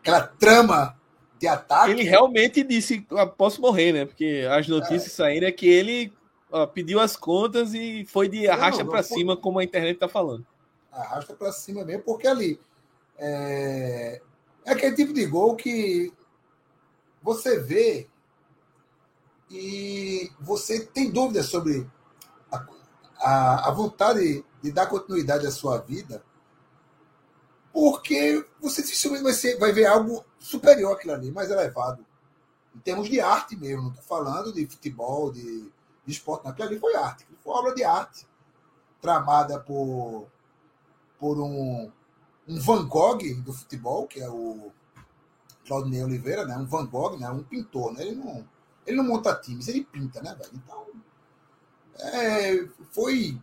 aquela 0.00 0.22
trama 0.22 0.97
de 1.38 1.46
ataque. 1.46 1.90
Ele 1.90 2.02
realmente 2.02 2.62
disse: 2.62 3.06
ah, 3.12 3.26
posso 3.26 3.60
morrer, 3.60 3.92
né? 3.92 4.04
Porque 4.04 4.46
as 4.50 4.66
notícias 4.68 5.06
é. 5.06 5.10
saíram 5.10 5.46
é 5.46 5.52
que 5.52 5.68
ele 5.68 6.12
ó, 6.50 6.66
pediu 6.66 7.00
as 7.00 7.16
contas 7.16 7.74
e 7.74 8.04
foi 8.06 8.28
de 8.28 8.48
arrasta 8.48 8.84
para 8.84 9.02
cima, 9.02 9.36
como 9.36 9.58
a 9.58 9.64
internet 9.64 9.94
está 9.94 10.08
falando. 10.08 10.46
Arrasta 10.90 11.34
para 11.34 11.52
cima 11.52 11.84
mesmo, 11.84 12.02
porque 12.02 12.26
ali 12.26 12.58
é... 13.16 14.20
é 14.64 14.72
aquele 14.72 14.96
tipo 14.96 15.12
de 15.12 15.24
gol 15.26 15.54
que 15.54 16.12
você 17.22 17.58
vê 17.60 18.08
e 19.50 20.30
você 20.40 20.84
tem 20.84 21.10
dúvidas 21.10 21.46
sobre 21.46 21.86
a, 22.50 22.66
a, 23.18 23.68
a 23.68 23.70
vontade 23.70 24.44
de 24.62 24.72
dar 24.72 24.86
continuidade 24.86 25.46
à 25.46 25.50
sua 25.50 25.78
vida 25.78 26.22
porque 27.72 28.44
você 28.60 28.82
dificilmente 28.82 29.22
vai, 29.22 29.32
ser, 29.32 29.58
vai 29.58 29.72
ver 29.72 29.86
algo 29.86 30.24
superior 30.38 30.92
àquilo 30.94 31.14
ali, 31.14 31.30
mais 31.30 31.50
elevado. 31.50 32.04
Em 32.74 32.78
termos 32.80 33.08
de 33.08 33.20
arte 33.20 33.56
mesmo, 33.56 33.82
não 33.82 33.90
estou 33.90 34.04
falando 34.04 34.52
de 34.52 34.66
futebol, 34.66 35.32
de, 35.32 35.70
de 36.04 36.12
esporte, 36.12 36.44
não. 36.44 36.52
Aquilo 36.52 36.68
ali 36.68 36.78
foi 36.78 36.94
arte, 36.94 37.26
foi 37.42 37.52
obra 37.52 37.74
de 37.74 37.84
arte, 37.84 38.26
tramada 39.00 39.58
por, 39.60 40.26
por 41.18 41.38
um, 41.38 41.90
um 42.46 42.60
Van 42.60 42.86
Gogh 42.86 43.34
do 43.44 43.52
futebol, 43.52 44.06
que 44.06 44.20
é 44.20 44.28
o 44.28 44.70
Claudinei 45.66 46.02
Oliveira, 46.02 46.44
né? 46.46 46.56
um 46.56 46.66
Van 46.66 46.86
Gogh, 46.86 47.16
né? 47.18 47.28
um 47.30 47.42
pintor. 47.42 47.92
Né? 47.92 48.02
Ele, 48.02 48.16
não, 48.16 48.48
ele 48.86 48.96
não 48.96 49.04
monta 49.04 49.34
times, 49.34 49.68
ele 49.68 49.84
pinta, 49.84 50.22
né, 50.22 50.34
velho? 50.34 50.52
Então, 50.54 50.86
é, 52.00 52.66
foi 52.90 53.38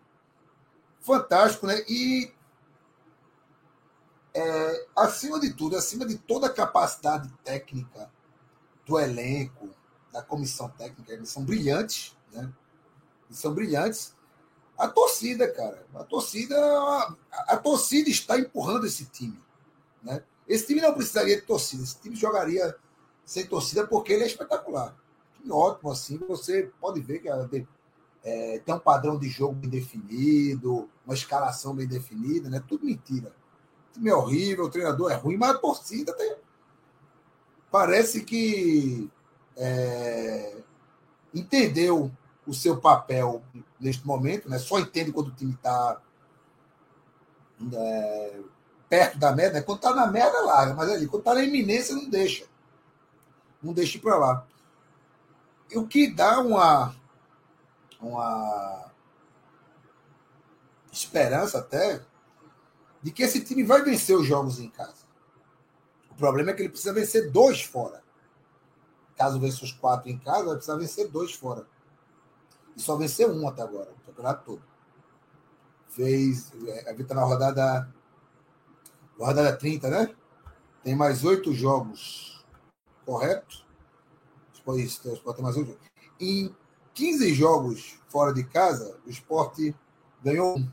fantástico, 1.01 1.67
né? 1.67 1.83
E 1.87 2.31
é, 4.35 4.87
acima 4.93 5.39
de 5.39 5.53
tudo, 5.53 5.77
acima 5.77 6.05
de 6.05 6.17
toda 6.17 6.47
a 6.47 6.53
capacidade 6.53 7.31
técnica 7.41 8.11
do 8.85 8.99
elenco, 8.99 9.69
da 10.11 10.21
comissão 10.21 10.67
técnica, 10.69 11.13
eles 11.13 11.29
são 11.29 11.45
brilhantes, 11.45 12.17
né? 12.33 12.51
Eles 13.27 13.39
são 13.39 13.53
brilhantes. 13.53 14.13
A 14.77 14.89
torcida, 14.89 15.49
cara, 15.49 15.85
a 15.95 16.03
torcida, 16.03 16.55
a, 16.57 17.15
a 17.47 17.57
torcida 17.57 18.09
está 18.09 18.37
empurrando 18.37 18.85
esse 18.85 19.05
time, 19.05 19.41
né? 20.03 20.21
Esse 20.45 20.67
time 20.67 20.81
não 20.81 20.93
precisaria 20.93 21.37
de 21.37 21.43
torcida, 21.43 21.83
esse 21.83 21.97
time 22.01 22.13
jogaria 22.13 22.75
sem 23.23 23.47
torcida 23.47 23.87
porque 23.87 24.11
ele 24.11 24.23
é 24.23 24.27
espetacular. 24.27 24.93
Que 25.33 25.49
ótimo, 25.49 25.91
assim, 25.91 26.17
você 26.27 26.69
pode 26.81 26.99
ver 26.99 27.19
que 27.19 27.29
é, 28.23 28.59
tem 28.59 28.75
um 28.75 28.79
padrão 28.79 29.17
de 29.17 29.29
jogo 29.29 29.53
bem 29.53 29.69
definido, 29.69 30.89
uma 31.05 31.15
escalação 31.15 31.73
bem 31.73 31.87
definida, 31.87 32.49
né? 32.49 32.61
Tudo 32.67 32.85
mentira 32.85 33.33
time 33.95 34.09
é 34.09 34.15
horrível, 34.15 34.65
o 34.65 34.69
treinador 34.69 35.11
é 35.11 35.15
ruim, 35.15 35.37
mas 35.37 35.51
a 35.51 35.57
torcida 35.57 36.13
tem. 36.13 36.35
Parece 37.71 38.23
que 38.23 39.09
é, 39.57 40.57
entendeu 41.33 42.11
o 42.45 42.53
seu 42.53 42.77
papel 42.77 43.41
neste 43.79 44.05
momento, 44.05 44.49
né? 44.49 44.59
só 44.59 44.79
entende 44.79 45.11
quando 45.11 45.27
o 45.29 45.35
time 45.35 45.53
está 45.53 45.99
é, 47.73 48.39
perto 48.87 49.17
da 49.17 49.31
merda. 49.31 49.59
Né? 49.59 49.61
Quando 49.61 49.77
está 49.77 49.93
na 49.93 50.07
merda, 50.07 50.41
larga, 50.41 50.73
mas 50.73 50.89
ali, 50.89 51.07
quando 51.07 51.21
está 51.21 51.33
na 51.33 51.43
iminência, 51.43 51.95
não 51.95 52.09
deixa. 52.09 52.45
Não 53.61 53.73
deixa 53.73 53.97
ir 53.97 54.01
para 54.01 54.17
lá. 54.17 54.47
E 55.69 55.77
o 55.77 55.87
que 55.87 56.13
dá 56.13 56.39
uma, 56.39 56.95
uma 57.99 58.85
esperança 60.91 61.57
até 61.57 62.01
de 63.05 63.11
que 63.11 63.21
esse 63.21 63.39
time 63.41 63.61
vai 63.61 63.83
vencer 63.83 64.17
os 64.17 64.25
jogos 64.25 64.59
em 64.59 64.67
casa. 64.67 65.05
O 66.09 66.15
problema 66.15 66.49
é 66.49 66.53
que 66.55 66.63
ele 66.63 66.69
precisa 66.69 66.91
vencer 66.91 67.31
dois 67.31 67.61
fora. 67.61 68.03
Caso 69.15 69.39
vença 69.39 69.63
os 69.63 69.71
quatro 69.71 70.09
em 70.09 70.17
casa, 70.17 70.45
vai 70.45 70.55
precisar 70.55 70.75
vencer 70.75 71.07
dois 71.11 71.31
fora. 71.31 71.67
E 72.75 72.81
só 72.81 72.95
vencer 72.95 73.29
um 73.29 73.47
até 73.47 73.61
agora, 73.61 73.91
o 73.91 74.07
campeonato 74.07 74.43
todo. 74.43 74.63
Fez. 75.89 76.51
A 76.87 76.93
Vita 76.93 77.13
na 77.13 77.23
rodada. 77.23 77.93
Rodada 79.19 79.55
30, 79.55 79.87
né? 79.87 80.15
Tem 80.83 80.95
mais 80.95 81.23
oito 81.23 81.53
jogos. 81.53 82.43
Correto? 83.05 83.63
Isso, 84.77 85.09
o 85.09 85.13
Sport 85.13 85.35
tem 85.35 85.43
mais 85.43 85.55
oito. 85.57 85.77
Em 86.19 86.55
15 86.95 87.35
jogos 87.35 87.99
fora 88.07 88.33
de 88.33 88.43
casa, 88.43 88.97
o 89.05 89.11
esporte 89.11 89.75
ganhou 90.23 90.57
um. 90.57 90.67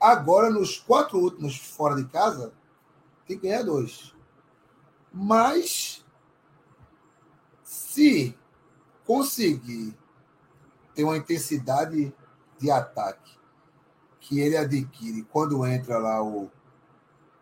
Agora, 0.00 0.48
nos 0.48 0.78
quatro 0.78 1.18
últimos 1.18 1.56
fora 1.56 1.94
de 1.94 2.04
casa, 2.06 2.52
tem 3.26 3.38
que 3.38 3.46
ganhar 3.46 3.62
dois. 3.62 4.14
Mas, 5.12 6.04
se 7.62 8.36
conseguir 9.04 9.94
ter 10.94 11.04
uma 11.04 11.16
intensidade 11.16 12.14
de 12.58 12.70
ataque 12.70 13.38
que 14.20 14.38
ele 14.40 14.56
adquire 14.56 15.22
quando 15.24 15.66
entra 15.66 15.98
lá 15.98 16.22
o, 16.22 16.50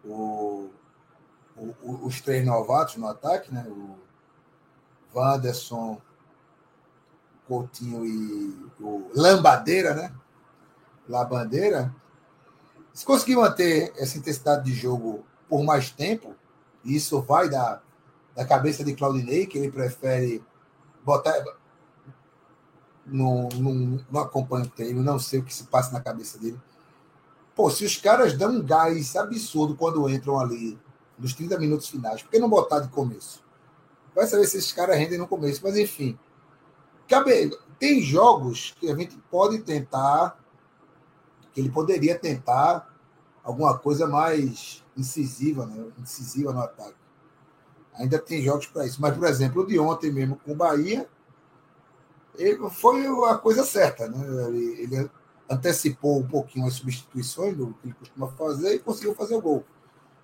o, 0.05 0.71
o, 1.57 2.07
os 2.07 2.21
três 2.21 2.47
novatos 2.47 2.97
no 2.97 3.07
ataque, 3.07 3.53
né? 3.53 3.67
O 3.69 3.99
Wanderson, 5.15 6.01
Coutinho 7.47 8.07
e 8.07 8.71
o 8.81 9.11
Lambadeira, 9.15 9.95
né? 9.95 10.15
Lambadeira. 11.09 11.95
Se 12.99 13.07
conseguir 13.07 13.37
manter 13.37 13.93
essa 13.97 14.19
intensidade 14.19 14.65
de 14.65 14.75
jogo 14.75 15.25
por 15.49 15.63
mais 15.63 15.89
tempo, 15.89 16.35
isso 16.85 17.23
vai 17.23 17.49
da, 17.49 17.81
da 18.35 18.45
cabeça 18.45 18.83
de 18.83 18.93
Claudinei, 18.93 19.47
que 19.47 19.57
ele 19.57 19.71
prefere 19.71 20.45
botar. 21.05 21.33
Não, 23.07 23.49
não, 23.55 24.05
não 24.11 24.21
acompanho 24.21 24.65
o 24.65 24.69
treino, 24.69 25.01
não 25.01 25.17
sei 25.17 25.39
o 25.39 25.45
que 25.45 25.55
se 25.55 25.63
passa 25.69 25.93
na 25.93 26.01
cabeça 26.01 26.39
dele. 26.39 26.61
Pô, 27.55 27.71
se 27.71 27.85
os 27.85 27.97
caras 27.97 28.37
dão 28.37 28.51
um 28.51 28.67
gás 28.67 29.15
absurdo 29.15 29.77
quando 29.77 30.11
entram 30.11 30.37
ali 30.37 30.77
nos 31.17 31.35
30 31.35 31.57
minutos 31.57 31.87
finais, 31.87 32.21
por 32.21 32.33
que 32.33 32.41
não 32.41 32.51
botar 32.51 32.81
de 32.81 32.89
começo? 32.89 33.45
Vai 34.13 34.27
saber 34.27 34.49
se 34.49 34.57
esses 34.57 34.73
caras 34.73 34.99
rendem 34.99 35.19
no 35.19 35.29
começo, 35.29 35.61
mas 35.63 35.77
enfim. 35.77 36.19
Cabe, 37.07 37.57
tem 37.79 38.03
jogos 38.03 38.75
que 38.81 38.91
a 38.91 38.97
gente 38.97 39.17
pode 39.31 39.61
tentar, 39.61 40.37
ele 41.59 41.71
poderia 41.71 42.19
tentar 42.19 42.95
alguma 43.43 43.77
coisa 43.77 44.07
mais 44.07 44.85
incisiva, 44.97 45.67
né? 45.67 45.87
incisiva 45.99 46.53
no 46.53 46.61
ataque. 46.61 46.97
Ainda 47.95 48.19
tem 48.19 48.43
jogos 48.43 48.67
para 48.67 48.87
isso. 48.87 49.01
Mas, 49.01 49.17
por 49.17 49.27
exemplo, 49.27 49.63
o 49.63 49.67
de 49.67 49.79
ontem 49.79 50.13
mesmo 50.13 50.37
com 50.37 50.53
o 50.53 50.57
Bahia, 50.57 51.09
ele 52.37 52.71
foi 52.71 53.07
a 53.29 53.37
coisa 53.37 53.65
certa. 53.65 54.09
Né? 54.09 54.49
Ele, 54.49 54.83
ele 54.83 55.11
antecipou 55.51 56.21
um 56.21 56.29
pouquinho 56.29 56.67
as 56.67 56.75
substituições 56.75 57.57
do 57.57 57.75
que 57.75 57.89
ele 57.89 57.95
costuma 57.95 58.29
fazer 58.29 58.75
e 58.75 58.79
conseguiu 58.79 59.15
fazer 59.15 59.35
o 59.35 59.43
gol. 59.43 59.65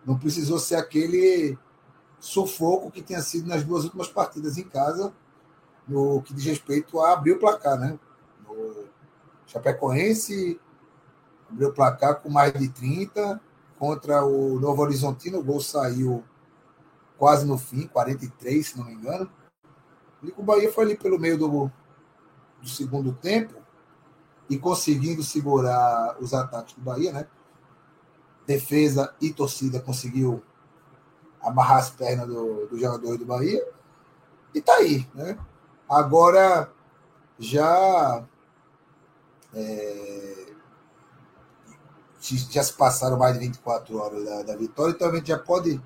Não 0.07 0.19
precisou 0.19 0.59
ser 0.59 0.77
aquele 0.77 1.59
sufoco 2.21 2.91
que 2.91 3.03
tinha 3.03 3.23
sido 3.23 3.49
nas 3.49 3.65
duas 3.65 3.85
últimas 3.85 4.09
partidas 4.09 4.57
em 4.57 4.65
casa, 4.65 5.13
no 5.89 6.23
que 6.23 6.33
diz 6.33 6.45
respeito 6.45 7.01
a 7.01 7.13
abrir 7.13 7.33
o 7.33 7.39
placar, 7.39 7.79
né? 7.79 7.99
No 8.47 8.85
Chapecoense 9.47 10.61
abriu 11.55 11.69
o 11.69 11.73
placar 11.73 12.21
com 12.21 12.29
mais 12.29 12.53
de 12.53 12.69
30 12.69 13.41
contra 13.79 14.25
o 14.25 14.59
Novo 14.59 14.83
Horizontino, 14.83 15.39
o 15.39 15.43
gol 15.43 15.61
saiu 15.61 16.25
quase 17.17 17.47
no 17.47 17.57
fim, 17.57 17.87
43, 17.87 18.67
se 18.67 18.77
não 18.77 18.85
me 18.85 18.95
engano. 18.95 19.31
E 20.23 20.35
o 20.37 20.43
Bahia 20.43 20.73
foi 20.73 20.85
ali 20.85 20.97
pelo 20.97 21.19
meio 21.19 21.39
do, 21.39 21.71
do 22.61 22.69
segundo 22.69 23.13
tempo 23.13 23.55
e 24.51 24.59
conseguindo 24.59 25.23
segurar 25.23 26.17
os 26.21 26.35
ataques 26.35 26.75
do 26.75 26.81
Bahia, 26.81 27.13
né? 27.13 27.27
Defesa 28.47 29.15
e 29.21 29.33
torcida 29.33 29.81
conseguiu 29.81 30.43
amarrar 31.41 31.79
as 31.79 31.91
pernas 31.91 32.27
do, 32.27 32.67
do 32.67 32.79
jogador 32.79 33.17
do 33.17 33.25
Bahia. 33.25 33.65
E 34.55 34.61
tá 34.61 34.75
aí, 34.75 35.09
né? 35.15 35.39
Agora 35.89 36.71
já 37.39 38.25
é, 39.53 40.54
já 42.51 42.63
se 42.63 42.73
passaram 42.73 43.19
mais 43.19 43.35
de 43.35 43.41
24 43.41 43.99
horas 43.99 44.25
da, 44.25 44.43
da 44.43 44.57
vitória, 44.57 44.93
então 44.93 45.11
a 45.11 45.15
gente 45.15 45.29
já 45.29 45.39
pode 45.39 45.81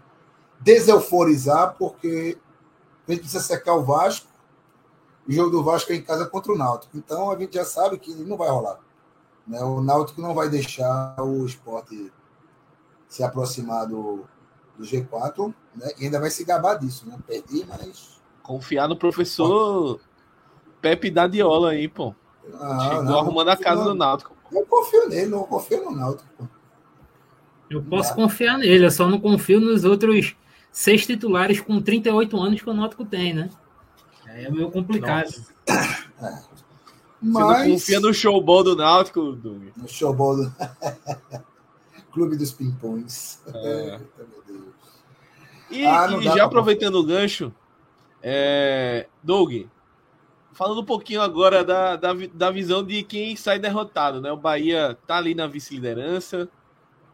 deseuforizar, 0.60 1.74
porque 1.78 2.38
a 3.06 3.12
gente 3.12 3.20
precisa 3.22 3.42
secar 3.42 3.74
o 3.74 3.84
Vasco. 3.84 4.28
O 5.26 5.32
jogo 5.32 5.50
do 5.50 5.62
Vasco 5.62 5.92
é 5.92 5.96
em 5.96 6.02
casa 6.02 6.26
contra 6.26 6.52
o 6.52 6.58
Náutico. 6.58 6.96
Então 6.96 7.30
a 7.30 7.38
gente 7.38 7.54
já 7.54 7.64
sabe 7.64 7.98
que 7.98 8.14
não 8.14 8.36
vai 8.36 8.48
rolar. 8.48 8.78
Né? 9.46 9.62
O 9.62 9.80
Náutico 9.80 10.20
não 10.20 10.34
vai 10.34 10.48
deixar 10.48 11.16
o 11.20 11.44
esporte 11.44 12.12
se 13.08 13.22
aproximar 13.22 13.86
do, 13.86 14.24
do 14.76 14.84
G4 14.84 15.54
né? 15.74 15.90
e 15.98 16.04
ainda 16.04 16.20
vai 16.20 16.30
se 16.30 16.44
gabar 16.44 16.78
disso. 16.78 17.08
Né? 17.08 17.18
Perdi, 17.26 17.64
mas. 17.66 18.20
Confiar 18.42 18.88
no 18.88 18.96
professor 18.96 20.00
Pepe 20.80 21.10
Dadiola 21.10 21.70
aí, 21.70 21.88
pô. 21.88 22.14
Não, 22.46 22.80
Chegou 22.80 23.02
não, 23.02 23.18
arrumando 23.18 23.48
a 23.48 23.56
casa 23.56 23.84
não, 23.84 23.92
do 23.92 23.94
Náutico. 23.94 24.37
Eu 24.52 24.64
confio 24.66 25.08
nele, 25.08 25.26
não 25.26 25.44
confio 25.44 25.84
no 25.84 25.96
Náutico. 25.96 26.48
Eu 27.68 27.82
posso 27.82 28.14
confiar 28.14 28.58
nele, 28.58 28.86
eu 28.86 28.90
só 28.90 29.06
não 29.08 29.20
confio 29.20 29.60
nos 29.60 29.84
outros 29.84 30.34
seis 30.72 31.06
titulares 31.06 31.60
com 31.60 31.80
38 31.80 32.40
anos 32.40 32.62
que 32.62 32.70
o 32.70 32.74
Náutico 32.74 33.04
tem, 33.04 33.34
né? 33.34 33.50
É 34.26 34.50
meio 34.50 34.70
complicado. 34.70 35.30
É. 35.66 36.58
Mas... 37.20 37.56
Você 37.56 37.66
não 37.66 37.70
confia 37.72 38.00
no 38.00 38.14
showball 38.14 38.62
do 38.62 38.76
Náutico, 38.76 39.32
Doug? 39.32 39.62
No 39.76 39.88
showball 39.88 40.36
do... 40.36 40.54
Clube 42.12 42.36
dos 42.36 42.52
Pimpões. 42.52 43.40
É. 43.54 44.00
e, 45.70 45.84
ah, 45.84 46.08
e 46.18 46.24
já 46.24 46.44
aproveitando 46.44 46.96
o 46.96 47.04
gancho, 47.04 47.52
é... 48.22 49.06
Doug, 49.22 49.66
falando 50.58 50.80
um 50.80 50.84
pouquinho 50.84 51.22
agora 51.22 51.62
da, 51.62 51.94
da, 51.94 52.12
da 52.34 52.50
visão 52.50 52.84
de 52.84 53.04
quem 53.04 53.36
sai 53.36 53.60
derrotado, 53.60 54.20
né? 54.20 54.32
O 54.32 54.36
Bahia 54.36 54.98
tá 55.06 55.16
ali 55.16 55.32
na 55.32 55.46
vice-liderança, 55.46 56.48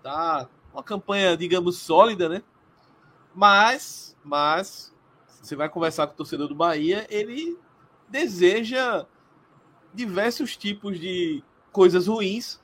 tá 0.03 0.49
uma 0.73 0.83
campanha, 0.83 1.37
digamos, 1.37 1.77
sólida, 1.77 2.27
né? 2.27 2.43
Mas, 3.35 4.17
mas, 4.25 4.95
você 5.43 5.55
vai 5.55 5.69
conversar 5.69 6.07
com 6.07 6.15
o 6.15 6.17
torcedor 6.17 6.49
do 6.49 6.55
Bahia, 6.55 7.07
ele 7.11 7.59
deseja 8.09 9.05
diversos 9.93 10.57
tipos 10.57 10.99
de 10.99 11.45
coisas 11.71 12.07
ruins 12.07 12.59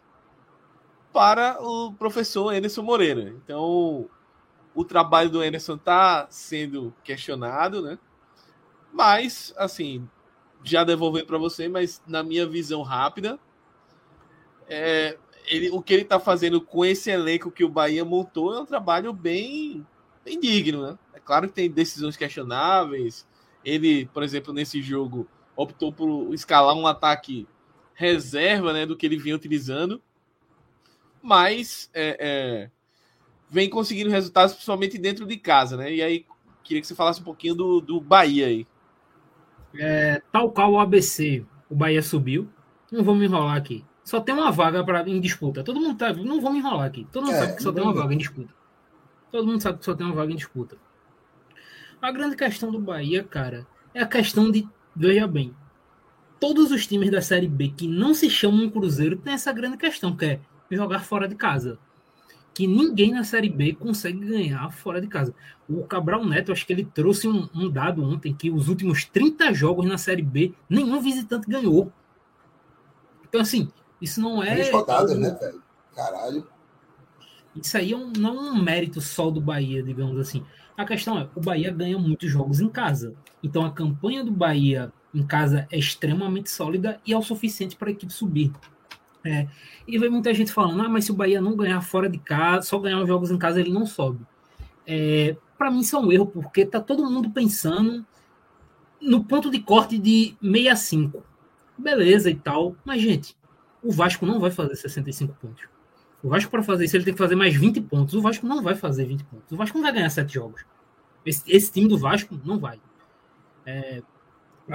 para 1.12 1.58
o 1.60 1.92
professor 1.92 2.54
Anderson 2.54 2.80
Moreira. 2.80 3.34
Então, 3.44 4.08
o 4.74 4.82
trabalho 4.82 5.28
do 5.28 5.42
Anderson 5.42 5.74
está 5.74 6.26
sendo 6.30 6.94
questionado, 7.04 7.82
né? 7.82 7.98
Mas, 8.90 9.52
assim, 9.58 10.08
já 10.62 10.84
devolvendo 10.84 11.26
para 11.26 11.38
você, 11.38 11.68
mas 11.68 12.02
na 12.06 12.22
minha 12.22 12.46
visão 12.46 12.82
rápida, 12.82 13.38
é, 14.68 15.16
ele, 15.46 15.70
o 15.70 15.82
que 15.82 15.92
ele 15.92 16.02
está 16.02 16.20
fazendo 16.20 16.60
com 16.60 16.84
esse 16.84 17.10
elenco 17.10 17.50
que 17.50 17.64
o 17.64 17.68
Bahia 17.68 18.04
montou 18.04 18.54
é 18.54 18.60
um 18.60 18.66
trabalho 18.66 19.12
bem, 19.12 19.86
bem 20.24 20.38
digno, 20.38 20.82
né? 20.82 20.98
É 21.12 21.18
claro 21.18 21.48
que 21.48 21.54
tem 21.54 21.70
decisões 21.70 22.16
questionáveis. 22.16 23.26
Ele, 23.64 24.06
por 24.06 24.22
exemplo, 24.22 24.52
nesse 24.52 24.80
jogo, 24.80 25.26
optou 25.56 25.92
por 25.92 26.32
escalar 26.32 26.74
um 26.74 26.86
ataque 26.86 27.46
reserva 27.94 28.72
né, 28.72 28.86
do 28.86 28.96
que 28.96 29.04
ele 29.04 29.18
vinha 29.18 29.36
utilizando, 29.36 30.00
mas 31.20 31.90
é, 31.92 32.16
é, 32.18 32.70
vem 33.50 33.68
conseguindo 33.68 34.08
resultados 34.08 34.54
principalmente 34.54 34.96
dentro 34.96 35.26
de 35.26 35.36
casa, 35.36 35.76
né? 35.76 35.92
E 35.92 36.02
aí 36.02 36.24
queria 36.64 36.80
que 36.80 36.86
você 36.86 36.94
falasse 36.94 37.20
um 37.20 37.24
pouquinho 37.24 37.54
do, 37.54 37.80
do 37.80 38.00
Bahia 38.00 38.46
aí. 38.46 38.66
É, 39.74 40.22
tal 40.32 40.50
qual 40.50 40.72
o 40.72 40.80
ABC, 40.80 41.44
o 41.68 41.74
Bahia 41.74 42.02
subiu. 42.02 42.48
Não 42.90 43.04
vou 43.04 43.14
me 43.14 43.24
enrolar 43.24 43.56
aqui. 43.56 43.84
Só 44.02 44.20
tem 44.20 44.34
uma 44.34 44.50
vaga 44.50 44.82
para 44.84 45.08
em 45.08 45.20
disputa. 45.20 45.62
Todo 45.62 45.80
mundo 45.80 45.96
tá. 45.96 46.12
Não 46.12 46.40
vou 46.40 46.52
me 46.52 46.58
enrolar 46.58 46.86
aqui. 46.86 47.06
Todo 47.12 47.26
mundo 47.26 47.36
é, 47.36 47.38
sabe 47.38 47.56
que 47.56 47.62
só 47.62 47.72
tem 47.72 47.82
uma 47.82 47.92
vaga 47.92 48.14
em 48.14 48.18
disputa. 48.18 48.52
Todo 49.30 49.46
mundo 49.46 49.60
sabe 49.60 49.78
que 49.78 49.84
só 49.84 49.94
tem 49.94 50.06
uma 50.06 50.14
vaga 50.14 50.32
em 50.32 50.36
disputa. 50.36 50.76
A 52.02 52.10
grande 52.10 52.34
questão 52.34 52.72
do 52.72 52.80
Bahia, 52.80 53.22
cara, 53.22 53.66
é 53.94 54.02
a 54.02 54.06
questão 54.06 54.50
de. 54.50 54.66
Veja 54.96 55.26
bem. 55.26 55.54
Todos 56.40 56.72
os 56.72 56.86
times 56.86 57.10
da 57.10 57.20
Série 57.20 57.46
B 57.46 57.68
que 57.76 57.86
não 57.86 58.14
se 58.14 58.28
chamam 58.28 58.68
Cruzeiro 58.70 59.16
têm 59.16 59.34
essa 59.34 59.52
grande 59.52 59.76
questão, 59.76 60.16
que 60.16 60.24
é 60.24 60.40
jogar 60.70 61.00
fora 61.00 61.28
de 61.28 61.34
casa 61.34 61.78
que 62.60 62.66
ninguém 62.66 63.10
na 63.10 63.24
Série 63.24 63.48
B 63.48 63.72
consegue 63.72 64.18
ganhar 64.18 64.70
fora 64.70 65.00
de 65.00 65.06
casa. 65.06 65.34
O 65.66 65.82
Cabral 65.84 66.26
Neto, 66.26 66.52
acho 66.52 66.66
que 66.66 66.74
ele 66.74 66.84
trouxe 66.84 67.26
um, 67.26 67.48
um, 67.54 67.70
dado 67.70 68.04
ontem 68.04 68.34
que 68.34 68.50
os 68.50 68.68
últimos 68.68 69.06
30 69.06 69.54
jogos 69.54 69.86
na 69.86 69.96
Série 69.96 70.20
B, 70.20 70.52
nenhum 70.68 71.00
visitante 71.00 71.48
ganhou. 71.48 71.90
Então, 73.26 73.40
assim, 73.40 73.70
isso 73.98 74.20
não 74.20 74.42
é. 74.42 74.70
Rodadas, 74.70 75.18
né, 75.18 75.34
velho? 75.40 75.62
Caralho. 75.96 76.46
Isso 77.56 77.78
aí 77.78 77.94
é 77.94 77.96
um, 77.96 78.12
não 78.18 78.48
é 78.48 78.50
um 78.50 78.62
mérito 78.62 79.00
só 79.00 79.30
do 79.30 79.40
Bahia, 79.40 79.82
digamos 79.82 80.18
assim. 80.18 80.44
A 80.76 80.84
questão 80.84 81.18
é, 81.18 81.30
o 81.34 81.40
Bahia 81.40 81.72
ganha 81.72 81.98
muitos 81.98 82.30
jogos 82.30 82.60
em 82.60 82.68
casa. 82.68 83.14
Então 83.42 83.64
a 83.64 83.72
campanha 83.72 84.22
do 84.22 84.32
Bahia 84.32 84.92
em 85.14 85.26
casa 85.26 85.66
é 85.72 85.78
extremamente 85.78 86.50
sólida 86.50 87.00
e 87.06 87.14
é 87.14 87.16
o 87.16 87.22
suficiente 87.22 87.74
para 87.74 87.88
a 87.88 87.92
equipe 87.92 88.12
subir. 88.12 88.52
É, 89.24 89.46
e 89.86 89.98
vem 89.98 90.08
muita 90.08 90.32
gente 90.32 90.52
falando, 90.52 90.82
ah, 90.82 90.88
mas 90.88 91.04
se 91.04 91.10
o 91.10 91.14
Bahia 91.14 91.40
não 91.40 91.54
ganhar 91.54 91.80
fora 91.82 92.08
de 92.08 92.18
casa, 92.18 92.66
só 92.66 92.78
ganhar 92.78 93.00
os 93.00 93.08
jogos 93.08 93.30
em 93.30 93.38
casa, 93.38 93.60
ele 93.60 93.70
não 93.70 93.84
sobe. 93.84 94.26
É, 94.86 95.36
para 95.58 95.70
mim 95.70 95.80
isso 95.80 95.96
é 95.96 95.98
um 95.98 96.10
erro, 96.10 96.26
porque 96.26 96.64
tá 96.64 96.80
todo 96.80 97.08
mundo 97.10 97.30
pensando 97.30 98.04
no 99.00 99.24
ponto 99.24 99.50
de 99.50 99.60
corte 99.60 99.98
de 99.98 100.36
65. 100.40 101.22
Beleza 101.76 102.30
e 102.30 102.34
tal, 102.34 102.76
mas 102.84 103.00
gente, 103.00 103.36
o 103.82 103.92
Vasco 103.92 104.26
não 104.26 104.40
vai 104.40 104.50
fazer 104.50 104.76
65 104.76 105.34
pontos. 105.40 105.64
O 106.22 106.28
Vasco, 106.28 106.50
para 106.50 106.62
fazer 106.62 106.84
isso, 106.84 106.96
ele 106.96 107.04
tem 107.04 107.14
que 107.14 107.18
fazer 107.18 107.34
mais 107.34 107.56
20 107.56 107.80
pontos. 107.80 108.14
O 108.14 108.20
Vasco 108.20 108.46
não 108.46 108.62
vai 108.62 108.74
fazer 108.74 109.06
20 109.06 109.24
pontos. 109.24 109.52
O 109.52 109.56
Vasco 109.56 109.78
não 109.78 109.84
vai 109.84 109.92
ganhar 109.92 110.10
7 110.10 110.34
jogos. 110.34 110.64
Esse, 111.24 111.42
esse 111.46 111.72
time 111.72 111.88
do 111.88 111.96
Vasco 111.96 112.38
não 112.44 112.58
vai. 112.58 112.78
É, 113.64 114.02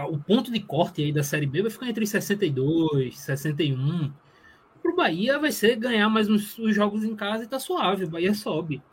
o 0.10 0.18
ponto 0.18 0.52
de 0.52 0.60
corte 0.60 1.04
aí 1.04 1.12
da 1.12 1.24
Série 1.24 1.46
B 1.46 1.62
vai 1.62 1.72
ficar 1.72 1.88
entre 1.88 2.06
62, 2.06 3.18
61. 3.18 4.12
Para 4.86 4.94
o 4.94 4.96
Bahia 4.96 5.40
vai 5.40 5.52
ser 5.52 5.78
ganhar 5.78 6.08
mais 6.10 6.30
uns, 6.30 6.60
uns, 6.60 6.76
jogos 6.76 7.04
em 7.04 7.16
casa 7.16 7.44
e 7.44 7.48
tá 7.48 7.60
suave. 7.60 8.04
O 8.04 8.10
Bahia 8.10 8.36
sobe. 8.36 8.84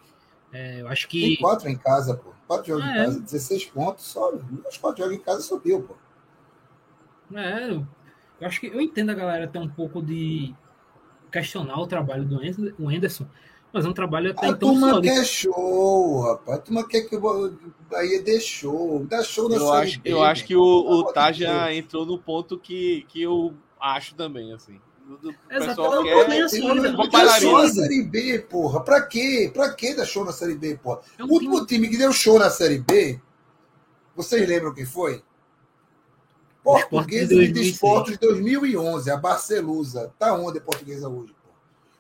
É, 0.50 0.80
eu 0.80 0.88
acho 0.88 1.06
que. 1.06 1.20
Tem 1.20 1.36
quatro 1.36 1.68
em 1.68 1.76
casa, 1.76 2.14
pô. 2.14 2.30
Quatro 2.46 2.68
jogos 2.68 2.84
é. 2.86 2.90
em 2.90 2.94
casa, 2.94 3.20
16 3.20 3.66
pontos, 3.66 4.04
sobe. 4.06 4.42
Os 4.66 4.78
quatro 4.78 5.02
jogos 5.02 5.18
em 5.18 5.20
casa 5.20 5.42
subiu, 5.42 5.82
pô. 5.82 5.94
É, 7.36 7.70
eu 7.72 7.86
acho 8.40 8.58
que 8.58 8.68
eu 8.68 8.80
entendo 8.80 9.10
a 9.10 9.14
galera 9.14 9.46
ter 9.46 9.58
um 9.58 9.68
pouco 9.68 10.00
de 10.02 10.54
questionar 11.30 11.78
o 11.78 11.86
trabalho 11.86 12.24
do 12.24 12.40
Anderson, 12.88 13.26
mas 13.70 13.84
é 13.84 13.88
um 13.88 13.92
trabalho 13.92 14.30
até 14.30 14.46
a 14.46 14.48
então 14.50 14.70
turma 14.70 14.90
sólido. 14.90 15.14
quer 15.14 15.24
show, 15.26 16.20
rapaz. 16.22 16.58
A 16.58 16.62
turma 16.62 16.88
quer 16.88 17.02
que 17.02 17.16
o 17.16 17.52
Bahia 17.90 18.22
dê 18.22 18.40
show. 18.40 19.04
Dá 19.04 19.22
show 19.22 19.46
na 19.46 19.56
eu 19.56 19.72
acho, 19.74 20.00
Eu 20.06 20.22
acho 20.22 20.44
que 20.46 20.56
o, 20.56 20.62
o 20.62 21.32
já 21.34 21.74
entrou 21.74 22.06
no 22.06 22.18
ponto 22.18 22.58
que, 22.58 23.04
que 23.08 23.20
eu 23.20 23.52
acho 23.78 24.14
também, 24.14 24.54
assim. 24.54 24.80
Do 25.18 25.34
pessoal 25.48 26.02
quer... 26.02 26.26
Dá 27.10 27.40
show 27.40 27.58
na 27.58 27.68
Série 27.68 28.02
B, 28.02 28.38
porra. 28.40 28.82
Pra 28.82 29.02
quê? 29.02 29.50
Pra 29.52 29.72
que 29.72 29.94
dar 29.94 30.06
show 30.06 30.24
na 30.24 30.32
Série 30.32 30.54
B, 30.54 30.76
porra? 30.76 31.00
É 31.18 31.24
um 31.24 31.28
o 31.28 31.32
último 31.32 31.66
time... 31.66 31.86
time 31.86 31.88
que 31.88 31.98
deu 31.98 32.12
show 32.12 32.38
na 32.38 32.50
Série 32.50 32.78
B, 32.78 33.20
vocês 34.14 34.46
lembram 34.48 34.74
quem 34.74 34.84
foi? 34.84 35.22
Portuguesa 36.62 37.34
de 37.34 37.48
Desportos 37.48 38.16
2011, 38.18 39.10
a 39.10 39.16
Barcelusa. 39.16 40.12
Tá 40.18 40.34
onde 40.34 40.58
a 40.58 40.60
Portuguesa 40.62 41.08
hoje? 41.08 41.34
Pô? 41.42 41.50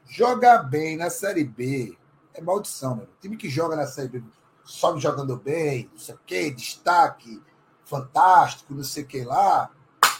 Joga 0.08 0.58
bem 0.62 0.96
na 0.96 1.10
Série 1.10 1.44
B. 1.44 1.96
É 2.34 2.40
maldição, 2.40 2.96
meu. 2.96 3.08
time 3.20 3.36
que 3.36 3.48
joga 3.48 3.76
na 3.76 3.86
Série 3.86 4.08
B, 4.08 4.22
sobe 4.64 5.00
jogando 5.00 5.36
bem, 5.36 5.90
não 5.92 5.98
sei 5.98 6.14
o 6.14 6.20
quê, 6.24 6.50
destaque, 6.50 7.42
fantástico, 7.84 8.72
não 8.72 8.84
sei 8.84 9.02
o 9.02 9.06
que 9.06 9.22
lá. 9.22 9.70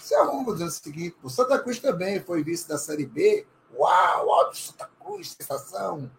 Você 0.03 0.15
arruma 0.17 0.53
dizendo 0.53 0.69
o 0.69 0.73
seguinte, 0.73 1.17
o 1.23 1.31
Santa 1.31 1.59
Cruz 1.59 1.79
também 1.79 2.21
foi 2.21 2.43
vice 2.43 2.69
da 2.69 2.77
Série 2.77 3.07
B. 3.07 3.47
Uau, 3.75 4.33
alto 4.33 4.57
Santa 4.57 4.91
Cruz, 4.99 5.37
sensação. 5.39 6.11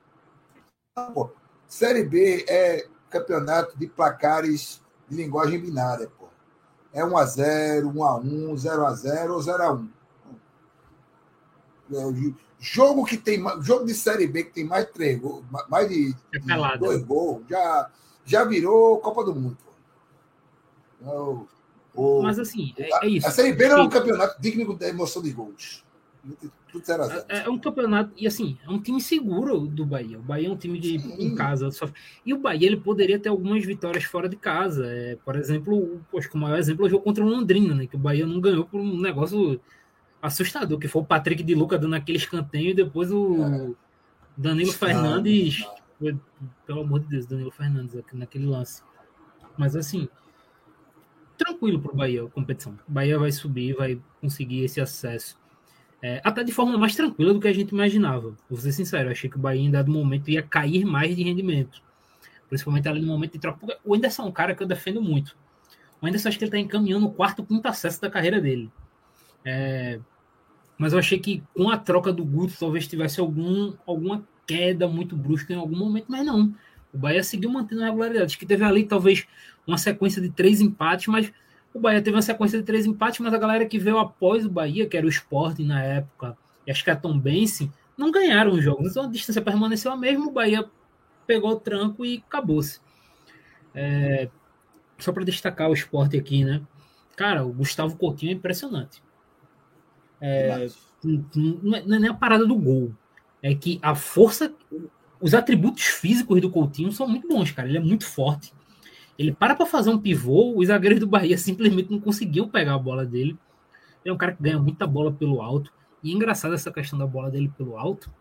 pô, 1.14 1.32
Série 1.68 2.04
B 2.04 2.46
é 2.48 2.88
campeonato 3.10 3.78
de 3.78 3.88
placares 3.88 4.82
de 5.08 5.18
linguagem 5.18 5.60
binária, 5.60 6.10
pô 6.18 6.24
é 6.94 7.02
1x0, 7.02 7.92
1x1, 7.92 8.54
0x0 8.54 9.30
ou 9.32 9.40
0x1. 9.40 9.90
É, 11.92 12.34
jogo 12.60 13.04
que 13.04 13.18
tem 13.18 13.44
jogo 13.62 13.86
de 13.86 13.94
série 13.94 14.28
B 14.28 14.44
que 14.44 14.54
tem 14.54 14.64
mais 14.64 14.86
de 14.86 14.94
três 14.94 15.20
gols, 15.20 15.44
mais 15.70 15.90
de, 15.90 16.16
é 16.34 16.78
dois 16.78 17.04
gols, 17.04 17.44
já, 17.50 17.92
já 18.24 18.46
virou 18.46 19.00
Copa 19.00 19.24
do 19.26 19.36
Mundo. 19.36 19.58
O, 21.02 21.46
o, 21.96 22.22
Mas 22.22 22.40
assim, 22.40 22.74
é, 22.78 23.06
é, 23.06 23.08
isso. 23.08 23.28
A 23.28 23.32
Série 23.32 23.54
B 23.54 23.68
não 23.68 23.80
é 23.80 23.82
um 23.84 23.90
campeonato 23.90 24.42
digno 24.42 24.76
da 24.76 24.88
emoção 24.88 25.22
de 25.22 25.32
gols. 25.32 25.84
A. 26.26 27.26
É, 27.36 27.44
é, 27.46 27.50
um 27.50 27.60
campeonato, 27.60 28.12
e 28.18 28.26
assim, 28.26 28.58
é 28.66 28.70
um 28.70 28.82
time 28.82 29.00
seguro 29.00 29.68
do 29.68 29.86
Bahia. 29.86 30.18
O 30.18 30.24
Bahia 30.24 30.48
é 30.48 30.52
um 30.52 30.56
time 30.56 30.80
de 30.80 30.96
em 30.96 31.36
casa. 31.36 31.70
Só... 31.70 31.88
E 32.26 32.34
o 32.34 32.40
Bahia 32.40 32.66
ele 32.66 32.78
poderia 32.78 33.20
ter 33.20 33.30
algumas 33.30 33.64
vitórias 33.64 34.06
fora 34.06 34.28
de 34.28 34.36
casa. 34.36 34.88
É, 34.88 35.16
por 35.24 35.36
exemplo, 35.36 36.02
poxa, 36.10 36.30
o 36.34 36.38
maior 36.38 36.58
exemplo 36.58 36.86
é 36.86 36.88
o 36.88 36.90
jogo 36.90 37.04
contra 37.04 37.24
o 37.24 37.28
Londrina, 37.28 37.76
né? 37.76 37.86
Que 37.86 37.96
o 37.96 38.00
Bahia 38.00 38.26
não 38.26 38.42
ganhou 38.42 38.66
por 38.66 38.80
um 38.80 39.00
negócio 39.00 39.62
assustador, 40.22 40.80
que 40.80 40.88
foi 40.88 41.02
o 41.02 41.06
Patrick 41.06 41.44
de 41.44 41.54
Luca 41.54 41.78
dando 41.78 41.96
aquele 41.96 42.18
escanteio 42.18 42.72
e 42.72 42.74
depois 42.74 43.12
o 43.12 43.44
é. 43.44 43.72
Danilo 44.36 44.72
Fernandes. 44.72 45.64
Pelo 46.66 46.82
amor 46.82 47.02
de 47.02 47.08
Deus, 47.08 47.26
Danilo 47.28 47.52
Fernandes 47.52 48.02
naquele 48.14 48.48
lance. 48.48 48.82
Mas 49.58 49.76
assim, 49.76 50.10
tranquilo 51.38 51.80
para 51.80 51.92
o 51.92 51.96
Bahia 51.96 52.24
a 52.24 52.30
competição. 52.30 52.78
O 52.88 52.92
Bahia 52.92 53.18
vai 53.18 53.32
subir, 53.32 53.76
vai 53.76 54.00
conseguir 54.22 54.64
esse 54.64 54.80
acesso. 54.82 55.38
É, 56.02 56.20
até 56.24 56.44
de 56.44 56.52
forma 56.52 56.78
mais 56.78 56.96
tranquila 56.96 57.34
do 57.34 57.40
que 57.40 57.48
a 57.48 57.54
gente 57.54 57.70
imaginava. 57.70 58.36
Vou 58.50 58.60
ser 58.60 58.74
sincero, 58.74 59.10
achei 59.10 59.30
que 59.30 59.38
o 59.38 59.40
Bahia 59.40 59.62
em 59.62 59.72
dado 59.72 59.92
momento 59.92 60.30
ia 60.30 60.44
cair 60.44 60.86
mais 60.86 61.16
de 61.16 61.24
rendimento. 61.24 61.82
Principalmente 62.50 62.88
ali 62.88 63.02
no 63.02 63.08
momento 63.08 63.34
de 63.34 63.40
troca. 63.40 63.80
O 63.84 63.96
Anderson 63.96 64.24
é 64.24 64.26
um 64.26 64.32
cara 64.32 64.54
que 64.54 64.62
eu 64.62 64.68
defendo 64.68 65.02
muito. 65.02 65.36
O 66.02 66.06
Anderson 66.06 66.28
acho 66.28 66.38
que 66.38 66.44
ele 66.44 66.50
está 66.50 66.60
encaminhando 66.60 67.06
o 67.06 67.12
quarto, 67.12 67.44
quinto 67.44 67.68
acesso 67.68 68.02
da 68.02 68.10
carreira 68.10 68.42
dele. 68.42 68.70
É, 69.46 70.00
mas 70.78 70.94
eu 70.94 71.00
achei 71.00 71.20
que 71.20 71.42
com 71.56 71.70
a 71.70 71.78
troca 71.78 72.12
do 72.12 72.26
Guto 72.26 72.54
talvez 72.60 72.88
tivesse 72.88 73.20
algum, 73.20 73.74
alguma 73.86 74.28
queda 74.46 74.88
muito 74.88 75.16
brusca 75.16 75.54
em 75.54 75.58
algum 75.58 75.78
momento, 75.78 76.08
mas 76.10 76.26
não. 76.26 76.54
O 76.94 76.98
Bahia 76.98 77.24
seguiu 77.24 77.50
mantendo 77.50 77.82
a 77.82 77.86
regularidade. 77.86 78.26
Acho 78.26 78.38
que 78.38 78.46
teve 78.46 78.64
ali 78.64 78.86
talvez 78.86 79.26
uma 79.66 79.78
sequência 79.78 80.22
de 80.22 80.30
três 80.30 80.62
empates, 80.62 81.08
mas 81.08 81.32
o 81.74 81.80
Bahia 81.80 82.02
teve 82.02 82.16
uma 82.16 82.22
sequência 82.22 82.60
de 82.60 82.66
três 82.66 82.86
empates, 82.86 83.20
mas 83.20 83.34
a 83.34 83.38
galera 83.38 83.66
que 83.66 83.80
veio 83.80 83.98
após 83.98 84.46
o 84.46 84.50
Bahia, 84.50 84.88
que 84.88 84.96
era 84.96 85.06
o 85.06 85.10
Sporting 85.10 85.66
na 85.66 85.82
época, 85.82 86.38
e 86.68 86.72
acho 86.72 86.84
que 86.84 86.92
a 86.92 86.96
Tom 86.96 87.18
Bense, 87.18 87.72
não 87.98 88.12
ganharam 88.12 88.52
os 88.52 88.64
jogos. 88.64 88.92
Então 88.92 89.04
a 89.04 89.08
distância 89.08 89.42
permaneceu 89.42 89.92
a 89.92 89.98
mesma, 89.98 90.28
o 90.28 90.32
Bahia 90.32 90.70
pegou 91.26 91.52
o 91.52 91.60
tranco 91.60 92.06
e 92.06 92.24
acabou-se. 92.28 92.80
É, 93.74 94.30
só 95.00 95.12
para 95.12 95.24
destacar 95.24 95.70
o 95.70 95.74
esporte 95.74 96.18
aqui, 96.18 96.44
né? 96.46 96.62
Cara, 97.16 97.46
o 97.46 97.52
Gustavo 97.52 97.98
Coutinho 97.98 98.32
é 98.32 98.36
impressionante. 98.36 99.02
É, 100.22 100.68
não, 101.04 101.76
é, 101.76 101.84
não 101.84 101.96
é 101.96 102.00
nem 102.00 102.10
a 102.10 102.14
parada 102.14 102.46
do 102.46 102.56
gol. 102.56 102.94
É 103.42 103.54
que 103.54 103.80
a 103.82 103.94
força, 103.94 104.54
os 105.24 105.34
atributos 105.34 105.86
físicos 105.86 106.42
do 106.42 106.50
Coutinho 106.50 106.92
são 106.92 107.08
muito 107.08 107.30
bons, 107.30 107.50
cara. 107.50 107.70
Ele 107.70 107.78
é 107.78 107.82
muito 107.82 108.06
forte. 108.06 108.54
Ele 109.18 109.32
para 109.32 109.56
para 109.56 109.66
fazer 109.66 109.90
um 109.90 109.98
pivô, 109.98 110.54
os 110.58 110.68
zagueiros 110.68 111.00
do 111.00 111.08
Bahia 111.08 111.38
simplesmente 111.40 111.90
não 111.90 111.98
conseguiam 111.98 112.46
pegar 112.50 112.74
a 112.74 112.78
bola 112.78 113.06
dele. 113.06 113.38
Ele 114.04 114.12
é 114.12 114.14
um 114.14 114.18
cara 114.18 114.34
que 114.34 114.44
ganha 114.44 114.60
muita 114.60 114.86
bola 114.86 115.14
pelo 115.14 115.42
alto. 115.42 115.72
E 116.04 116.12
é 116.12 116.14
engraçado 116.14 116.54
essa 116.54 116.70
questão 116.70 117.00
da 117.00 117.08
bola 117.08 117.32
dele 117.32 117.50
pelo 117.58 117.78
alto, 117.78 118.12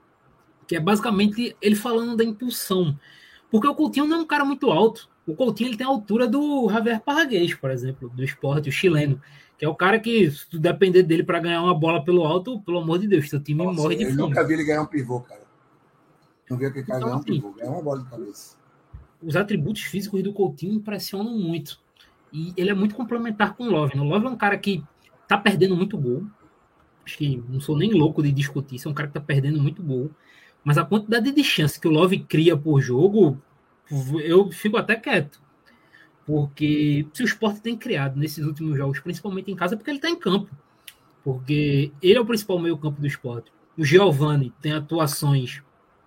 que 0.69 0.77
é 0.77 0.81
basicamente 0.81 1.57
ele 1.61 1.75
falando 1.75 2.17
da 2.17 2.23
impulsão. 2.23 2.97
Porque 3.51 3.67
o 3.67 3.75
Coutinho 3.75 4.07
não 4.07 4.19
é 4.19 4.21
um 4.21 4.27
cara 4.27 4.45
muito 4.45 4.71
alto. 4.71 5.11
O 5.27 5.35
Coutinho 5.35 5.71
ele 5.71 5.77
tem 5.77 5.85
a 5.85 5.91
altura 5.91 6.29
do 6.29 6.71
Javier 6.71 7.01
Parraguês, 7.01 7.53
por 7.53 7.73
exemplo, 7.73 8.09
do 8.11 8.23
esporte, 8.23 8.69
o 8.69 8.73
chileno. 8.73 9.21
Que 9.59 9.65
é 9.65 9.69
o 9.69 9.75
cara 9.75 9.99
que, 9.99 10.31
se 10.31 10.49
tu 10.49 10.57
depender 10.57 11.03
dele 11.03 11.25
para 11.25 11.41
ganhar 11.41 11.63
uma 11.63 11.75
bola 11.75 12.05
pelo 12.05 12.25
alto, 12.25 12.61
pelo 12.61 12.79
amor 12.79 13.01
de 13.01 13.09
Deus, 13.09 13.29
teu 13.29 13.43
time 13.43 13.65
Nossa, 13.65 13.83
morre 13.83 13.97
de 13.97 14.05
fome. 14.05 14.21
Eu 14.21 14.29
nunca 14.29 14.47
vi 14.47 14.55
ele 14.55 14.65
ganhar 14.65 14.83
um 14.83 14.87
pivô, 14.87 15.21
cara. 15.21 15.42
Não 16.53 16.59
vi 16.59 16.67
aquele 16.67 16.87
cara 16.87 17.01
então, 17.01 17.13
um 17.13 17.19
assim, 17.19 17.55
ganhar 17.57 17.71
uma 17.71 17.83
bola 17.83 18.03
de 18.03 18.09
cabeça 18.09 18.63
os 19.23 19.37
atributos 19.37 19.83
físicos 19.83 20.23
do 20.23 20.33
Coutinho 20.33 20.75
impressionam 20.75 21.39
muito. 21.39 21.81
E 22.33 22.53
ele 22.57 22.71
é 22.71 22.75
muito 22.75 22.95
complementar 22.95 23.55
com 23.55 23.65
o 23.65 23.71
Love. 23.71 23.99
O 23.99 24.05
Love 24.05 24.27
é 24.27 24.29
um 24.29 24.37
cara 24.37 24.59
que 24.59 24.83
tá 25.29 25.39
perdendo 25.39 25.77
muito 25.77 25.97
gol. 25.97 26.27
Acho 27.05 27.19
que 27.19 27.43
não 27.49 27.61
sou 27.61 27.77
nem 27.77 27.93
louco 27.93 28.23
de 28.23 28.33
discutir. 28.33 28.77
Isso 28.77 28.89
é 28.89 28.91
um 28.91 28.95
cara 28.95 29.09
que 29.09 29.15
tá 29.15 29.21
perdendo 29.21 29.61
muito 29.61 29.83
gol. 29.83 30.11
Mas 30.65 30.79
a 30.79 30.85
quantidade 30.85 31.31
de 31.31 31.45
chance 31.45 31.79
que 31.79 31.89
o 31.89 31.91
Love 31.91 32.21
cria 32.21 32.57
por 32.57 32.81
jogo, 32.81 33.41
eu 34.25 34.51
fico 34.51 34.77
até 34.77 34.97
quieto. 34.97 35.41
Porque 36.25 37.07
se 37.13 37.23
o 37.23 37.27
Sport 37.27 37.59
tem 37.59 37.77
criado 37.77 38.19
nesses 38.19 38.45
últimos 38.45 38.77
jogos, 38.77 39.01
principalmente 39.01 39.51
em 39.51 39.57
casa, 39.57 39.75
é 39.75 39.77
porque 39.77 39.91
ele 39.91 39.99
está 39.99 40.09
em 40.09 40.19
campo. 40.19 40.51
Porque 41.25 41.93
ele 42.01 42.19
é 42.19 42.21
o 42.21 42.27
principal 42.27 42.59
meio-campo 42.59 43.01
do 43.01 43.07
esporte. 43.07 43.53
O 43.77 43.85
Giovani 43.85 44.53
tem 44.61 44.73
atuações 44.73 45.63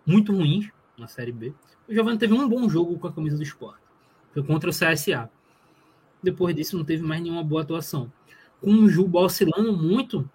muito 0.06 0.34
ruins 0.34 0.70
na 0.98 1.08
Série 1.08 1.32
B. 1.32 1.54
O 1.88 1.94
Giovanni 1.94 2.18
teve 2.18 2.34
um 2.34 2.48
bom 2.48 2.68
jogo 2.70 2.98
com 2.98 3.08
a 3.08 3.12
camisa 3.12 3.38
do 3.38 3.44
esporte. 3.44 3.82
Foi 4.34 4.44
contra 4.44 4.70
o 4.70 4.74
CSA. 4.74 5.30
Depois 6.22 6.56
disso, 6.56 6.78
não 6.78 6.84
teve 6.84 7.04
mais 7.04 7.22
nenhuma 7.22 7.44
boa 7.44 7.62
atuação. 7.62 8.12
Com 8.62 8.72
o 8.72 8.90
Juba 8.90 9.20
oscilando 9.20 9.76
muito, 9.76 10.30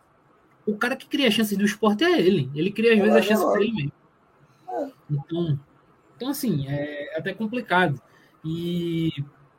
o 0.66 0.76
cara 0.76 0.96
que 0.96 1.08
cria 1.08 1.30
chances 1.30 1.56
do 1.56 1.64
esporte 1.64 2.04
é 2.04 2.20
ele. 2.20 2.50
Ele 2.54 2.70
cria, 2.70 2.94
às 2.94 2.98
vezes, 2.98 3.16
a 3.16 3.22
chance 3.22 3.44
para 3.44 3.60
ele 3.62 3.72
mesmo. 3.72 3.92
Então, 5.10 5.58
então, 6.16 6.28
assim, 6.28 6.68
é 6.68 7.16
até 7.16 7.32
complicado. 7.32 8.00
E 8.44 9.10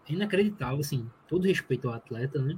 é 0.08 0.14
inacreditável, 0.14 0.80
assim, 0.80 1.10
todo 1.28 1.48
respeito 1.48 1.88
ao 1.88 1.96
atleta, 1.96 2.42
né? 2.42 2.58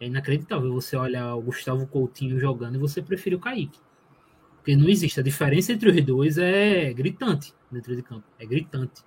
É 0.00 0.06
inacreditável 0.06 0.72
você 0.72 0.96
olhar 0.96 1.34
o 1.34 1.42
Gustavo 1.42 1.86
Coutinho 1.86 2.40
jogando 2.40 2.74
e 2.74 2.78
você 2.78 3.00
prefere 3.00 3.36
o 3.36 3.38
Kaique. 3.38 3.78
Porque 4.62 4.76
não 4.76 4.88
existe. 4.88 5.18
A 5.18 5.24
diferença 5.24 5.72
entre 5.72 5.90
os 5.90 6.04
dois 6.04 6.38
é 6.38 6.92
gritante 6.92 7.52
dentro 7.70 7.96
de 7.96 8.02
campo. 8.02 8.24
É 8.38 8.46
gritante. 8.46 9.02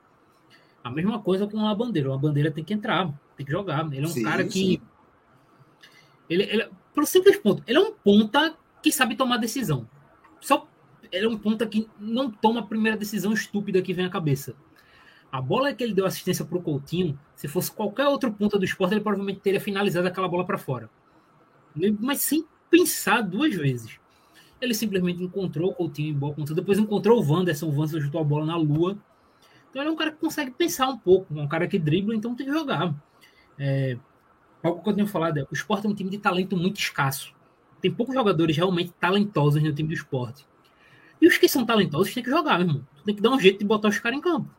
A 0.83 0.91
mesma 0.91 1.21
coisa 1.21 1.47
com 1.47 1.65
a 1.65 1.73
bandeira. 1.73 2.13
A 2.13 2.17
bandeira 2.17 2.51
tem 2.51 2.61
que 2.61 2.73
entrar, 2.73 3.07
tem 3.37 3.45
que 3.45 3.51
jogar. 3.53 3.85
Ele 3.93 4.05
é 4.05 4.07
um 4.07 4.11
sim, 4.11 4.23
cara 4.23 4.43
que. 4.43 4.81
Ele, 6.29 6.43
ele, 6.43 6.69
pelo 6.93 7.07
simples 7.07 7.37
ponto, 7.37 7.63
ele 7.65 7.77
é 7.77 7.81
um 7.81 7.93
ponta 7.93 8.57
que 8.83 8.91
sabe 8.91 9.15
tomar 9.15 9.37
decisão. 9.37 9.87
Só 10.41 10.67
ele 11.09 11.25
é 11.25 11.29
um 11.29 11.37
ponta 11.37 11.65
que 11.65 11.87
não 11.97 12.29
toma 12.29 12.59
a 12.59 12.63
primeira 12.63 12.97
decisão 12.97 13.31
estúpida 13.31 13.81
que 13.81 13.93
vem 13.93 14.05
à 14.05 14.09
cabeça. 14.09 14.55
A 15.31 15.41
bola 15.41 15.73
que 15.73 15.83
ele 15.83 15.93
deu 15.93 16.05
assistência 16.05 16.43
para 16.43 16.57
o 16.57 16.61
Coutinho, 16.61 17.17
se 17.33 17.47
fosse 17.47 17.71
qualquer 17.71 18.07
outro 18.07 18.31
ponta 18.33 18.59
do 18.59 18.65
esporte, 18.65 18.93
ele 18.93 19.01
provavelmente 19.01 19.39
teria 19.39 19.61
finalizado 19.61 20.07
aquela 20.07 20.27
bola 20.27 20.45
para 20.45 20.57
fora. 20.57 20.89
Mas 21.99 22.21
sem 22.21 22.45
pensar 22.69 23.21
duas 23.21 23.55
vezes. 23.55 23.99
Ele 24.61 24.73
simplesmente 24.73 25.21
encontrou 25.21 25.71
o 25.71 25.73
Coutinho 25.73 26.09
em 26.09 26.13
boa 26.13 26.33
conta, 26.33 26.53
depois 26.53 26.79
encontrou 26.79 27.21
o 27.21 27.31
Wanderson, 27.31 27.67
o 27.67 27.69
Wanderson 27.69 28.01
chutou 28.01 28.21
a 28.21 28.23
bola 28.23 28.45
na 28.45 28.55
lua. 28.55 28.97
Então 29.69 29.81
ele 29.81 29.89
é 29.89 29.91
um 29.91 29.95
cara 29.95 30.11
que 30.11 30.17
consegue 30.17 30.51
pensar 30.51 30.87
um 30.87 30.97
pouco, 30.97 31.37
um 31.37 31.47
cara 31.47 31.67
que 31.67 31.77
dribla, 31.77 32.15
então 32.15 32.33
tem 32.33 32.45
que 32.45 32.53
jogar. 32.53 32.95
É, 33.59 33.97
algo 34.63 34.81
que 34.81 34.89
eu 34.89 34.93
tenho 34.93 35.07
falado 35.07 35.37
é, 35.37 35.43
o 35.43 35.53
esporte 35.53 35.85
é 35.85 35.89
um 35.89 35.93
time 35.93 36.09
de 36.09 36.17
talento 36.17 36.55
muito 36.55 36.79
escasso. 36.79 37.33
Tem 37.81 37.91
poucos 37.91 38.15
jogadores 38.15 38.55
realmente 38.55 38.93
talentosos 38.99 39.61
no 39.61 39.73
time 39.73 39.89
do 39.89 39.93
esporte. 39.93 40.47
E 41.21 41.27
os 41.27 41.37
que 41.37 41.47
são 41.47 41.65
talentosos 41.65 42.13
tem 42.13 42.23
que 42.23 42.29
jogar, 42.29 42.57
meu 42.59 42.67
irmão. 42.67 42.87
Tu 42.97 43.03
tem 43.03 43.15
que 43.15 43.21
dar 43.21 43.31
um 43.31 43.39
jeito 43.39 43.59
de 43.59 43.65
botar 43.65 43.89
os 43.89 43.99
caras 43.99 44.17
em 44.17 44.21
campo. 44.21 44.49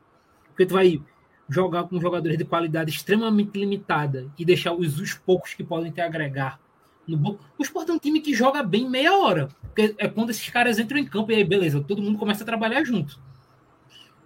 Porque 0.49 0.67
tu 0.67 0.75
vai 0.75 1.03
jogar 1.49 1.85
com 1.85 2.01
jogadores 2.01 2.37
de 2.37 2.45
qualidade 2.45 2.91
extremamente 2.91 3.59
limitada 3.59 4.31
e 4.39 4.45
deixar 4.45 4.73
os, 4.73 4.99
os 4.99 5.15
poucos 5.15 5.55
que 5.55 5.65
podem 5.65 5.91
te 5.91 6.01
agregar 6.01 6.61
no 7.07 7.17
bom. 7.17 7.39
O 7.59 7.63
Sport 7.63 7.89
é 7.89 7.93
um 7.93 7.99
time 7.99 8.21
que 8.21 8.35
joga 8.35 8.63
bem 8.63 8.89
meia 8.89 9.17
hora. 9.17 9.49
Porque 9.63 9.95
é 9.99 10.09
quando 10.09 10.31
esses 10.31 10.49
caras 10.49 10.79
entram 10.79 10.99
em 10.99 11.05
campo 11.05 11.31
e 11.31 11.35
aí, 11.35 11.45
beleza, 11.45 11.83
todo 11.83 12.03
mundo 12.03 12.19
começa 12.19 12.43
a 12.43 12.47
trabalhar 12.47 12.83
junto. 12.85 13.21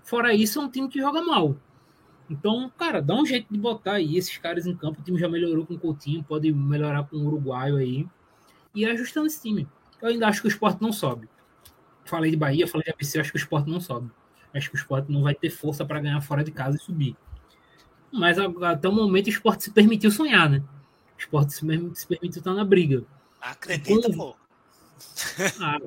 Fora 0.02 0.34
isso, 0.34 0.58
é 0.60 0.62
um 0.62 0.70
time 0.70 0.88
que 0.88 1.00
joga 1.00 1.22
mal. 1.22 1.56
Então, 2.28 2.70
cara, 2.78 3.02
dá 3.02 3.14
um 3.14 3.26
jeito 3.26 3.52
de 3.52 3.58
botar 3.58 3.94
aí 3.94 4.16
esses 4.16 4.38
caras 4.38 4.66
em 4.66 4.74
campo. 4.74 5.00
O 5.00 5.04
time 5.04 5.18
já 5.18 5.28
melhorou 5.28 5.66
com 5.66 5.74
o 5.74 5.78
Coutinho, 5.78 6.22
pode 6.22 6.52
melhorar 6.52 7.04
com 7.04 7.16
o 7.16 7.26
Uruguaio 7.26 7.76
aí. 7.76 8.06
E 8.74 8.86
ajustando 8.86 9.26
esse 9.26 9.42
time. 9.42 9.68
Eu 10.00 10.08
ainda 10.08 10.28
acho 10.28 10.40
que 10.40 10.46
o 10.46 10.50
Sport 10.50 10.80
não 10.80 10.92
sobe. 10.92 11.28
Falei 12.04 12.30
de 12.30 12.36
Bahia, 12.36 12.66
falei 12.66 12.84
de 12.84 12.92
ABC, 12.92 13.20
acho 13.20 13.32
que 13.32 13.36
o 13.36 13.38
Sport 13.38 13.66
não 13.66 13.80
sobe. 13.80 14.10
Acho 14.54 14.70
que 14.70 14.76
o 14.76 14.78
Sport 14.78 15.08
não 15.08 15.22
vai 15.22 15.34
ter 15.34 15.50
força 15.50 15.84
para 15.84 16.00
ganhar 16.00 16.20
fora 16.20 16.42
de 16.42 16.50
casa 16.50 16.76
e 16.76 16.80
subir. 16.80 17.16
Mas 18.12 18.38
até 18.38 18.88
o 18.88 18.92
momento 18.92 19.26
o 19.26 19.30
Sport 19.30 19.60
se 19.60 19.70
permitiu 19.70 20.10
sonhar, 20.10 20.48
né? 20.48 20.62
O 21.20 21.38
Sport 21.38 21.50
se, 21.50 21.60
se 21.94 22.06
permitiu 22.06 22.40
estar 22.40 22.54
na 22.54 22.64
briga. 22.64 23.04
Acredita, 23.40 24.08
Quando... 24.08 24.16
pô. 24.16 24.36
Ah, 25.60 25.78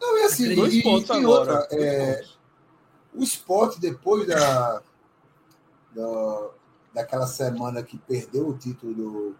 não, 0.00 0.16
é 0.18 0.24
assim, 0.24 0.54
dois 0.54 0.72
e, 0.72 0.82
pontos 0.82 1.08
e 1.10 1.12
agora. 1.12 1.60
Outra, 1.60 1.68
é, 1.72 2.24
o 3.14 3.22
Sport, 3.22 3.78
depois 3.78 4.26
da, 4.26 4.82
da, 5.94 6.48
daquela 6.94 7.26
semana 7.26 7.82
que 7.82 7.98
perdeu 7.98 8.48
o 8.48 8.56
título 8.56 8.94
do. 8.94 9.36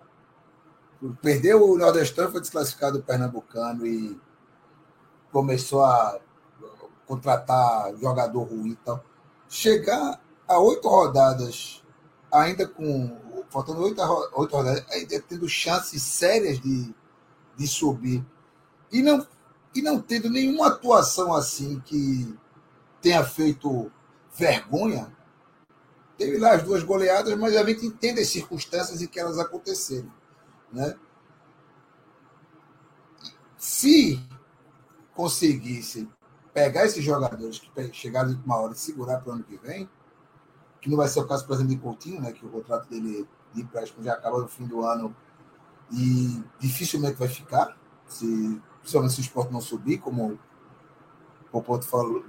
Perdeu 1.23 1.67
o 1.67 1.79
Nordestão, 1.79 2.31
foi 2.31 2.43
desclassificado 2.43 2.99
o 2.99 3.03
Pernambucano 3.03 3.87
e 3.87 4.21
começou 5.33 5.83
a 5.83 6.21
contratar 7.07 7.97
jogador 7.97 8.43
ruim 8.43 8.73
e 8.73 8.77
tal. 8.77 9.03
Chegar 9.49 10.21
a 10.47 10.59
oito 10.59 10.89
rodadas, 10.89 11.83
ainda 12.31 12.67
com. 12.67 13.19
Faltando 13.51 13.83
oito, 13.83 14.01
oito 14.01 14.57
rodadas, 14.57 14.87
ainda 14.91 15.21
tendo 15.21 15.49
chances 15.49 16.03
sérias 16.03 16.61
de, 16.61 16.95
de 17.57 17.67
subir. 17.67 18.25
E 18.93 19.03
não, 19.03 19.27
e 19.75 19.83
não 19.83 20.01
tendo 20.01 20.31
nenhuma 20.31 20.69
atuação 20.69 21.35
assim 21.35 21.81
que 21.81 22.37
tenha 23.03 23.25
feito 23.25 23.91
vergonha. 24.37 25.15
Teve 26.17 26.39
lá 26.39 26.55
as 26.55 26.63
duas 26.63 26.83
goleadas, 26.83 27.37
mas 27.37 27.57
a 27.57 27.65
gente 27.65 27.87
entende 27.87 28.21
as 28.21 28.29
circunstâncias 28.29 29.03
em 29.03 29.07
que 29.07 29.19
elas 29.19 29.39
aconteceram. 29.39 30.13
Né? 30.73 30.97
Se 33.57 34.21
conseguisse 35.15 36.09
pegar 36.53 36.87
esses 36.87 37.03
jogadores 37.03 37.59
que 37.59 37.93
chegaram 37.93 38.29
de 38.29 38.35
última 38.37 38.57
hora 38.57 38.73
e 38.73 38.77
segurar 38.77 39.21
para 39.21 39.31
o 39.31 39.35
ano 39.35 39.45
que 39.45 39.57
vem, 39.57 39.89
que 40.81 40.89
não 40.89 40.97
vai 40.97 41.09
ser 41.09 41.21
o 41.21 41.27
caso, 41.27 41.47
por 41.47 41.55
exemplo, 41.55 41.75
de 41.75 41.81
Coutinho, 41.81 42.21
né, 42.21 42.33
que 42.33 42.45
o 42.45 42.49
contrato 42.49 42.89
dele 42.89 43.29
de 43.55 43.63
empréstimo 43.63 44.05
já 44.05 44.15
acaba 44.15 44.39
no 44.39 44.49
fim 44.49 44.67
do 44.67 44.85
ano 44.85 45.15
e 45.91 46.43
dificilmente 46.59 47.17
vai 47.17 47.29
ficar, 47.29 47.77
se, 48.07 48.61
principalmente 48.81 49.15
se 49.15 49.21
o 49.21 49.23
esporte 49.23 49.53
não 49.53 49.61
subir, 49.61 49.99
como 49.99 50.33
o 50.33 50.39
Popoto 51.51 51.87
falou, 51.87 52.25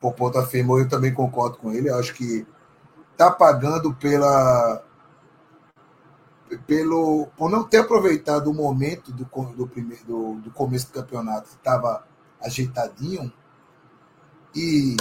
Popoto 0.00 0.38
afirmou, 0.38 0.78
eu 0.78 0.88
também 0.88 1.12
concordo 1.12 1.58
com 1.58 1.72
ele, 1.72 1.88
eu 1.90 1.98
acho 1.98 2.14
que 2.14 2.46
está 3.12 3.30
pagando 3.30 3.94
pela 3.94 4.82
pelo 6.66 7.26
por 7.36 7.50
não 7.50 7.64
ter 7.64 7.78
aproveitado 7.78 8.48
o 8.48 8.54
momento 8.54 9.10
do, 9.12 9.24
do, 9.24 9.66
primeiro, 9.66 10.04
do, 10.04 10.34
do 10.36 10.50
começo 10.50 10.86
do 10.86 10.92
campeonato, 10.92 11.48
estava 11.48 12.06
ajeitadinho, 12.40 13.32
e 14.54 14.96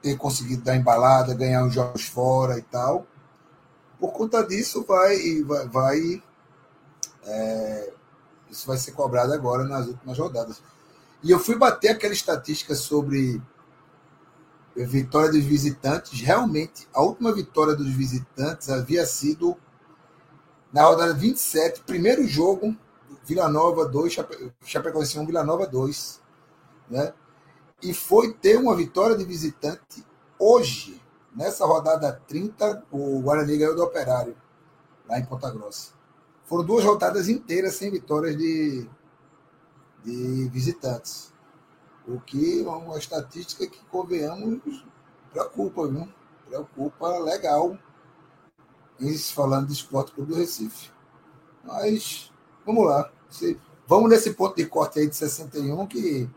ter 0.00 0.16
conseguido 0.16 0.62
dar 0.62 0.76
embalada, 0.76 1.34
ganhar 1.34 1.64
os 1.64 1.74
jogos 1.74 2.06
fora 2.06 2.58
e 2.58 2.62
tal. 2.62 3.06
Por 4.04 4.12
conta 4.12 4.42
disso, 4.42 4.84
vai, 4.86 5.42
vai, 5.42 5.68
vai 5.68 6.22
é, 7.24 7.92
isso 8.50 8.66
vai 8.66 8.76
ser 8.76 8.92
cobrado 8.92 9.32
agora 9.32 9.64
nas 9.64 9.86
últimas 9.86 10.18
rodadas. 10.18 10.62
E 11.22 11.30
eu 11.30 11.38
fui 11.38 11.56
bater 11.56 11.88
aquela 11.88 12.12
estatística 12.12 12.74
sobre 12.74 13.40
vitória 14.76 15.30
dos 15.32 15.42
visitantes. 15.44 16.20
Realmente, 16.20 16.86
a 16.92 17.00
última 17.00 17.32
vitória 17.32 17.74
dos 17.74 17.88
visitantes 17.88 18.68
havia 18.68 19.06
sido 19.06 19.56
na 20.70 20.82
rodada 20.82 21.14
27, 21.14 21.80
primeiro 21.86 22.26
jogo, 22.26 22.76
Vila 23.24 23.48
Nova 23.48 23.86
2, 23.86 24.18
Chapecoense 24.66 25.18
1, 25.18 25.24
Vila 25.24 25.42
Nova 25.44 25.66
2. 25.66 26.20
Né? 26.90 27.14
e 27.84 27.92
foi 27.92 28.32
ter 28.32 28.58
uma 28.58 28.74
vitória 28.74 29.16
de 29.16 29.24
visitante 29.24 30.04
hoje, 30.38 31.00
nessa 31.34 31.66
rodada 31.66 32.12
30, 32.26 32.84
o 32.90 33.20
Guarani 33.20 33.56
ganhou 33.56 33.74
do 33.74 33.82
Operário, 33.82 34.36
lá 35.08 35.18
em 35.18 35.24
Ponta 35.24 35.50
Grossa. 35.50 35.92
Foram 36.44 36.64
duas 36.64 36.84
rodadas 36.84 37.28
inteiras 37.28 37.74
sem 37.74 37.90
vitórias 37.90 38.36
de, 38.36 38.88
de 40.04 40.48
visitantes. 40.50 41.32
O 42.06 42.20
que 42.20 42.62
é 42.62 42.68
uma 42.68 42.98
estatística 42.98 43.66
que, 43.66 43.82
convenhamos, 43.86 44.84
preocupa, 45.32 45.88
viu? 45.88 46.06
Preocupa 46.46 47.18
legal. 47.18 47.78
Isso 49.00 49.34
falando 49.34 49.68
do 49.68 49.72
Esporte 49.72 50.12
Clube 50.12 50.32
do 50.32 50.38
Recife. 50.38 50.90
Mas, 51.64 52.30
vamos 52.64 52.84
lá. 52.84 53.10
Vamos 53.86 54.10
nesse 54.10 54.34
ponto 54.34 54.54
de 54.54 54.66
corte 54.66 54.98
aí 54.98 55.08
de 55.08 55.16
61 55.16 55.86
que, 55.86 56.28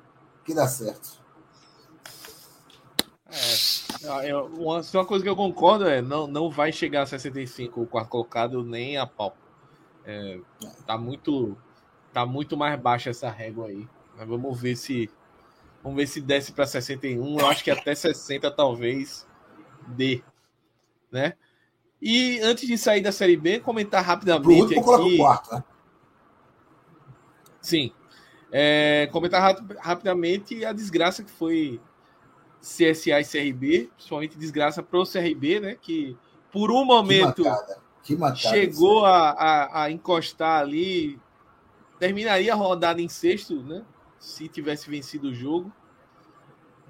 que 0.46 0.54
dá 0.54 0.68
certo. 0.68 1.22
É, 4.24 4.36
uma, 4.36 4.82
uma 4.82 5.06
coisa 5.06 5.24
que 5.24 5.30
eu 5.30 5.36
concordo 5.36 5.86
é 5.86 6.02
não, 6.02 6.28
não 6.28 6.50
vai 6.50 6.72
chegar 6.72 7.02
a 7.02 7.06
65 7.06 7.82
o 7.82 7.88
quarto 7.88 8.10
colocado 8.10 8.64
nem 8.64 8.98
a 8.98 9.06
pau. 9.06 9.36
É, 10.06 10.40
tá 10.86 10.98
muito 10.98 11.58
tá 12.14 12.26
muito 12.26 12.56
mais 12.56 12.80
baixa 12.80 13.10
essa 13.10 13.30
régua 13.30 13.68
aí. 13.68 13.88
Mas 14.18 14.28
vamos 14.28 14.60
ver 14.60 14.76
se 14.76 15.10
vamos 15.84 15.98
ver 15.98 16.08
se 16.08 16.22
desce 16.22 16.52
para 16.54 16.66
61. 16.66 17.40
Eu 17.40 17.48
acho 17.48 17.64
que 17.64 17.72
até 17.72 17.94
60 17.94 18.50
talvez 18.52 19.28
dê, 19.88 20.24
né? 21.12 21.34
E 22.02 22.40
antes 22.42 22.68
de 22.68 22.78
sair 22.78 23.02
da 23.02 23.12
série 23.12 23.36
B, 23.36 23.60
comentar 23.60 24.04
rapidamente 24.04 24.78
aqui. 24.78 25.18
Quarto, 25.18 25.56
né? 25.56 25.64
Sim. 27.62 27.92
É, 28.52 29.10
comentar 29.12 29.42
rap 29.42 29.60
rapidamente 29.80 30.64
a 30.64 30.72
desgraça 30.72 31.24
que 31.24 31.32
foi 31.32 31.82
CSA 32.62 33.20
e 33.20 33.26
CRB, 33.26 33.90
principalmente 33.96 34.38
desgraça 34.38 34.82
para 34.84 35.00
o 35.00 35.06
CRB, 35.06 35.60
né? 35.60 35.78
Que 35.82 36.18
por 36.52 36.72
um 36.72 36.84
momento 36.84 37.44
que 38.04 38.16
matada, 38.16 38.34
que 38.34 38.50
chegou 38.50 39.06
a, 39.06 39.32
a, 39.32 39.84
a, 39.84 39.92
encostar 39.92 40.62
ali, 40.62 41.20
terminaria 42.00 42.54
a 42.54 42.56
rodada 42.56 43.02
em 43.02 43.10
sexto, 43.10 43.62
né? 43.64 43.84
Se 44.20 44.48
tivesse 44.48 44.90
vencido 44.90 45.30
o 45.30 45.34
jogo, 45.34 45.72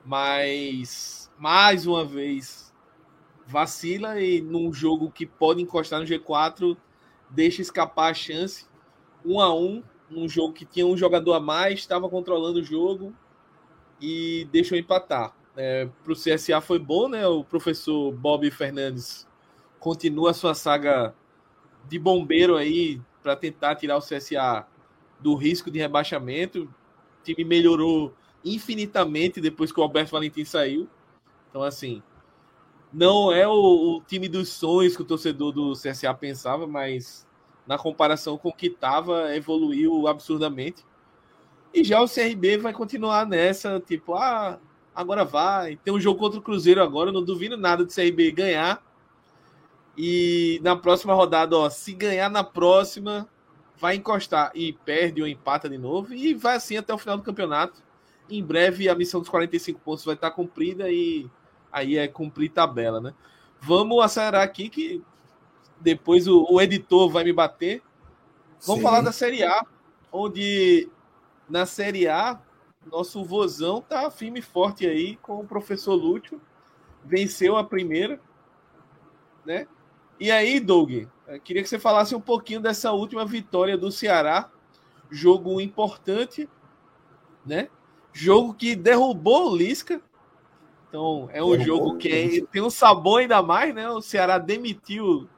mas 0.05 1.29
mais 1.37 1.85
uma 1.85 2.05
vez 2.05 2.73
vacila 3.45 4.19
e 4.19 4.41
num 4.41 4.73
jogo 4.73 5.11
que 5.11 5.25
pode 5.25 5.61
encostar 5.61 5.99
no 5.99 6.05
G4 6.05 6.75
deixa 7.29 7.61
escapar 7.61 8.11
a 8.11 8.13
chance 8.13 8.65
um 9.25 9.39
a 9.39 9.53
um 9.53 9.83
num 10.09 10.27
jogo 10.27 10.53
que 10.53 10.65
tinha 10.65 10.85
um 10.85 10.95
jogador 10.95 11.33
a 11.33 11.39
mais, 11.39 11.79
estava 11.79 12.09
controlando 12.09 12.59
o 12.59 12.63
jogo 12.63 13.13
e 13.99 14.47
deixou 14.51 14.77
empatar. 14.77 15.35
É, 15.57 15.89
para 16.03 16.13
o 16.13 16.15
CSA 16.15 16.61
foi 16.61 16.77
bom, 16.77 17.09
né? 17.09 17.25
O 17.25 17.43
professor 17.43 18.11
Bob 18.11 18.49
Fernandes 18.51 19.27
continua 19.79 20.29
a 20.29 20.33
sua 20.33 20.53
saga 20.53 21.15
de 21.89 21.97
bombeiro 21.97 22.55
aí 22.55 23.01
para 23.23 23.35
tentar 23.35 23.75
tirar 23.75 23.97
o 23.97 24.01
CSA 24.01 24.67
do 25.19 25.33
risco 25.33 25.71
de 25.71 25.79
rebaixamento. 25.79 26.63
O 26.63 27.23
time 27.23 27.43
melhorou 27.43 28.13
infinitamente 28.45 29.41
depois 29.41 29.71
que 29.71 29.79
o 29.79 29.83
Alberto 29.83 30.11
Valentim 30.11 30.45
saiu. 30.45 30.87
Então, 31.49 31.63
assim, 31.63 32.03
não 32.93 33.31
é 33.31 33.47
o, 33.47 33.97
o 33.97 34.01
time 34.01 34.29
dos 34.29 34.49
sonhos 34.49 34.95
que 34.95 35.01
o 35.01 35.05
torcedor 35.05 35.51
do 35.51 35.73
CSA 35.73 36.13
pensava, 36.13 36.67
mas 36.67 37.27
na 37.65 37.79
comparação 37.79 38.37
com 38.37 38.49
o 38.49 38.53
que 38.53 38.67
estava, 38.67 39.35
evoluiu 39.35 40.07
absurdamente. 40.07 40.85
E 41.73 41.83
já 41.83 41.99
o 41.99 42.07
CRB 42.07 42.57
vai 42.57 42.73
continuar 42.73 43.25
nessa, 43.25 43.79
tipo, 43.79 44.13
ah, 44.13 44.59
agora 44.97 45.23
vai. 45.23 45.77
Tem 45.77 45.93
um 45.93 45.99
jogo 45.99 46.19
contra 46.19 46.39
o 46.39 46.41
Cruzeiro 46.41 46.81
agora, 46.81 47.11
não 47.11 47.23
duvido 47.23 47.55
nada 47.55 47.85
do 47.85 47.93
CRB 47.93 48.31
ganhar. 48.31 48.83
E 49.95 50.59
na 50.63 50.75
próxima 50.75 51.13
rodada, 51.13 51.55
ó, 51.55 51.69
se 51.69 51.93
ganhar 51.93 52.29
na 52.29 52.43
próxima, 52.43 53.29
vai 53.77 53.95
encostar 53.95 54.51
e 54.55 54.73
perde 54.73 55.21
ou 55.21 55.27
empata 55.27 55.69
de 55.69 55.77
novo 55.77 56.15
e 56.15 56.33
vai 56.33 56.55
assim 56.55 56.77
até 56.77 56.91
o 56.91 56.97
final 56.97 57.15
do 57.15 57.23
campeonato. 57.23 57.83
Em 58.27 58.43
breve 58.43 58.89
a 58.89 58.95
missão 58.95 59.19
dos 59.19 59.29
45 59.29 59.79
pontos 59.79 60.03
vai 60.03 60.15
estar 60.15 60.31
cumprida 60.31 60.89
e 60.89 61.29
aí 61.71 61.95
é 61.95 62.07
cumprir 62.07 62.49
tabela, 62.49 62.99
né? 62.99 63.13
Vamos 63.61 64.03
acelerar 64.03 64.41
aqui 64.41 64.67
que 64.67 65.03
depois 65.79 66.27
o, 66.27 66.43
o 66.49 66.59
editor 66.59 67.09
vai 67.09 67.23
me 67.23 67.33
bater. 67.33 67.83
Vamos 68.65 68.79
Sim. 68.79 68.83
falar 68.83 69.01
da 69.01 69.11
Série 69.11 69.43
A, 69.43 69.63
onde 70.11 70.89
na 71.47 71.67
Série 71.67 72.07
A 72.07 72.41
nosso 72.91 73.23
vozão 73.23 73.81
tá 73.81 74.09
firme 74.09 74.39
e 74.39 74.43
forte 74.43 74.85
aí 74.85 75.17
com 75.17 75.39
o 75.39 75.47
professor 75.47 75.93
Lúcio. 75.93 76.41
Venceu 77.03 77.55
a 77.55 77.63
primeira, 77.63 78.19
né? 79.45 79.67
E 80.19 80.31
aí, 80.31 80.59
Doug, 80.59 81.07
queria 81.43 81.61
que 81.61 81.69
você 81.69 81.79
falasse 81.79 82.15
um 82.15 82.21
pouquinho 82.21 82.59
dessa 82.59 82.91
última 82.91 83.25
vitória 83.25 83.77
do 83.77 83.91
Ceará. 83.91 84.49
Jogo 85.09 85.61
importante, 85.61 86.49
né? 87.45 87.69
Jogo 88.11 88.53
que 88.53 88.75
derrubou 88.75 89.51
o 89.51 89.55
Lisca. 89.55 90.01
Então, 90.89 91.29
é 91.31 91.43
um 91.43 91.51
derrubou 91.51 91.65
jogo 91.65 91.97
que 91.97 92.09
é, 92.09 92.45
tem 92.51 92.61
um 92.61 92.69
sabor 92.69 93.21
ainda 93.21 93.41
mais, 93.43 93.73
né? 93.73 93.89
O 93.89 94.01
Ceará 94.01 94.37
demitiu, 94.37 95.29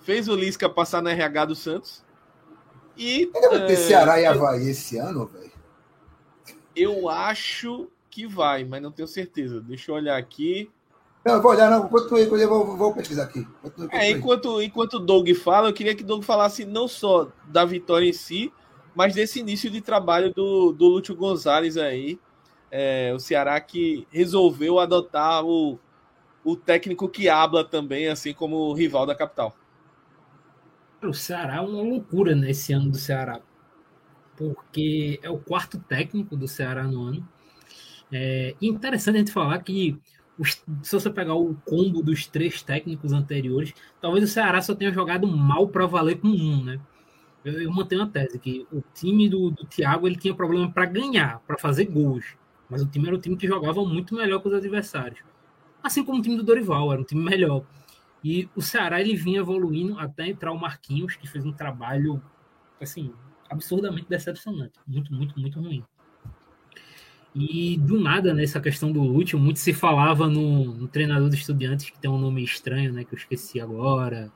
fez 0.00 0.28
o 0.28 0.34
Lisca 0.34 0.68
passar 0.68 1.02
na 1.02 1.12
RH 1.12 1.44
do 1.44 1.54
Santos. 1.54 2.04
E. 2.96 3.30
Ainda 3.34 3.50
vai 3.50 3.66
ter 3.66 3.72
é, 3.74 3.76
Ceará 3.76 4.20
e 4.20 4.26
Havaí 4.26 4.68
esse 4.70 4.96
ano, 4.96 5.26
velho? 5.26 5.53
Eu 6.76 7.08
acho 7.08 7.88
que 8.10 8.26
vai, 8.26 8.64
mas 8.64 8.82
não 8.82 8.92
tenho 8.92 9.08
certeza. 9.08 9.60
Deixa 9.60 9.90
eu 9.90 9.94
olhar 9.96 10.16
aqui. 10.16 10.70
Não, 11.24 11.34
eu 11.34 11.42
vou 11.42 11.52
olhar, 11.52 11.70
não. 11.70 11.86
Enquanto 11.86 12.16
eu 12.16 12.48
vou, 12.48 12.76
vou 12.76 12.94
pesquisar 12.94 13.24
aqui. 13.24 13.46
Enquanto, 13.64 13.92
é, 13.92 14.10
enquanto, 14.10 14.62
enquanto 14.62 14.94
o 14.94 14.98
Doug 15.00 15.28
fala, 15.30 15.68
eu 15.68 15.72
queria 15.72 15.94
que 15.94 16.02
o 16.02 16.06
Doug 16.06 16.22
falasse 16.22 16.64
não 16.64 16.86
só 16.86 17.28
da 17.46 17.64
vitória 17.64 18.06
em 18.06 18.12
si, 18.12 18.52
mas 18.94 19.14
desse 19.14 19.40
início 19.40 19.70
de 19.70 19.80
trabalho 19.80 20.32
do, 20.32 20.72
do 20.72 20.86
Lúcio 20.86 21.16
Gonzalez 21.16 21.76
aí. 21.76 22.18
É, 22.70 23.12
o 23.14 23.20
Ceará 23.20 23.60
que 23.60 24.06
resolveu 24.10 24.80
adotar 24.80 25.44
o, 25.44 25.78
o 26.44 26.56
técnico 26.56 27.08
que 27.08 27.28
habla 27.28 27.64
também, 27.64 28.08
assim 28.08 28.34
como 28.34 28.56
o 28.56 28.74
rival 28.74 29.06
da 29.06 29.14
capital. 29.14 29.56
O 31.02 31.14
Ceará 31.14 31.56
é 31.56 31.60
uma 31.60 31.82
loucura 31.82 32.34
nesse 32.34 32.72
ano 32.72 32.90
do 32.90 32.96
Ceará, 32.96 33.40
porque 34.36 35.18
é 35.22 35.30
o 35.30 35.38
quarto 35.38 35.78
técnico 35.78 36.36
do 36.36 36.48
Ceará 36.48 36.84
no 36.84 37.02
ano. 37.02 37.28
É 38.12 38.54
interessante 38.60 39.16
a 39.16 39.18
gente 39.18 39.32
falar 39.32 39.58
que 39.60 39.98
os, 40.38 40.62
se 40.82 40.92
você 40.92 41.10
pegar 41.10 41.34
o 41.34 41.54
combo 41.64 42.02
dos 42.02 42.26
três 42.26 42.62
técnicos 42.62 43.12
anteriores, 43.12 43.72
talvez 44.00 44.24
o 44.24 44.28
Ceará 44.28 44.60
só 44.60 44.74
tenha 44.74 44.92
jogado 44.92 45.26
mal 45.26 45.68
para 45.68 45.86
valer 45.86 46.18
com 46.20 46.28
um, 46.28 46.64
né? 46.64 46.80
Eu, 47.44 47.60
eu, 47.60 47.70
mantenho 47.70 48.02
a 48.02 48.06
tese 48.06 48.38
que 48.38 48.66
o 48.72 48.82
time 48.94 49.28
do, 49.28 49.50
do 49.50 49.66
Thiago 49.66 50.06
ele 50.06 50.16
tinha 50.16 50.34
problema 50.34 50.70
para 50.70 50.86
ganhar, 50.86 51.40
para 51.40 51.58
fazer 51.58 51.84
gols, 51.86 52.24
mas 52.70 52.82
o 52.82 52.86
time 52.86 53.06
era 53.06 53.16
um 53.16 53.20
time 53.20 53.36
que 53.36 53.46
jogava 53.46 53.84
muito 53.84 54.14
melhor 54.14 54.40
que 54.40 54.48
os 54.48 54.54
adversários. 54.54 55.20
Assim 55.82 56.02
como 56.02 56.18
o 56.18 56.22
time 56.22 56.36
do 56.36 56.42
Dorival, 56.42 56.90
era 56.92 57.00
um 57.00 57.04
time 57.04 57.22
melhor. 57.22 57.64
E 58.24 58.48
o 58.56 58.62
Ceará 58.62 59.00
ele 59.00 59.14
vinha 59.14 59.40
evoluindo 59.40 59.98
até 59.98 60.26
entrar 60.26 60.50
o 60.52 60.58
Marquinhos, 60.58 61.14
que 61.14 61.28
fez 61.28 61.44
um 61.44 61.52
trabalho 61.52 62.22
assim 62.80 63.12
absurdamente 63.54 64.06
decepcionante, 64.08 64.78
muito, 64.86 65.12
muito, 65.12 65.38
muito 65.38 65.60
ruim. 65.60 65.84
E 67.34 67.76
do 67.78 68.00
nada, 68.00 68.32
nessa 68.32 68.60
questão 68.60 68.92
do 68.92 69.02
Lúcio, 69.02 69.38
muito 69.38 69.58
se 69.58 69.72
falava 69.72 70.28
no, 70.28 70.66
no, 70.72 70.86
treinador 70.86 71.28
dos 71.28 71.40
estudiantes, 71.40 71.90
que 71.90 71.98
tem 71.98 72.08
um 72.08 72.18
nome 72.18 72.44
estranho, 72.44 72.92
né? 72.92 73.02
Que 73.02 73.14
eu 73.14 73.18
esqueci 73.18 73.60
agora. 73.60 74.30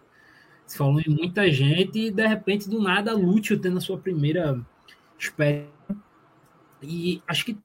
Se 0.66 0.76
falou 0.76 1.00
em 1.00 1.08
muita 1.08 1.50
gente, 1.50 1.98
e 1.98 2.10
de 2.10 2.26
repente, 2.26 2.68
do 2.68 2.82
nada, 2.82 3.14
Lúcio 3.14 3.58
tendo 3.58 3.78
a 3.78 3.80
sua 3.80 3.98
primeira 3.98 4.60
experiência. 5.16 5.70
E 6.82 7.22
acho 7.26 7.44
que 7.44 7.58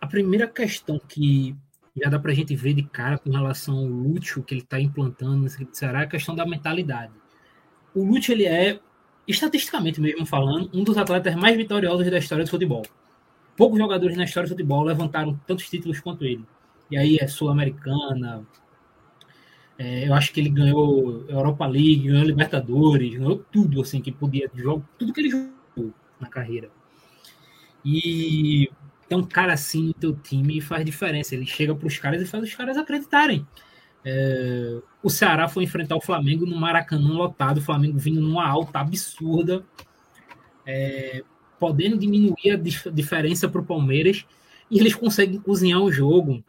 a 0.00 0.06
primeira 0.06 0.46
questão 0.46 0.98
que 0.98 1.56
já 1.96 2.10
dá 2.10 2.18
para 2.18 2.32
a 2.32 2.34
gente 2.34 2.54
ver 2.54 2.74
de 2.74 2.82
cara 2.82 3.18
com 3.18 3.30
relação 3.30 3.78
ao 3.78 3.86
Lúcio 3.86 4.42
que 4.42 4.52
ele 4.52 4.60
está 4.60 4.78
implantando 4.78 5.46
é 5.46 5.86
a 5.86 6.06
questão 6.06 6.34
da 6.34 6.44
mentalidade. 6.44 7.12
O 7.94 8.04
Lúcio, 8.04 8.32
ele 8.32 8.44
é, 8.44 8.80
estatisticamente 9.26 10.00
mesmo 10.00 10.26
falando, 10.26 10.70
um 10.72 10.84
dos 10.84 10.96
atletas 10.96 11.34
mais 11.34 11.56
vitoriosos 11.56 12.10
da 12.10 12.18
história 12.18 12.44
do 12.44 12.50
futebol 12.50 12.84
poucos 13.56 13.78
jogadores 13.78 14.16
na 14.16 14.24
história 14.24 14.48
do 14.48 14.52
futebol 14.52 14.82
levantaram 14.82 15.38
tantos 15.46 15.68
títulos 15.68 16.00
quanto 16.00 16.24
ele. 16.24 16.44
E 16.90 16.96
aí 16.96 17.16
é 17.20 17.26
Sul-Americana. 17.26 18.44
É, 19.78 20.06
eu 20.08 20.14
acho 20.14 20.32
que 20.32 20.40
ele 20.40 20.50
ganhou 20.50 21.24
Europa 21.28 21.66
League, 21.66 22.08
ganhou 22.08 22.24
Libertadores, 22.24 23.14
ganhou 23.14 23.44
tudo 23.50 23.80
assim 23.80 24.00
que 24.00 24.12
podia, 24.12 24.50
tudo 24.98 25.12
que 25.12 25.20
ele 25.20 25.30
jogou 25.30 25.92
na 26.20 26.28
carreira. 26.28 26.70
E 27.84 28.70
tem 29.08 29.18
um 29.18 29.24
cara 29.24 29.52
assim 29.52 29.88
no 29.88 29.94
teu 29.94 30.16
time 30.16 30.60
faz 30.60 30.84
diferença. 30.84 31.34
Ele 31.34 31.46
chega 31.46 31.74
para 31.74 31.86
os 31.86 31.98
caras 31.98 32.22
e 32.22 32.26
faz 32.26 32.44
os 32.44 32.54
caras 32.54 32.76
acreditarem. 32.76 33.46
É, 34.04 34.80
o 35.02 35.08
Ceará 35.08 35.48
foi 35.48 35.64
enfrentar 35.64 35.96
o 35.96 36.00
Flamengo 36.00 36.44
no 36.44 36.56
Maracanã 36.56 37.12
lotado, 37.14 37.58
o 37.58 37.62
Flamengo 37.62 37.98
vindo 37.98 38.20
numa 38.20 38.46
alta 38.46 38.80
absurda. 38.80 39.64
É, 40.66 41.22
podendo 41.58 41.96
diminuir 41.96 42.50
a 42.52 42.56
dif 42.56 42.90
diferença 42.90 43.48
para 43.48 43.60
o 43.60 43.64
Palmeiras 43.64 44.26
e 44.70 44.78
eles 44.78 44.94
conseguem 44.94 45.40
cozinhar 45.40 45.80
o 45.80 45.90
jogo. 45.90 46.44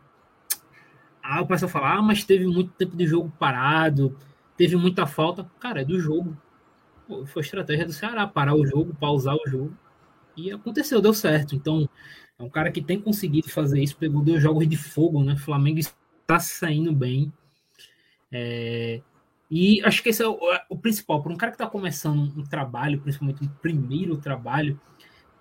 Ah, 1.24 1.42
o 1.42 1.48
pessoal 1.48 1.70
fala, 1.70 1.96
ah, 1.96 2.02
mas 2.02 2.24
teve 2.24 2.46
muito 2.46 2.72
tempo 2.74 2.96
de 2.96 3.08
jogo 3.08 3.32
parado, 3.40 4.16
teve 4.58 4.76
muita 4.76 5.08
falta. 5.08 5.50
Cara, 5.60 5.82
é 5.82 5.86
do 5.86 6.00
jogo. 6.00 6.38
Pô, 7.08 7.26
foi 7.26 7.42
estratégia 7.42 7.86
do 7.86 7.94
Ceará, 7.94 8.28
parar 8.28 8.56
o 8.56 8.66
jogo, 8.66 8.96
pausar 8.96 9.36
o 9.36 9.50
jogo. 9.50 9.76
E 10.36 10.52
aconteceu, 10.52 11.02
deu 11.02 11.14
certo. 11.14 11.56
Então, 11.56 11.90
é 12.38 12.44
um 12.44 12.50
cara 12.50 12.72
que 12.72 12.82
tem 12.82 13.00
conseguido 13.00 13.50
fazer 13.50 13.82
isso, 13.82 13.96
pegou 13.98 14.22
dois 14.22 14.42
jogos 14.42 14.68
de 14.68 14.78
fogo, 14.78 15.24
né? 15.24 15.36
Flamengo 15.38 15.80
está 15.80 16.40
saindo 16.40 16.92
bem. 16.92 17.32
É, 18.32 19.02
e 19.50 19.82
acho 19.84 20.02
que 20.02 20.10
esse 20.10 20.24
é 20.24 20.28
o, 20.28 20.40
o 20.70 20.78
principal. 20.78 21.22
Para 21.22 21.34
um 21.34 21.38
cara 21.38 21.52
que 21.52 21.56
está 21.56 21.68
começando 21.68 22.32
um 22.38 22.44
trabalho, 22.44 23.00
principalmente 23.00 23.44
um 23.44 23.48
primeiro 23.48 24.18
trabalho, 24.18 24.80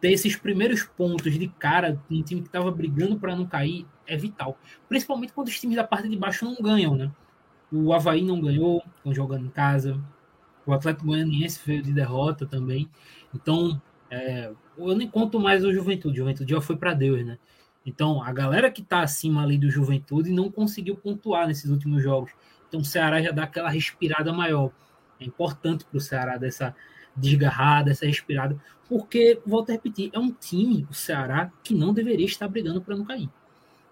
ter 0.00 0.12
esses 0.12 0.36
primeiros 0.36 0.82
pontos 0.82 1.32
de 1.32 1.48
cara 1.48 2.00
um 2.10 2.22
time 2.22 2.42
que 2.42 2.48
estava 2.48 2.70
brigando 2.70 3.18
para 3.18 3.34
não 3.34 3.46
cair 3.46 3.86
é 4.06 4.16
vital. 4.16 4.58
Principalmente 4.88 5.32
quando 5.32 5.48
os 5.48 5.58
times 5.58 5.76
da 5.76 5.84
parte 5.84 6.08
de 6.08 6.16
baixo 6.16 6.44
não 6.44 6.56
ganham, 6.56 6.94
né? 6.94 7.10
O 7.72 7.92
Havaí 7.92 8.22
não 8.22 8.40
ganhou, 8.40 8.82
estão 8.96 9.14
jogando 9.14 9.46
em 9.46 9.50
casa. 9.50 9.98
O 10.66 10.72
Atlético 10.72 11.06
Goianiense 11.06 11.60
veio 11.64 11.82
de 11.82 11.92
derrota 11.92 12.46
também. 12.46 12.88
Então, 13.34 13.80
é, 14.10 14.52
eu 14.76 14.94
nem 14.94 15.08
conto 15.08 15.40
mais 15.40 15.64
o 15.64 15.72
Juventude. 15.72 16.14
O 16.14 16.22
Juventude 16.22 16.52
já 16.52 16.60
foi 16.60 16.76
para 16.76 16.94
Deus, 16.94 17.24
né? 17.24 17.38
Então, 17.86 18.22
a 18.22 18.32
galera 18.32 18.70
que 18.70 18.80
está 18.80 19.00
acima 19.00 19.42
ali 19.42 19.58
do 19.58 19.70
Juventude 19.70 20.30
não 20.30 20.50
conseguiu 20.50 20.96
pontuar 20.96 21.46
nesses 21.46 21.70
últimos 21.70 22.02
jogos. 22.02 22.30
Então, 22.74 22.82
o 22.82 22.84
Ceará 22.84 23.22
já 23.22 23.30
dá 23.30 23.44
aquela 23.44 23.70
respirada 23.70 24.32
maior. 24.32 24.72
É 25.20 25.24
importante 25.24 25.84
para 25.84 25.96
o 25.96 26.00
Ceará 26.00 26.36
dessa 26.36 26.74
desgarrada, 27.14 27.92
essa 27.92 28.04
respirada, 28.04 28.60
porque, 28.88 29.40
volto 29.46 29.70
a 29.70 29.74
repetir, 29.74 30.10
é 30.12 30.18
um 30.18 30.32
time, 30.32 30.84
o 30.90 30.92
Ceará, 30.92 31.52
que 31.62 31.72
não 31.72 31.94
deveria 31.94 32.26
estar 32.26 32.48
brigando 32.48 32.82
para 32.82 32.96
não 32.96 33.04
cair. 33.04 33.30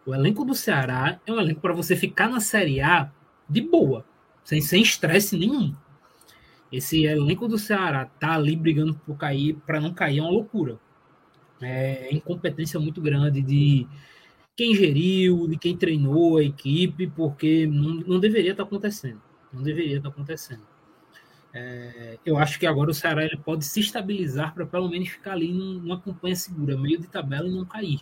O 0.05 0.13
elenco 0.13 0.45
do 0.45 0.53
Ceará 0.53 1.21
é 1.25 1.31
um 1.31 1.39
elenco 1.39 1.61
para 1.61 1.73
você 1.73 1.95
ficar 1.95 2.29
na 2.29 2.41
Série 2.41 2.81
A 2.81 3.09
de 3.49 3.61
boa, 3.61 4.05
sem 4.43 4.83
estresse 4.83 5.39
nenhum. 5.39 5.73
Esse 6.73 7.05
elenco 7.05 7.47
do 7.47 7.59
Ceará 7.59 8.07
tá 8.19 8.33
ali 8.33 8.57
brigando 8.57 8.95
por 9.07 9.17
cair, 9.17 9.55
para 9.65 9.81
não 9.81 9.95
cair 9.95 10.19
é 10.19 10.23
uma 10.23 10.31
loucura. 10.33 10.77
É 11.61 12.13
incompetência 12.13 12.81
muito 12.81 13.01
grande 13.01 13.41
de 13.43 13.87
quem 14.57 14.75
geriu, 14.75 15.49
de 15.49 15.57
quem 15.57 15.77
treinou 15.77 16.37
a 16.37 16.43
equipe, 16.43 17.07
porque 17.09 17.67
não, 17.67 17.95
não 17.95 18.21
deveria 18.21 18.53
estar 18.53 18.65
tá 18.65 18.67
acontecendo. 18.69 19.21
Não 19.53 19.63
deveria 19.63 19.97
estar 19.97 20.11
tá 20.11 20.15
acontecendo. 20.15 20.63
É, 21.55 22.19
eu 22.25 22.39
acho 22.39 22.59
que 22.59 22.67
agora 22.67 22.91
o 22.91 22.95
Ceará 22.95 23.25
ele 23.25 23.37
pode 23.37 23.65
se 23.65 23.81
estabilizar 23.81 24.55
para 24.55 24.65
pelo 24.65 24.89
menos 24.89 25.11
ficar 25.11 25.33
ali 25.33 25.53
numa 25.53 26.01
campanha 26.01 26.35
segura, 26.35 26.79
meio 26.79 26.99
de 26.99 27.07
tabela 27.07 27.47
e 27.47 27.53
não 27.53 27.65
cair. 27.65 28.01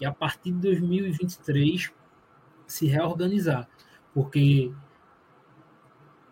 E 0.00 0.04
a 0.04 0.12
partir 0.12 0.52
de 0.52 0.58
2023 0.58 1.92
se 2.66 2.86
reorganizar, 2.86 3.68
porque 4.14 4.72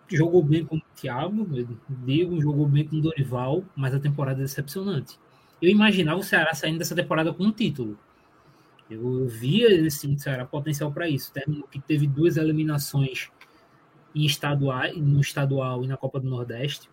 jogou 0.09 0.43
bem 0.43 0.65
com 0.65 0.77
o 0.77 0.83
Thiago, 0.95 1.47
Diego 1.89 2.41
jogou 2.41 2.67
bem 2.67 2.87
com 2.87 2.97
o 2.97 3.01
Dorival, 3.01 3.65
mas 3.77 3.95
a 3.95 4.01
temporada 4.01 4.41
é 4.41 4.43
decepcionante. 4.43 5.19
Eu 5.61 5.69
imaginava 5.69 6.21
o 6.21 6.23
Ceará 6.23 6.55
saindo 6.55 6.79
dessa 6.79 6.95
temporada 6.95 7.33
com 7.33 7.45
um 7.45 7.53
título. 7.53 7.99
Eu 8.91 9.29
via 9.29 9.73
esse 9.73 10.01
time 10.01 10.17
do 10.17 10.21
Ceará 10.21 10.45
potencial 10.45 10.93
para 10.93 11.09
isso. 11.09 11.33
Terminou 11.33 11.69
que 11.69 11.81
teve 11.81 12.07
duas 12.07 12.37
eliminações 12.37 13.31
em 14.15 14.25
estadual, 14.25 14.93
no 14.97 15.21
estadual 15.21 15.85
e 15.85 15.87
na 15.87 15.97
Copa 15.97 16.19
do 16.19 16.29
Nordeste. 16.29 16.91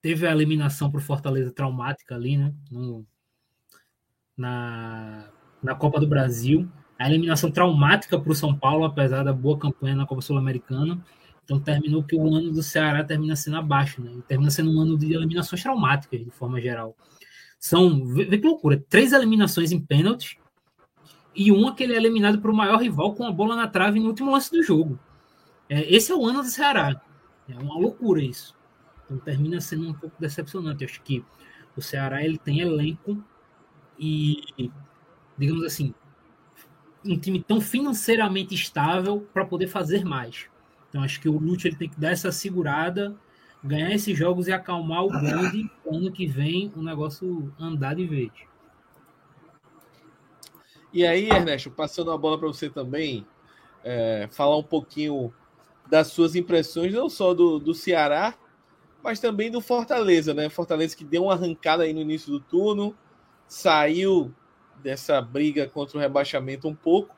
Teve 0.00 0.26
a 0.26 0.32
eliminação 0.32 0.90
para 0.90 0.98
o 0.98 1.02
Fortaleza 1.02 1.50
traumática 1.50 2.14
ali, 2.14 2.36
né? 2.36 2.54
No, 2.70 3.04
na, 4.36 5.28
na 5.62 5.74
Copa 5.74 5.98
do 5.98 6.06
Brasil. 6.06 6.70
A 6.98 7.08
eliminação 7.08 7.50
traumática 7.50 8.18
para 8.18 8.30
o 8.30 8.34
São 8.34 8.56
Paulo, 8.56 8.84
apesar 8.84 9.24
da 9.24 9.32
boa 9.32 9.58
campanha 9.58 9.96
na 9.96 10.06
Copa 10.06 10.22
Sul-Americana. 10.22 11.04
Então 11.42 11.58
terminou 11.58 12.04
que 12.04 12.14
o 12.14 12.32
ano 12.32 12.52
do 12.52 12.62
Ceará 12.62 13.02
termina 13.02 13.34
sendo 13.34 13.56
abaixo, 13.56 14.00
né? 14.00 14.12
Termina 14.28 14.50
sendo 14.50 14.70
um 14.70 14.80
ano 14.80 14.96
de 14.96 15.12
eliminações 15.12 15.62
traumáticas, 15.62 16.24
de 16.24 16.30
forma 16.30 16.60
geral. 16.60 16.96
São, 17.58 18.06
vê, 18.06 18.24
vê 18.24 18.38
que 18.38 18.46
loucura, 18.46 18.82
três 18.88 19.12
eliminações 19.12 19.72
em 19.72 19.80
pênaltis 19.80 20.36
e 21.34 21.52
uma 21.52 21.74
que 21.74 21.82
ele 21.82 21.94
é 21.94 21.96
eliminado 21.96 22.40
para 22.40 22.50
o 22.50 22.56
maior 22.56 22.80
rival 22.80 23.14
com 23.14 23.24
a 23.24 23.32
bola 23.32 23.54
na 23.56 23.68
trave 23.68 24.00
no 24.00 24.08
último 24.08 24.30
lance 24.30 24.50
do 24.50 24.62
jogo. 24.62 24.98
É, 25.68 25.94
esse 25.94 26.10
é 26.10 26.14
o 26.14 26.26
ano 26.26 26.42
do 26.42 26.48
Ceará. 26.48 27.00
É 27.48 27.58
uma 27.58 27.78
loucura 27.78 28.22
isso. 28.22 28.56
Então 29.04 29.18
termina 29.18 29.60
sendo 29.60 29.88
um 29.88 29.94
pouco 29.94 30.16
decepcionante. 30.20 30.82
Eu 30.82 30.90
acho 30.90 31.02
que 31.02 31.24
o 31.76 31.80
Ceará 31.82 32.24
ele 32.24 32.38
tem 32.38 32.60
elenco 32.60 33.22
e, 33.98 34.70
digamos 35.38 35.64
assim, 35.64 35.94
um 37.04 37.18
time 37.18 37.42
tão 37.42 37.60
financeiramente 37.60 38.54
estável 38.54 39.26
para 39.32 39.44
poder 39.44 39.68
fazer 39.68 40.04
mais. 40.04 40.46
Então 40.88 41.02
acho 41.02 41.20
que 41.20 41.28
o 41.28 41.38
Lute 41.38 41.68
ele 41.68 41.76
tem 41.76 41.88
que 41.88 42.00
dar 42.00 42.10
essa 42.10 42.32
segurada, 42.32 43.16
ganhar 43.62 43.92
esses 43.92 44.16
jogos 44.16 44.48
e 44.48 44.52
acalmar 44.52 45.04
o 45.04 45.10
bonde. 45.10 45.70
Ano 45.86 46.10
que 46.10 46.26
vem 46.26 46.72
o 46.76 46.82
negócio 46.82 47.52
andar 47.58 47.94
de 47.94 48.06
vez. 48.06 48.30
E 50.92 51.06
aí, 51.06 51.30
Ernesto, 51.30 51.70
passando 51.70 52.10
a 52.10 52.18
bola 52.18 52.38
para 52.38 52.48
você 52.48 52.68
também, 52.68 53.26
é, 53.84 54.28
falar 54.32 54.56
um 54.56 54.62
pouquinho 54.62 55.32
das 55.88 56.08
suas 56.08 56.34
impressões, 56.34 56.92
não 56.92 57.08
só 57.08 57.32
do, 57.32 57.58
do 57.58 57.74
Ceará, 57.74 58.34
mas 59.02 59.20
também 59.20 59.50
do 59.50 59.60
Fortaleza, 59.60 60.34
né? 60.34 60.48
Fortaleza 60.48 60.96
que 60.96 61.04
deu 61.04 61.24
uma 61.24 61.34
arrancada 61.34 61.84
aí 61.84 61.92
no 61.92 62.00
início 62.00 62.30
do 62.30 62.40
turno, 62.40 62.94
saiu 63.46 64.32
dessa 64.82 65.20
briga 65.20 65.68
contra 65.68 65.96
o 65.98 66.00
rebaixamento 66.00 66.68
um 66.68 66.74
pouco, 66.74 67.14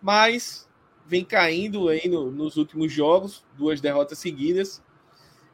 mas 0.00 0.68
vem 1.06 1.24
caindo 1.24 1.88
aí 1.88 2.08
no, 2.08 2.30
nos 2.30 2.56
últimos 2.56 2.92
jogos, 2.92 3.44
duas 3.56 3.80
derrotas 3.80 4.18
seguidas, 4.18 4.82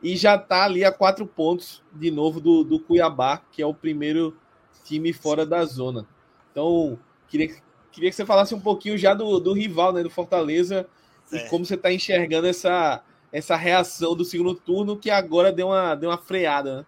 e 0.03 0.16
já 0.16 0.35
está 0.35 0.64
ali 0.64 0.85
a 0.85 0.93
quatro 0.93 1.27
pontos 1.27 1.83
de 1.93 2.11
novo 2.11 2.41
do, 2.41 2.64
do 2.64 2.81
Cuiabá, 2.81 3.43
que 3.53 3.62
é 3.62 3.66
o 3.66 3.75
primeiro 3.75 4.37
time 4.85 5.12
fora 5.12 5.47
da 5.47 5.64
zona. 5.64 6.07
Então, 6.51 6.99
Queria, 7.33 7.57
queria 7.91 8.11
que 8.11 8.16
você 8.16 8.26
falasse 8.26 8.55
um 8.55 8.61
pouquinho 8.61 8.99
já 8.99 9.14
do, 9.14 9.41
do 9.41 9.55
rival, 9.55 9.91
né, 9.91 10.03
do 10.03 10.11
Fortaleza, 10.11 10.87
é. 11.33 11.37
e 11.37 11.49
como 11.49 11.64
você 11.64 11.76
está 11.76 11.91
enxergando 11.91 12.47
essa, 12.47 13.03
essa 13.33 13.57
reação 13.57 14.14
do 14.14 14.22
segundo 14.22 14.55
turno, 14.55 14.99
que 14.99 15.11
agora 15.11 15.51
deu 15.51 15.68
uma, 15.68 15.95
deu 15.95 16.11
uma 16.11 16.18
freada. 16.18 16.80
Né? 16.80 16.87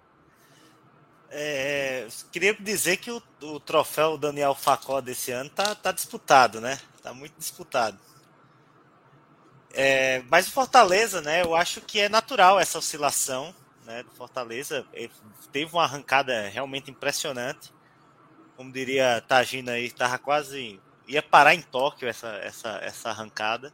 É, 1.30 2.07
queria 2.30 2.53
dizer 2.53 2.99
que 2.99 3.11
o, 3.11 3.22
o, 3.40 3.59
troféu 3.59 4.18
Daniel 4.18 4.55
Facó 4.55 5.01
desse 5.01 5.32
ano 5.32 5.49
tá, 5.49 5.74
tá 5.74 5.92
disputado, 5.92 6.61
né? 6.61 6.78
Tá 7.03 7.14
muito 7.14 7.32
disputado. 7.38 7.99
É, 9.72 10.22
mas 10.28 10.47
o 10.47 10.51
Fortaleza, 10.51 11.22
né? 11.22 11.42
Eu 11.42 11.55
acho 11.55 11.80
que 11.80 12.01
é 12.01 12.11
natural 12.11 12.61
essa 12.61 12.76
oscilação, 12.76 13.55
né? 13.86 14.03
Do 14.03 14.11
Fortaleza 14.11 14.86
Ele 14.92 15.11
teve 15.51 15.72
uma 15.72 15.84
arrancada 15.84 16.49
realmente 16.49 16.90
impressionante 16.90 17.72
como 18.57 18.72
diria 18.72 19.22
Tagina 19.26 19.72
aí, 19.72 19.86
estava 19.86 20.18
quase. 20.18 20.80
ia 21.07 21.22
parar 21.22 21.55
em 21.55 21.62
Tóquio 21.62 22.09
essa, 22.09 22.28
essa, 22.38 22.78
essa 22.82 23.11
arrancada. 23.11 23.72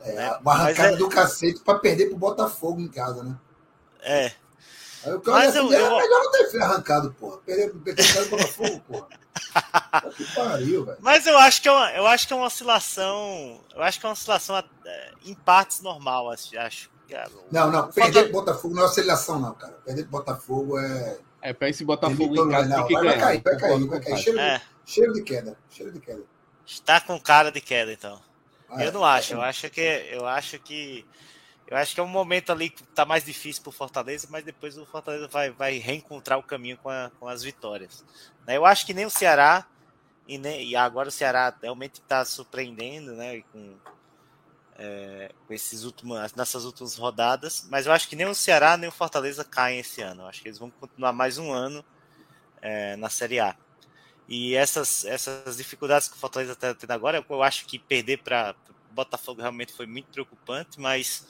É, 0.00 0.12
né? 0.12 0.38
uma 0.40 0.52
arrancada 0.52 0.94
é... 0.94 0.96
do 0.96 1.08
cacete 1.08 1.60
para 1.60 1.78
perder 1.78 2.06
pro 2.06 2.16
Botafogo 2.16 2.80
em 2.80 2.88
casa, 2.88 3.22
né? 3.22 3.36
É. 4.00 4.32
Aí 5.04 5.12
o 5.12 5.20
cara 5.20 5.38
Mas 5.38 5.56
assim, 5.56 5.66
eu, 5.66 5.72
é 5.72 5.80
eu... 5.80 5.96
melhor 5.96 6.24
não 6.24 6.32
ter 6.32 6.62
arrancado, 6.62 7.14
porra. 7.14 7.38
Perder 7.38 7.70
pro 7.70 7.80
Botafogo, 8.30 8.80
porra. 8.86 9.08
que 10.16 10.34
pariu, 10.34 10.84
velho. 10.84 10.98
Mas 11.00 11.26
eu 11.26 11.38
acho 11.38 11.62
que 11.62 11.68
é 11.68 11.72
uma, 11.72 11.92
eu 11.92 12.06
acho 12.06 12.26
que 12.26 12.32
é 12.32 12.36
uma 12.36 12.46
oscilação. 12.46 13.60
Eu 13.74 13.82
acho 13.82 14.00
que 14.00 14.06
é 14.06 14.08
uma 14.08 14.12
oscilação 14.12 14.56
é, 14.56 15.12
em 15.24 15.34
partes 15.34 15.80
normal, 15.80 16.30
acho. 16.30 16.90
Não, 17.50 17.70
não, 17.70 17.90
perder 17.90 18.24
pro 18.24 18.32
Botafogo 18.32 18.74
não 18.74 18.82
é 18.82 18.86
oscilação, 18.86 19.40
não, 19.40 19.54
cara. 19.54 19.72
Perder 19.84 20.02
pro 20.02 20.18
Botafogo 20.18 20.78
é. 20.78 21.18
É, 21.40 21.52
pra 21.52 21.68
esse 21.68 21.84
Botafogo 21.84 22.34
em 22.34 22.50
casa 22.50 22.68
não, 22.68 22.76
tem 22.78 22.86
que 22.86 22.94
vai, 22.94 23.02
ganhar. 23.04 23.18
Vai 23.18 23.40
cair, 23.40 23.42
vai 23.42 23.56
cair, 23.56 23.86
vai 23.86 24.00
cair. 24.00 24.18
Cheiro, 24.18 24.38
é. 24.38 24.62
cheiro, 24.84 25.12
de 25.12 25.22
queda, 25.22 25.56
cheiro 25.70 25.92
de 25.92 26.00
queda. 26.00 26.22
Está 26.66 27.00
com 27.00 27.18
cara 27.20 27.50
de 27.50 27.60
queda, 27.60 27.92
então. 27.92 28.20
Ah, 28.68 28.84
eu 28.84 28.92
não 28.92 29.06
é, 29.06 29.18
acho, 29.18 29.32
é. 29.32 29.36
eu 29.36 29.42
acho 29.42 29.70
que 29.70 29.80
eu 29.80 30.26
acho 30.26 30.58
que 30.58 31.06
eu 31.66 31.76
acho 31.76 31.94
que 31.94 32.00
é 32.00 32.02
um 32.02 32.08
momento 32.08 32.50
ali 32.50 32.70
que 32.70 32.82
tá 32.82 33.04
mais 33.04 33.24
difícil 33.24 33.62
pro 33.62 33.70
Fortaleza, 33.70 34.26
mas 34.30 34.42
depois 34.42 34.76
o 34.78 34.86
Fortaleza 34.86 35.28
vai, 35.28 35.50
vai 35.50 35.76
reencontrar 35.76 36.38
o 36.38 36.42
caminho 36.42 36.78
com, 36.78 36.88
a, 36.88 37.10
com 37.20 37.28
as 37.28 37.42
vitórias. 37.42 38.02
Né, 38.46 38.56
eu 38.56 38.64
acho 38.64 38.86
que 38.86 38.94
nem 38.94 39.04
o 39.04 39.10
Ceará 39.10 39.66
e, 40.26 40.38
nem, 40.38 40.66
e 40.66 40.74
agora 40.74 41.08
o 41.08 41.12
Ceará 41.12 41.54
realmente 41.62 42.00
está 42.00 42.24
surpreendendo, 42.24 43.12
né, 43.12 43.42
com, 43.52 43.74
é, 44.78 45.32
esses 45.50 45.84
nessas 46.36 46.64
últimas 46.64 46.96
rodadas, 46.96 47.66
mas 47.68 47.86
eu 47.86 47.92
acho 47.92 48.08
que 48.08 48.14
nem 48.14 48.26
o 48.26 48.34
Ceará 48.34 48.76
nem 48.76 48.88
o 48.88 48.92
Fortaleza 48.92 49.44
caem 49.44 49.80
esse 49.80 50.00
ano. 50.00 50.22
Eu 50.22 50.26
acho 50.26 50.40
que 50.40 50.48
eles 50.48 50.58
vão 50.58 50.70
continuar 50.70 51.12
mais 51.12 51.36
um 51.36 51.52
ano 51.52 51.84
é, 52.62 52.94
na 52.96 53.10
Série 53.10 53.40
A. 53.40 53.56
E 54.28 54.54
essas, 54.54 55.04
essas 55.04 55.56
dificuldades 55.56 56.08
que 56.08 56.16
o 56.16 56.18
Fortaleza 56.18 56.52
está 56.52 56.74
tendo 56.74 56.90
agora, 56.92 57.24
eu 57.28 57.42
acho 57.42 57.66
que 57.66 57.78
perder 57.78 58.18
para 58.18 58.54
Botafogo 58.92 59.40
realmente 59.40 59.72
foi 59.72 59.86
muito 59.86 60.06
preocupante, 60.06 60.78
mas 60.78 61.26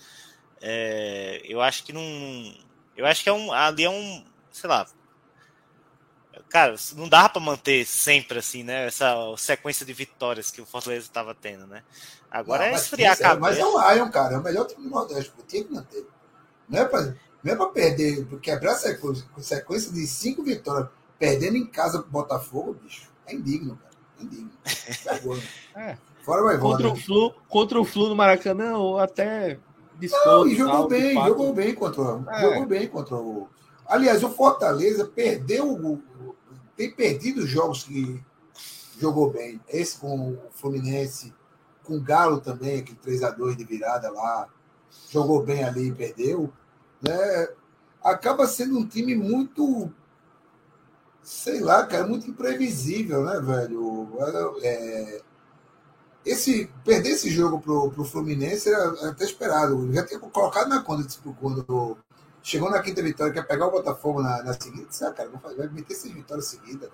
é, 0.61 1.41
eu 1.45 1.61
acho 1.63 1.85
que 1.85 1.93
não. 1.93 2.03
Eu 2.97 3.07
acho 3.07 3.23
que 3.23 3.29
é 3.29 3.33
um, 3.33 3.53
ali 3.53 3.85
é 3.85 3.91
um, 3.91 4.25
sei 4.51 4.69
lá, 4.69 4.87
cara, 6.49 6.75
não 6.97 7.09
dá 7.09 7.29
para 7.29 7.41
manter 7.41 7.85
sempre 7.87 8.39
assim, 8.39 8.63
né? 8.63 8.87
Essa 8.87 9.15
sequência 9.37 9.85
de 9.85 9.93
vitórias 9.93 10.51
que 10.51 10.61
o 10.61 10.67
Fortaleza 10.67 11.07
estava 11.07 11.35
tendo, 11.35 11.67
né? 11.67 11.83
Agora 12.31 12.67
não, 12.67 12.73
é 12.73 12.75
esfriar 12.75 13.13
a 13.13 13.17
cabeça. 13.17 13.41
Mas 13.41 13.59
é 13.59 13.65
o 13.65 13.95
Lion, 13.95 14.11
cara, 14.11 14.35
é 14.35 14.39
o 14.39 14.43
melhor 14.43 14.67
time 14.67 14.85
do 14.85 14.91
Nordeste, 14.91 15.33
tinha 15.47 15.65
que 15.65 15.73
manter. 15.73 16.07
Não 16.69 16.81
é 16.81 16.85
para 16.85 17.15
não 17.43 17.53
é 17.53 17.57
pra 17.57 17.67
perder, 17.67 18.27
quebrar 18.43 18.73
a 18.73 18.77
sequência 19.41 19.93
de 19.93 20.07
cinco 20.07 20.43
vitórias, 20.43 20.89
perdendo 21.19 21.57
em 21.57 21.67
casa 21.67 22.01
pro 22.01 22.11
Botafogo, 22.11 22.77
bicho, 22.83 23.09
é 23.27 23.35
indigno, 23.35 23.77
cara. 23.77 23.95
É 24.19 24.23
indigno. 24.25 24.51
é. 25.77 25.97
Fora 26.25 26.43
vai 26.43 26.59
contra, 26.59 26.89
o 26.89 26.97
Flu, 26.97 27.35
contra 27.49 27.81
o 27.81 27.85
Flu 27.85 28.09
no 28.09 28.17
Maracanã, 28.17 28.77
ou 28.77 28.99
até 28.99 29.59
desconto. 29.99 30.27
Não, 30.27 30.47
e 30.47 30.55
jogou 30.55 30.89
bem, 30.89 31.15
jogou 31.15 31.53
bem 31.55 31.75
contra, 31.75 32.03
é. 32.33 32.41
jogou 32.43 32.67
bem 32.67 32.87
contra 32.87 33.15
o. 33.15 33.49
Aliás, 33.87 34.23
o 34.23 34.29
Fortaleza 34.29 35.07
perdeu 35.07 35.73
o, 35.73 36.03
tem 36.79 36.93
perdido 36.93 37.45
jogos 37.45 37.83
que 37.83 38.23
jogou 39.01 39.33
bem. 39.33 39.61
Esse 39.69 39.99
com 39.99 40.31
o 40.31 40.39
Fluminense, 40.53 41.35
com 41.83 41.97
o 41.97 42.01
Galo 42.01 42.41
também, 42.41 42.79
aquele 42.79 42.99
3 42.99 43.25
a 43.25 43.31
2 43.31 43.57
de 43.57 43.65
virada 43.65 44.09
lá, 44.13 44.49
jogou 45.11 45.43
bem 45.43 45.65
ali 45.65 45.89
e 45.89 45.93
perdeu. 45.93 46.53
Né? 47.03 47.49
Acaba 48.01 48.47
sendo 48.47 48.79
um 48.79 48.87
time 48.87 49.17
muito, 49.17 49.93
sei 51.21 51.59
lá, 51.59 51.85
cara, 51.85 52.07
muito 52.07 52.31
imprevisível, 52.31 53.25
né, 53.25 53.41
velho? 53.41 54.17
É, 54.63 55.21
esse, 56.25 56.71
perder 56.85 57.11
esse 57.11 57.29
jogo 57.29 57.61
pro, 57.61 57.91
pro 57.91 58.05
Fluminense 58.05 58.69
era 58.73 59.11
até 59.11 59.25
esperado. 59.25 59.93
Já 59.93 60.07
tinha 60.07 60.21
colocado 60.21 60.69
na 60.69 60.81
conta 60.81 61.05
quando 61.41 61.99
Chegou 62.49 62.71
na 62.71 62.81
quinta 62.81 63.03
vitória, 63.03 63.31
quer 63.31 63.47
pegar 63.47 63.67
o 63.67 63.71
Botafogo 63.71 64.23
na, 64.23 64.43
na 64.43 64.55
seguinte, 64.55 65.05
ah, 65.05 65.13
cara, 65.13 65.29
vai 65.29 65.69
meter 65.69 65.95
seis 65.95 66.15
vitórias 66.15 66.47
seguidas, 66.47 66.89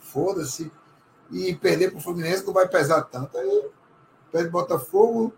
Foda-se. 0.00 0.72
E 1.30 1.54
perder 1.54 1.90
para 1.90 1.98
o 1.98 2.02
Fluminense 2.02 2.44
não 2.44 2.52
vai 2.52 2.66
pesar 2.66 3.02
tanto. 3.02 3.38
Aí 3.38 3.70
perde 4.32 4.48
o 4.48 4.50
Botafogo, 4.50 5.32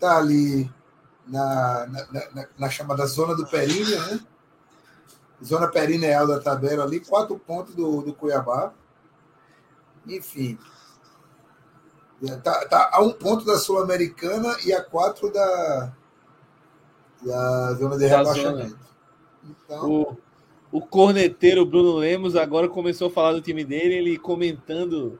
tá 0.00 0.16
ali 0.16 0.72
na, 1.26 1.86
na, 1.86 2.06
na, 2.32 2.48
na, 2.58 2.70
chamada 2.70 3.04
zona 3.04 3.36
do 3.36 3.46
Períneo, 3.46 4.00
né? 4.06 4.20
Zona 5.44 5.68
perineal 5.68 6.26
da 6.26 6.40
tabela 6.40 6.84
ali, 6.84 7.00
quatro 7.00 7.38
pontos 7.38 7.74
do, 7.74 8.00
do 8.00 8.14
Cuiabá. 8.14 8.72
Enfim. 10.06 10.58
Tá, 12.42 12.64
tá 12.64 12.90
a 12.90 13.02
um 13.02 13.12
ponto 13.12 13.44
da 13.44 13.58
Sul-Americana 13.58 14.56
e 14.64 14.72
a 14.72 14.82
quatro 14.82 15.30
da, 15.30 15.92
da 17.22 17.74
zona 17.74 17.98
de 17.98 18.06
rebaixamento. 18.06 18.78
Então... 19.44 19.90
O, 19.90 20.16
o 20.72 20.80
corneteiro 20.80 21.64
Bruno 21.64 21.96
Lemos 21.96 22.36
agora 22.36 22.68
começou 22.68 23.08
a 23.08 23.10
falar 23.10 23.32
do 23.32 23.40
time 23.40 23.64
dele, 23.64 23.94
ele 23.94 24.18
comentando 24.18 25.18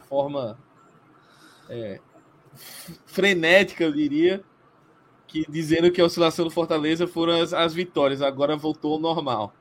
de 0.00 0.06
forma 0.06 0.58
é, 1.68 2.00
frenética, 3.06 3.84
eu 3.84 3.92
diria, 3.92 4.42
que 5.26 5.44
dizendo 5.48 5.90
que 5.90 6.00
a 6.00 6.04
oscilação 6.04 6.44
do 6.44 6.50
Fortaleza 6.50 7.06
foram 7.06 7.40
as, 7.40 7.52
as 7.52 7.74
vitórias, 7.74 8.22
agora 8.22 8.56
voltou 8.56 8.94
ao 8.94 9.00
normal. 9.00 9.52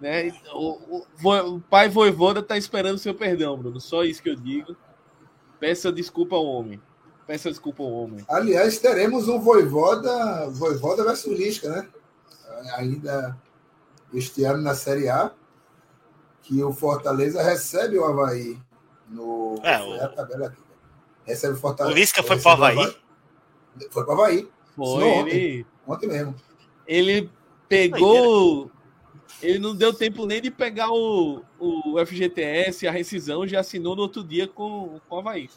Né? 0.00 0.32
O, 0.52 1.04
o, 1.24 1.54
o 1.54 1.60
pai 1.60 1.88
Voivoda 1.88 2.40
está 2.40 2.56
esperando 2.56 2.98
seu 2.98 3.14
perdão, 3.14 3.56
Bruno. 3.56 3.80
Só 3.80 4.04
isso 4.04 4.22
que 4.22 4.30
eu 4.30 4.36
digo. 4.36 4.76
Peça 5.60 5.92
desculpa 5.92 6.34
ao 6.34 6.44
homem. 6.44 6.80
Peça 7.26 7.50
desculpa 7.50 7.82
ao 7.82 7.90
homem. 7.90 8.24
Aliás, 8.28 8.78
teremos 8.78 9.28
um 9.28 9.38
Voivoda, 9.38 10.48
Voivoda 10.50 11.04
versus 11.04 11.36
Lisca, 11.36 11.68
né? 11.68 11.88
Ainda 12.76 13.36
este 14.12 14.44
ano 14.44 14.62
na 14.62 14.74
Série 14.74 15.08
A, 15.08 15.32
que 16.42 16.62
o 16.62 16.72
Fortaleza 16.72 17.42
recebe 17.42 17.98
o 17.98 18.04
Havaí 18.04 18.58
no. 19.08 19.60
É, 19.62 19.80
o... 19.82 20.04
a 20.04 20.08
tabela 20.08 20.46
aqui. 20.48 20.60
Recebe 21.24 21.54
o 21.54 21.56
Fortaleza. 21.56 21.94
O 21.94 21.98
Lisca 21.98 22.22
foi 22.22 22.38
para 22.38 22.50
o 22.50 22.52
Havaí? 22.52 22.96
Foi 23.90 24.04
para 24.04 24.14
o 24.14 24.20
Havaí. 24.20 24.48
Foi, 24.74 25.04
ele, 25.04 25.66
Ontem 25.86 26.08
mesmo. 26.08 26.34
ele 26.86 27.30
pegou. 27.68 28.70
Ele 29.40 29.58
não 29.58 29.74
deu 29.74 29.92
tempo 29.92 30.24
nem 30.24 30.40
de 30.40 30.50
pegar 30.50 30.90
o, 30.92 31.42
o 31.58 32.06
FGTS, 32.06 32.86
a 32.86 32.92
rescisão, 32.92 33.46
já 33.46 33.60
assinou 33.60 33.96
no 33.96 34.02
outro 34.02 34.22
dia 34.22 34.46
com, 34.46 35.00
com 35.08 35.16
o 35.16 35.18
Havaí. 35.18 35.48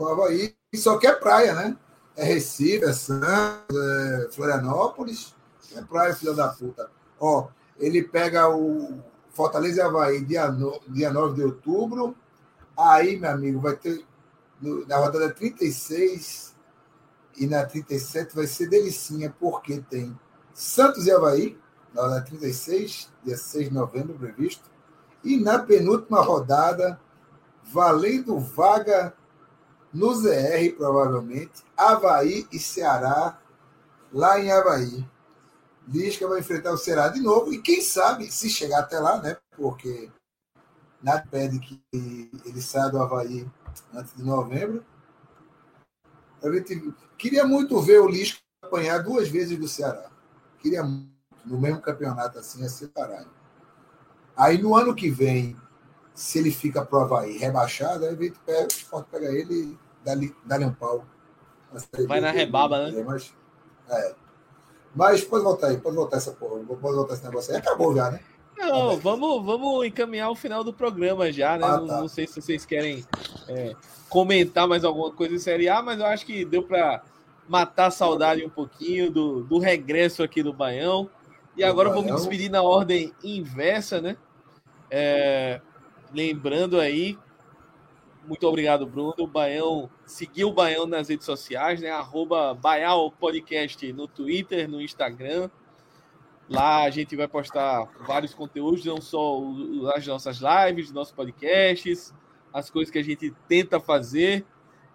O 0.00 0.08
Havaí, 0.08 0.56
só 0.76 0.96
que 0.96 1.06
é 1.06 1.12
praia, 1.12 1.54
né? 1.54 1.76
É 2.16 2.24
Recife, 2.24 2.82
é 2.86 2.92
Santos, 2.94 3.76
é 3.76 4.28
Florianópolis. 4.32 5.34
É 5.76 5.82
praia, 5.82 6.14
filha 6.14 6.32
da 6.32 6.48
puta. 6.48 6.90
Ó, 7.18 7.48
ele 7.78 8.02
pega 8.02 8.48
o 8.48 8.98
Fortaleza 9.30 9.82
e 9.82 9.82
Havaí 9.82 10.24
dia, 10.24 10.50
no, 10.50 10.80
dia 10.88 11.12
9 11.12 11.34
de 11.34 11.42
outubro. 11.44 12.16
Aí, 12.74 13.18
meu 13.20 13.30
amigo, 13.30 13.60
vai 13.60 13.76
ter. 13.76 14.02
no- 14.58 14.86
na 14.86 14.96
rodada 14.96 15.28
36 15.34 16.54
e 17.36 17.46
na 17.46 17.64
37 17.66 18.34
vai 18.34 18.46
ser 18.46 18.68
delicinha, 18.70 19.34
porque 19.38 19.80
tem 19.90 20.18
Santos 20.54 21.06
e 21.06 21.10
Havaí, 21.12 21.58
na 21.94 22.02
rodada 22.02 22.22
36, 22.24 23.10
dia 23.22 23.36
6 23.36 23.68
de 23.68 23.74
novembro, 23.74 24.14
previsto. 24.14 24.64
E 25.22 25.36
na 25.38 25.58
penúltima 25.58 26.22
rodada, 26.22 26.98
valendo 27.62 28.38
vaga 28.40 29.14
no 29.92 30.14
ZR, 30.14 30.74
provavelmente, 30.76 31.64
Havaí 31.76 32.46
e 32.52 32.58
Ceará, 32.58 33.40
lá 34.12 34.40
em 34.40 34.50
Havaí. 34.50 35.04
Lisca 35.88 36.28
vai 36.28 36.40
enfrentar 36.40 36.72
o 36.72 36.78
Ceará 36.78 37.08
de 37.08 37.20
novo, 37.20 37.52
e 37.52 37.60
quem 37.60 37.82
sabe, 37.82 38.30
se 38.30 38.48
chegar 38.48 38.80
até 38.80 38.98
lá, 39.00 39.20
né? 39.20 39.36
Porque 39.56 40.10
nada 41.02 41.26
pede 41.30 41.58
que 41.58 41.82
ele 41.92 42.62
saia 42.62 42.90
do 42.90 43.02
Havaí 43.02 43.50
antes 43.92 44.14
de 44.14 44.22
novembro. 44.22 44.84
A 46.42 46.50
gente 46.50 46.94
queria 47.18 47.44
muito 47.44 47.80
ver 47.80 48.00
o 48.00 48.08
Lisca 48.08 48.38
apanhar 48.62 49.02
duas 49.02 49.28
vezes 49.28 49.58
do 49.58 49.66
Ceará. 49.68 50.10
Queria 50.58 50.82
muito, 50.82 51.10
no 51.44 51.58
mesmo 51.58 51.80
campeonato 51.80 52.38
assim, 52.38 52.64
é 52.64 52.68
separado. 52.68 53.30
Aí 54.36 54.58
no 54.58 54.76
ano 54.76 54.94
que 54.94 55.10
vem, 55.10 55.56
se 56.20 56.38
ele 56.38 56.50
fica 56.50 56.84
pro 56.84 56.98
Havaí 56.98 57.38
rebaixado, 57.38 58.04
aí 58.04 58.14
gente 58.14 58.38
pega, 58.44 58.64
o 58.64 58.68
Sport 58.68 59.06
pega 59.10 59.26
ele 59.28 59.54
e 59.54 59.78
dá-lhe 60.04 60.36
dá-lhe 60.44 60.66
um 60.66 60.72
pau. 60.72 61.02
Vai 62.06 62.20
na 62.20 62.30
rebaba, 62.30 62.90
né? 62.90 63.02
Mas, 63.06 63.34
é. 63.88 64.14
Mas 64.94 65.24
pode 65.24 65.44
voltar 65.44 65.68
aí, 65.68 65.78
pode 65.78 65.96
voltar 65.96 66.18
essa 66.18 66.32
porra, 66.32 66.62
pode 66.62 66.94
voltar 66.94 67.14
esse 67.14 67.24
negócio 67.24 67.54
aí. 67.54 67.58
Acabou 67.58 67.96
já, 67.96 68.10
né? 68.10 68.20
Não, 68.58 68.98
vamos, 68.98 69.46
vamos 69.46 69.86
encaminhar 69.86 70.30
o 70.30 70.36
final 70.36 70.62
do 70.62 70.74
programa 70.74 71.32
já, 71.32 71.56
né? 71.56 71.64
Ah, 71.64 71.78
não, 71.78 71.86
tá. 71.86 72.00
não 72.02 72.08
sei 72.08 72.26
se 72.26 72.38
vocês 72.38 72.66
querem 72.66 73.02
é, 73.48 73.74
comentar 74.10 74.68
mais 74.68 74.84
alguma 74.84 75.10
coisa 75.10 75.34
em 75.34 75.38
Série 75.38 75.70
A, 75.70 75.80
mas 75.80 76.00
eu 76.00 76.06
acho 76.06 76.26
que 76.26 76.44
deu 76.44 76.62
para 76.62 77.02
matar 77.48 77.86
a 77.86 77.90
saudade 77.90 78.44
um 78.44 78.50
pouquinho 78.50 79.10
do, 79.10 79.42
do 79.44 79.58
regresso 79.58 80.22
aqui 80.22 80.42
do 80.42 80.52
Baião. 80.52 81.08
E 81.56 81.64
agora 81.64 81.88
eu 81.88 81.94
vou 81.94 82.02
me 82.02 82.12
despedir 82.12 82.50
na 82.50 82.60
ordem 82.60 83.10
inversa, 83.24 84.02
né? 84.02 84.18
É, 84.90 85.62
lembrando 86.12 86.78
aí, 86.78 87.18
muito 88.24 88.46
obrigado, 88.46 88.86
Bruno. 88.86 89.14
O 89.18 89.26
Baião, 89.26 89.90
seguiu 90.04 90.48
o 90.48 90.52
Baião 90.52 90.86
nas 90.86 91.08
redes 91.08 91.26
sociais, 91.26 91.80
né? 91.80 91.90
Arroba 91.90 92.54
Baial 92.54 93.10
Podcast 93.10 93.92
no 93.92 94.06
Twitter, 94.06 94.68
no 94.68 94.80
Instagram. 94.80 95.50
Lá 96.48 96.82
a 96.82 96.90
gente 96.90 97.16
vai 97.16 97.28
postar 97.28 97.88
vários 98.06 98.34
conteúdos, 98.34 98.84
não 98.84 99.00
só 99.00 99.40
as 99.94 100.06
nossas 100.06 100.40
lives, 100.40 100.92
nossos 100.92 101.14
podcasts, 101.14 102.12
as 102.52 102.68
coisas 102.68 102.90
que 102.90 102.98
a 102.98 103.04
gente 103.04 103.32
tenta 103.48 103.80
fazer. 103.80 104.44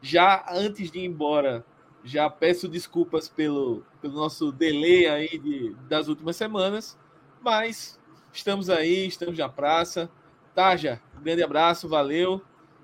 Já 0.01 0.45
antes 0.49 0.91
de 0.91 0.99
ir 0.99 1.05
embora, 1.05 1.65
já 2.03 2.29
peço 2.29 2.67
desculpas 2.67 3.27
pelo, 3.27 3.83
pelo 4.01 4.13
nosso 4.13 4.51
delay 4.51 5.07
aí 5.07 5.37
de, 5.39 5.75
das 5.89 6.07
últimas 6.07 6.35
semanas, 6.35 6.97
mas 7.41 7.99
estamos 8.31 8.69
aí, 8.69 9.07
estamos 9.07 9.37
na 9.37 9.49
praça. 9.49 10.11
Taja, 10.55 11.01
um 11.19 11.21
grande 11.21 11.43
abraço, 11.43 11.89
valeu 11.89 12.41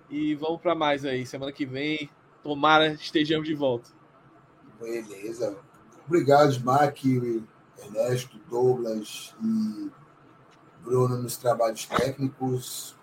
e 0.09 0.35
vamos 0.35 0.59
para 0.59 0.75
mais 0.75 1.05
aí. 1.05 1.25
Semana 1.25 1.53
que 1.53 1.65
vem, 1.65 2.09
tomara 2.43 2.91
estejamos 2.91 3.47
de 3.47 3.55
volta. 3.55 3.89
Beleza. 4.77 5.55
Obrigado, 6.05 6.51
Smack, 6.51 7.45
Ernesto, 7.81 8.37
Douglas 8.49 9.33
e 9.41 9.89
Bruno 10.83 11.17
nos 11.21 11.37
trabalhos 11.37 11.85
técnicos, 11.85 12.93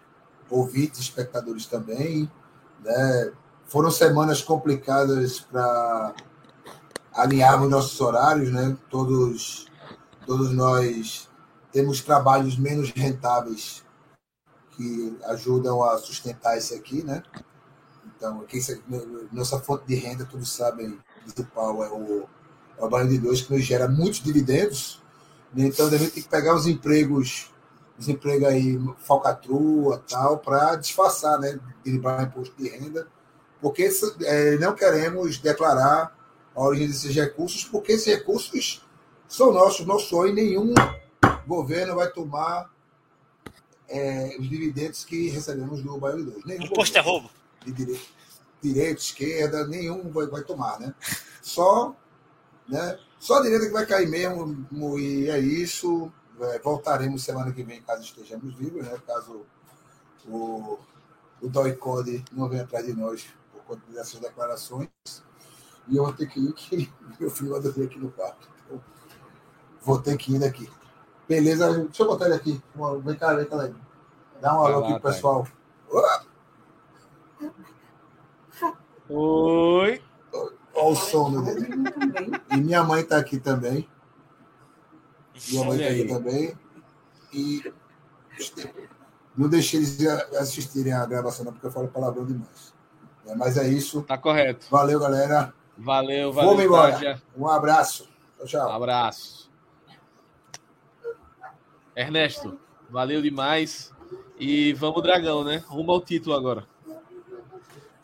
ouvintes, 0.51 1.01
espectadores 1.01 1.65
também. 1.65 2.31
Né? 2.85 3.33
Foram 3.65 3.91
semanas 3.91 4.43
complicadas 4.43 5.41
para 5.41 6.15
alinharmos 7.15 7.71
nossos 7.71 7.99
horários, 8.03 8.53
né? 8.53 8.77
Todos, 8.91 9.67
todos 10.27 10.53
nós 10.53 11.27
temos 11.73 12.03
trabalhos 12.03 12.59
menos 12.59 12.91
rentáveis 12.91 13.88
que 14.79 15.19
ajudam 15.25 15.83
a 15.83 15.99
sustentar 15.99 16.57
isso 16.57 16.73
aqui, 16.73 17.03
né? 17.03 17.23
Então, 18.17 18.45
sa- 18.61 18.79
nossa 19.33 19.59
fonte 19.61 19.85
de 19.87 19.97
renda, 19.97 20.25
todos 20.25 20.51
sabem, 20.51 20.99
principal 21.25 21.85
é 21.85 21.91
o, 21.91 22.27
é 22.79 22.85
o 22.85 22.89
Banho 22.89 23.09
de 23.09 23.19
Dois, 23.19 23.43
que 23.43 23.53
nos 23.53 23.63
gera 23.65 23.89
muitos 23.89 24.23
dividendos. 24.23 25.03
né? 25.53 25.67
Então, 25.67 25.89
a 25.89 25.91
gente 25.91 26.13
tem 26.13 26.23
que 26.23 26.29
pegar 26.29 26.55
os 26.55 26.67
empregos, 26.67 27.53
os 27.99 28.09
empregos 28.09 28.49
aí, 28.49 28.81
falcatrua 28.99 30.03
tal, 30.09 30.39
para 30.39 30.77
disfarçar, 30.77 31.39
né? 31.41 31.59
Derivar 31.85 32.23
imposto 32.23 32.55
de 32.57 32.69
renda, 32.69 33.07
porque 33.61 33.91
é, 34.23 34.57
não 34.59 34.75
queremos 34.75 35.39
declarar 35.39 36.17
a 36.55 36.63
origem 36.63 36.87
desses 36.89 37.15
recursos, 37.15 37.65
porque 37.65 37.93
esses 37.93 38.07
recursos 38.07 38.87
são 39.29 39.53
nossos, 39.53 39.85
não 39.87 39.99
sou 39.99 40.27
e 40.29 40.33
nenhum 40.33 40.73
governo 41.47 41.97
vai 41.97 42.09
tomar 42.11 42.71
é, 43.89 44.37
os 44.39 44.49
dividendos 44.49 45.05
que 45.05 45.29
recebemos 45.29 45.83
do 45.83 45.99
de 45.99 46.23
Dois. 46.25 46.45
Nenhum 46.45 46.65
Imposto 46.65 46.99
é 46.99 47.01
roubo. 47.01 47.31
de 47.65 47.73
direita, 47.73 48.07
direita, 48.63 49.01
esquerda, 49.01 49.67
nenhum 49.67 50.11
vai, 50.11 50.27
vai 50.27 50.43
tomar, 50.43 50.79
né? 50.79 50.95
Só, 51.43 51.97
né? 52.69 52.99
Só 53.19 53.39
a 53.39 53.43
direita 53.43 53.67
que 53.67 53.73
vai 53.73 53.87
cair 53.87 54.09
mesmo, 54.09 54.67
e 54.99 55.29
é 55.29 55.39
isso. 55.39 56.13
É, 56.41 56.59
voltaremos 56.61 57.25
semana 57.25 57.51
que 57.51 57.65
vem, 57.65 57.83
caso 57.83 58.03
estejamos 58.03 58.55
vivos, 58.55 58.85
né? 58.85 58.97
Caso 59.07 59.45
o, 60.27 60.79
o 61.41 61.49
Doicode 61.49 62.25
não 62.31 62.49
venha 62.49 62.63
atrás 62.63 62.87
de 62.87 62.93
nós 62.93 63.27
por 63.53 63.63
conta 63.63 63.83
dessas 63.93 64.21
declarações. 64.21 64.89
E 65.89 65.97
eu 65.97 66.05
vou 66.05 66.13
ter 66.13 66.29
que 66.29 66.39
ir, 66.39 66.53
que 66.53 66.93
meu 67.19 67.31
filho 67.31 67.51
vai 67.51 67.61
dormir 67.61 67.87
aqui 67.87 67.99
no 67.99 68.11
quarto. 68.13 68.49
Então, 68.67 68.81
vou 69.83 70.01
ter 70.01 70.17
que 70.17 70.35
ir 70.35 70.39
daqui. 70.39 70.71
Beleza, 71.29 71.73
deixa 71.85 72.03
eu 72.03 72.07
botar 72.07 72.27
ele 72.27 72.35
aqui. 72.35 72.63
Vem 73.05 73.17
cá, 73.17 73.35
vem 73.35 73.45
cá. 73.45 73.69
Dá 74.41 74.55
um 74.57 74.65
alô 74.67 74.79
aqui 74.85 74.93
pro 75.01 75.11
pessoal. 75.13 75.47
Oi! 79.09 80.03
Olha 80.75 80.93
o 80.93 80.95
sono 80.95 81.43
dele. 81.45 81.69
E 82.53 82.57
minha 82.57 82.83
mãe 82.85 83.01
está 83.03 83.19
aqui 83.19 83.39
também. 83.39 83.89
Minha 85.49 85.65
mãe 85.65 85.79
está 85.79 85.91
aqui 85.91 86.05
também. 86.09 86.59
E 87.33 87.73
não 89.37 89.49
deixei 89.49 89.81
eles 89.81 90.07
assistirem 90.37 90.93
a 90.93 91.05
gravação, 91.05 91.45
não, 91.45 91.53
porque 91.53 91.67
eu 91.67 91.71
falo 91.71 91.89
palavrão 91.89 92.25
demais. 92.25 92.73
É, 93.27 93.35
Mas 93.35 93.57
é 93.57 93.69
isso. 93.69 94.03
Tá 94.03 94.17
correto. 94.17 94.67
Valeu, 94.71 94.99
galera. 95.01 95.53
Valeu, 95.77 96.33
valeu. 96.33 96.51
Vamos 96.51 96.65
embora. 96.65 97.23
Um 97.37 97.47
abraço. 97.47 98.05
Tchau, 98.05 98.45
Um 98.45 98.47
tchau. 98.47 98.71
abraço. 98.73 99.48
Ernesto, 101.99 102.61
valeu 102.89 103.21
demais. 103.21 103.93
E 104.39 104.73
vamos, 104.75 105.03
Dragão, 105.03 105.43
né? 105.43 105.57
Rumo 105.67 105.91
ao 105.91 106.01
título 106.01 106.37
agora. 106.37 106.65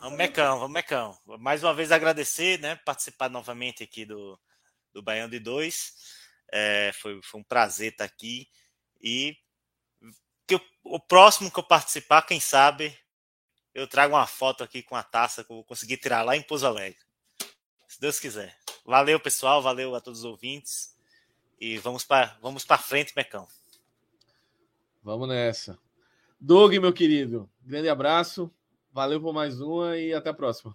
Vamos, 0.01 0.19
Mecão, 0.19 0.59
vamos, 0.59 0.73
Mecão. 0.73 1.17
Mais 1.39 1.63
uma 1.63 1.73
vez 1.73 1.93
agradecer, 1.93 2.59
né? 2.59 2.75
Participar 2.85 3.31
novamente 3.31 3.85
aqui 3.85 4.05
do, 4.05 4.37
do 4.93 5.01
Baião 5.01 5.29
de 5.29 5.39
Dois. 5.39 5.95
É, 6.53 6.91
foi, 6.93 7.21
foi 7.23 7.41
um 7.41 7.45
prazer 7.45 7.93
estar 7.93 8.05
aqui. 8.05 8.49
E 9.01 9.37
que 10.45 10.57
eu- 10.57 10.61
o 10.83 10.99
próximo 10.99 11.49
que 11.49 11.61
eu 11.61 11.65
participar, 11.65 12.23
quem 12.23 12.41
sabe, 12.41 12.99
eu 13.73 13.87
trago 13.87 14.17
uma 14.17 14.27
foto 14.27 14.65
aqui 14.65 14.83
com 14.83 14.97
a 14.97 15.05
taça 15.05 15.45
que 15.45 15.53
eu 15.53 15.57
vou 15.57 15.65
conseguir 15.65 15.99
tirar 15.99 16.23
lá 16.25 16.37
em 16.37 16.43
Pouso 16.43 16.67
Alegre. 16.67 16.99
Se 17.87 18.01
Deus 18.01 18.19
quiser. 18.19 18.59
Valeu, 18.85 19.21
pessoal. 19.21 19.63
Valeu 19.63 19.95
a 19.95 20.01
todos 20.01 20.19
os 20.19 20.25
ouvintes. 20.25 20.97
E 21.61 21.79
vamos 21.79 22.05
para 22.05 22.37
vamos 22.43 22.65
frente, 22.65 23.13
Mecão. 23.15 23.47
Vamos 25.05 25.29
nessa. 25.29 25.79
Doug, 26.41 26.73
meu 26.79 26.91
querido, 26.91 27.47
grande 27.63 27.91
abraço. 27.91 28.51
Valeu 28.91 29.21
por 29.21 29.35
mais 29.35 29.61
uma 29.61 29.99
e 29.99 30.15
até 30.15 30.31
a 30.31 30.35
próxima. 30.35 30.75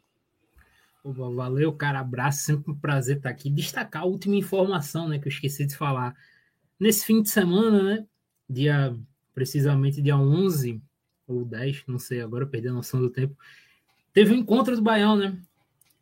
Valeu, 1.03 1.73
cara. 1.73 1.99
Abraço. 1.99 2.43
Sempre 2.43 2.72
um 2.72 2.76
prazer 2.76 3.18
estar 3.18 3.30
aqui. 3.31 3.49
Destacar 3.49 4.03
a 4.03 4.06
última 4.06 4.35
informação, 4.35 5.07
né? 5.07 5.18
Que 5.18 5.27
eu 5.27 5.31
esqueci 5.31 5.65
de 5.65 5.76
falar. 5.76 6.15
Nesse 6.80 7.07
fim 7.07 7.23
de 7.23 7.30
semana, 7.30 7.81
né? 7.81 8.06
Dia, 8.47 8.95
precisamente 9.34 9.99
dia 9.99 10.15
11 10.15 10.80
ou 11.27 11.43
10, 11.43 11.85
não 11.88 11.97
sei 11.97 12.22
agora, 12.22 12.45
perdi 12.45 12.68
a 12.68 12.73
noção 12.73 13.01
do 13.01 13.10
tempo. 13.10 13.35
Teve 14.14 14.34
um 14.34 14.38
encontro 14.38 14.76
do 14.76 14.81
Baião, 14.81 15.15
né? 15.15 15.41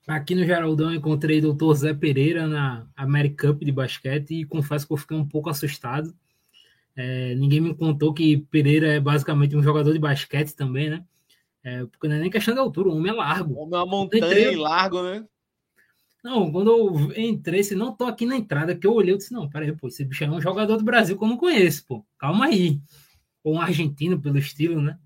Aqui 0.06 0.36
no 0.36 0.46
Geraldão 0.46 0.94
encontrei 0.94 1.40
o 1.40 1.54
Dr. 1.54 1.74
Zé 1.76 1.94
Pereira 1.94 2.46
na 2.46 2.88
American 2.96 3.54
Cup 3.54 3.64
de 3.64 3.72
basquete 3.72 4.32
e 4.32 4.46
confesso 4.46 4.86
que 4.86 4.92
eu 4.92 4.98
fiquei 4.98 5.16
um 5.16 5.28
pouco 5.28 5.50
assustado. 5.50 6.14
É, 7.00 7.36
ninguém 7.36 7.62
me 7.62 7.76
contou 7.76 8.12
que 8.12 8.38
Pereira 8.38 8.88
é 8.88 9.00
basicamente 9.00 9.56
um 9.56 9.62
jogador 9.62 9.94
de 9.94 10.00
basquete 10.00 10.56
também, 10.56 10.90
né? 10.90 11.06
É, 11.64 11.86
porque 11.86 12.08
não 12.08 12.16
é 12.16 12.20
nem 12.20 12.30
questão 12.32 12.56
de 12.56 12.60
altura, 12.60 12.90
o 12.90 12.98
homem 12.98 13.12
é 13.12 13.16
largo. 13.16 13.54
O 13.54 13.60
homem 13.60 13.80
é 13.80 13.84
uma 13.84 13.86
montanha 13.86 14.26
entrei... 14.26 14.56
largo, 14.56 15.04
né? 15.04 15.24
Não, 16.24 16.52
quando 16.52 16.72
eu 16.72 17.14
entrei, 17.16 17.64
se 17.64 17.76
não 17.76 17.96
tô 17.96 18.06
aqui 18.06 18.26
na 18.26 18.36
entrada, 18.36 18.76
que 18.76 18.88
eu 18.88 18.94
olhei, 18.94 19.14
eu 19.14 19.18
disse, 19.18 19.32
não, 19.32 19.48
peraí, 19.48 19.72
pô, 19.76 19.88
esse 19.88 20.04
bicho 20.04 20.24
é 20.24 20.30
um 20.30 20.42
jogador 20.42 20.76
do 20.76 20.84
Brasil 20.84 21.16
que 21.16 21.24
eu 21.24 21.28
não 21.28 21.38
conheço, 21.38 21.86
pô. 21.86 22.04
Calma 22.18 22.48
aí. 22.48 22.82
Ou 23.44 23.56
um 23.56 23.62
argentino 23.62 24.20
pelo 24.20 24.40
estilo, 24.40 24.82
né? 24.82 24.98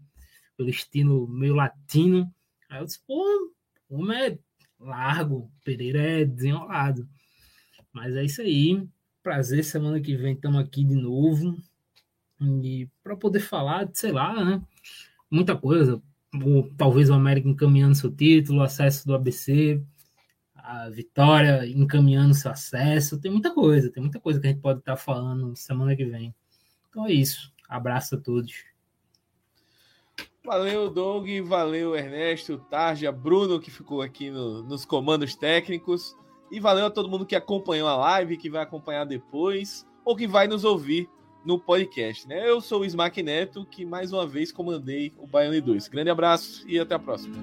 Pelo 0.55 0.69
estilo 0.69 1.27
meio 1.27 1.53
latino. 1.53 2.33
Aí 2.69 2.79
eu 2.79 2.85
disse, 2.85 3.01
pô, 3.05 3.53
o 3.89 3.99
homem 3.99 4.17
é 4.17 4.39
largo, 4.79 5.51
Pereira 5.65 6.01
é 6.01 6.25
desenrolado. 6.25 7.07
Mas 7.91 8.15
é 8.15 8.23
isso 8.23 8.41
aí. 8.41 8.87
Prazer, 9.21 9.63
semana 9.65 9.99
que 9.99 10.15
vem 10.15 10.33
estamos 10.33 10.59
aqui 10.61 10.85
de 10.85 10.95
novo. 10.95 11.57
E 12.41 12.89
para 13.03 13.15
poder 13.15 13.39
falar, 13.39 13.89
sei 13.93 14.11
lá, 14.11 14.43
né? 14.43 14.61
Muita 15.29 15.55
coisa 15.55 16.01
talvez 16.77 17.09
o 17.09 17.13
América 17.13 17.47
encaminhando 17.47 17.95
seu 17.95 18.11
título, 18.11 18.61
acesso 18.61 19.05
do 19.05 19.13
ABC, 19.13 19.81
a 20.55 20.89
Vitória 20.89 21.65
encaminhando 21.67 22.33
seu 22.33 22.51
acesso. 22.51 23.19
Tem 23.19 23.31
muita 23.31 23.53
coisa, 23.53 23.91
tem 23.91 24.01
muita 24.01 24.19
coisa 24.19 24.39
que 24.39 24.47
a 24.47 24.51
gente 24.51 24.61
pode 24.61 24.79
estar 24.79 24.95
falando 24.95 25.55
semana 25.55 25.95
que 25.95 26.05
vem. 26.05 26.33
Então 26.89 27.05
é 27.05 27.11
isso. 27.11 27.51
Abraço 27.67 28.15
a 28.15 28.17
todos. 28.17 28.53
Valeu, 30.43 30.89
Doug, 30.89 31.27
valeu, 31.43 31.95
Ernesto, 31.95 32.57
Tarja, 32.69 33.11
Bruno, 33.11 33.59
que 33.59 33.69
ficou 33.69 34.01
aqui 34.01 34.31
no, 34.31 34.63
nos 34.63 34.85
comandos 34.85 35.35
técnicos. 35.35 36.15
E 36.51 36.59
valeu 36.59 36.87
a 36.87 36.91
todo 36.91 37.09
mundo 37.09 37.25
que 37.25 37.35
acompanhou 37.35 37.87
a 37.87 37.95
live, 37.95 38.37
que 38.37 38.49
vai 38.49 38.61
acompanhar 38.61 39.05
depois, 39.05 39.85
ou 40.03 40.15
que 40.15 40.27
vai 40.27 40.47
nos 40.47 40.63
ouvir 40.63 41.07
no 41.43 41.59
podcast. 41.59 42.27
Né? 42.27 42.49
Eu 42.49 42.61
sou 42.61 42.81
o 42.81 42.85
Smack 42.85 43.21
Neto, 43.21 43.65
que 43.65 43.85
mais 43.85 44.11
uma 44.11 44.25
vez 44.25 44.51
comandei 44.51 45.13
o 45.17 45.27
Baiano 45.27 45.59
2. 45.61 45.87
Grande 45.87 46.09
abraço 46.09 46.63
e 46.67 46.79
até 46.79 46.95
a 46.95 46.99
próxima. 46.99 47.35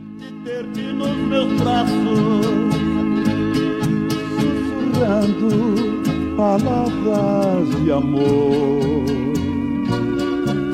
palavras 6.37 7.83
de 7.83 7.91
amor, 7.91 9.05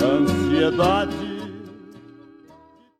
ansiedade 0.02 1.23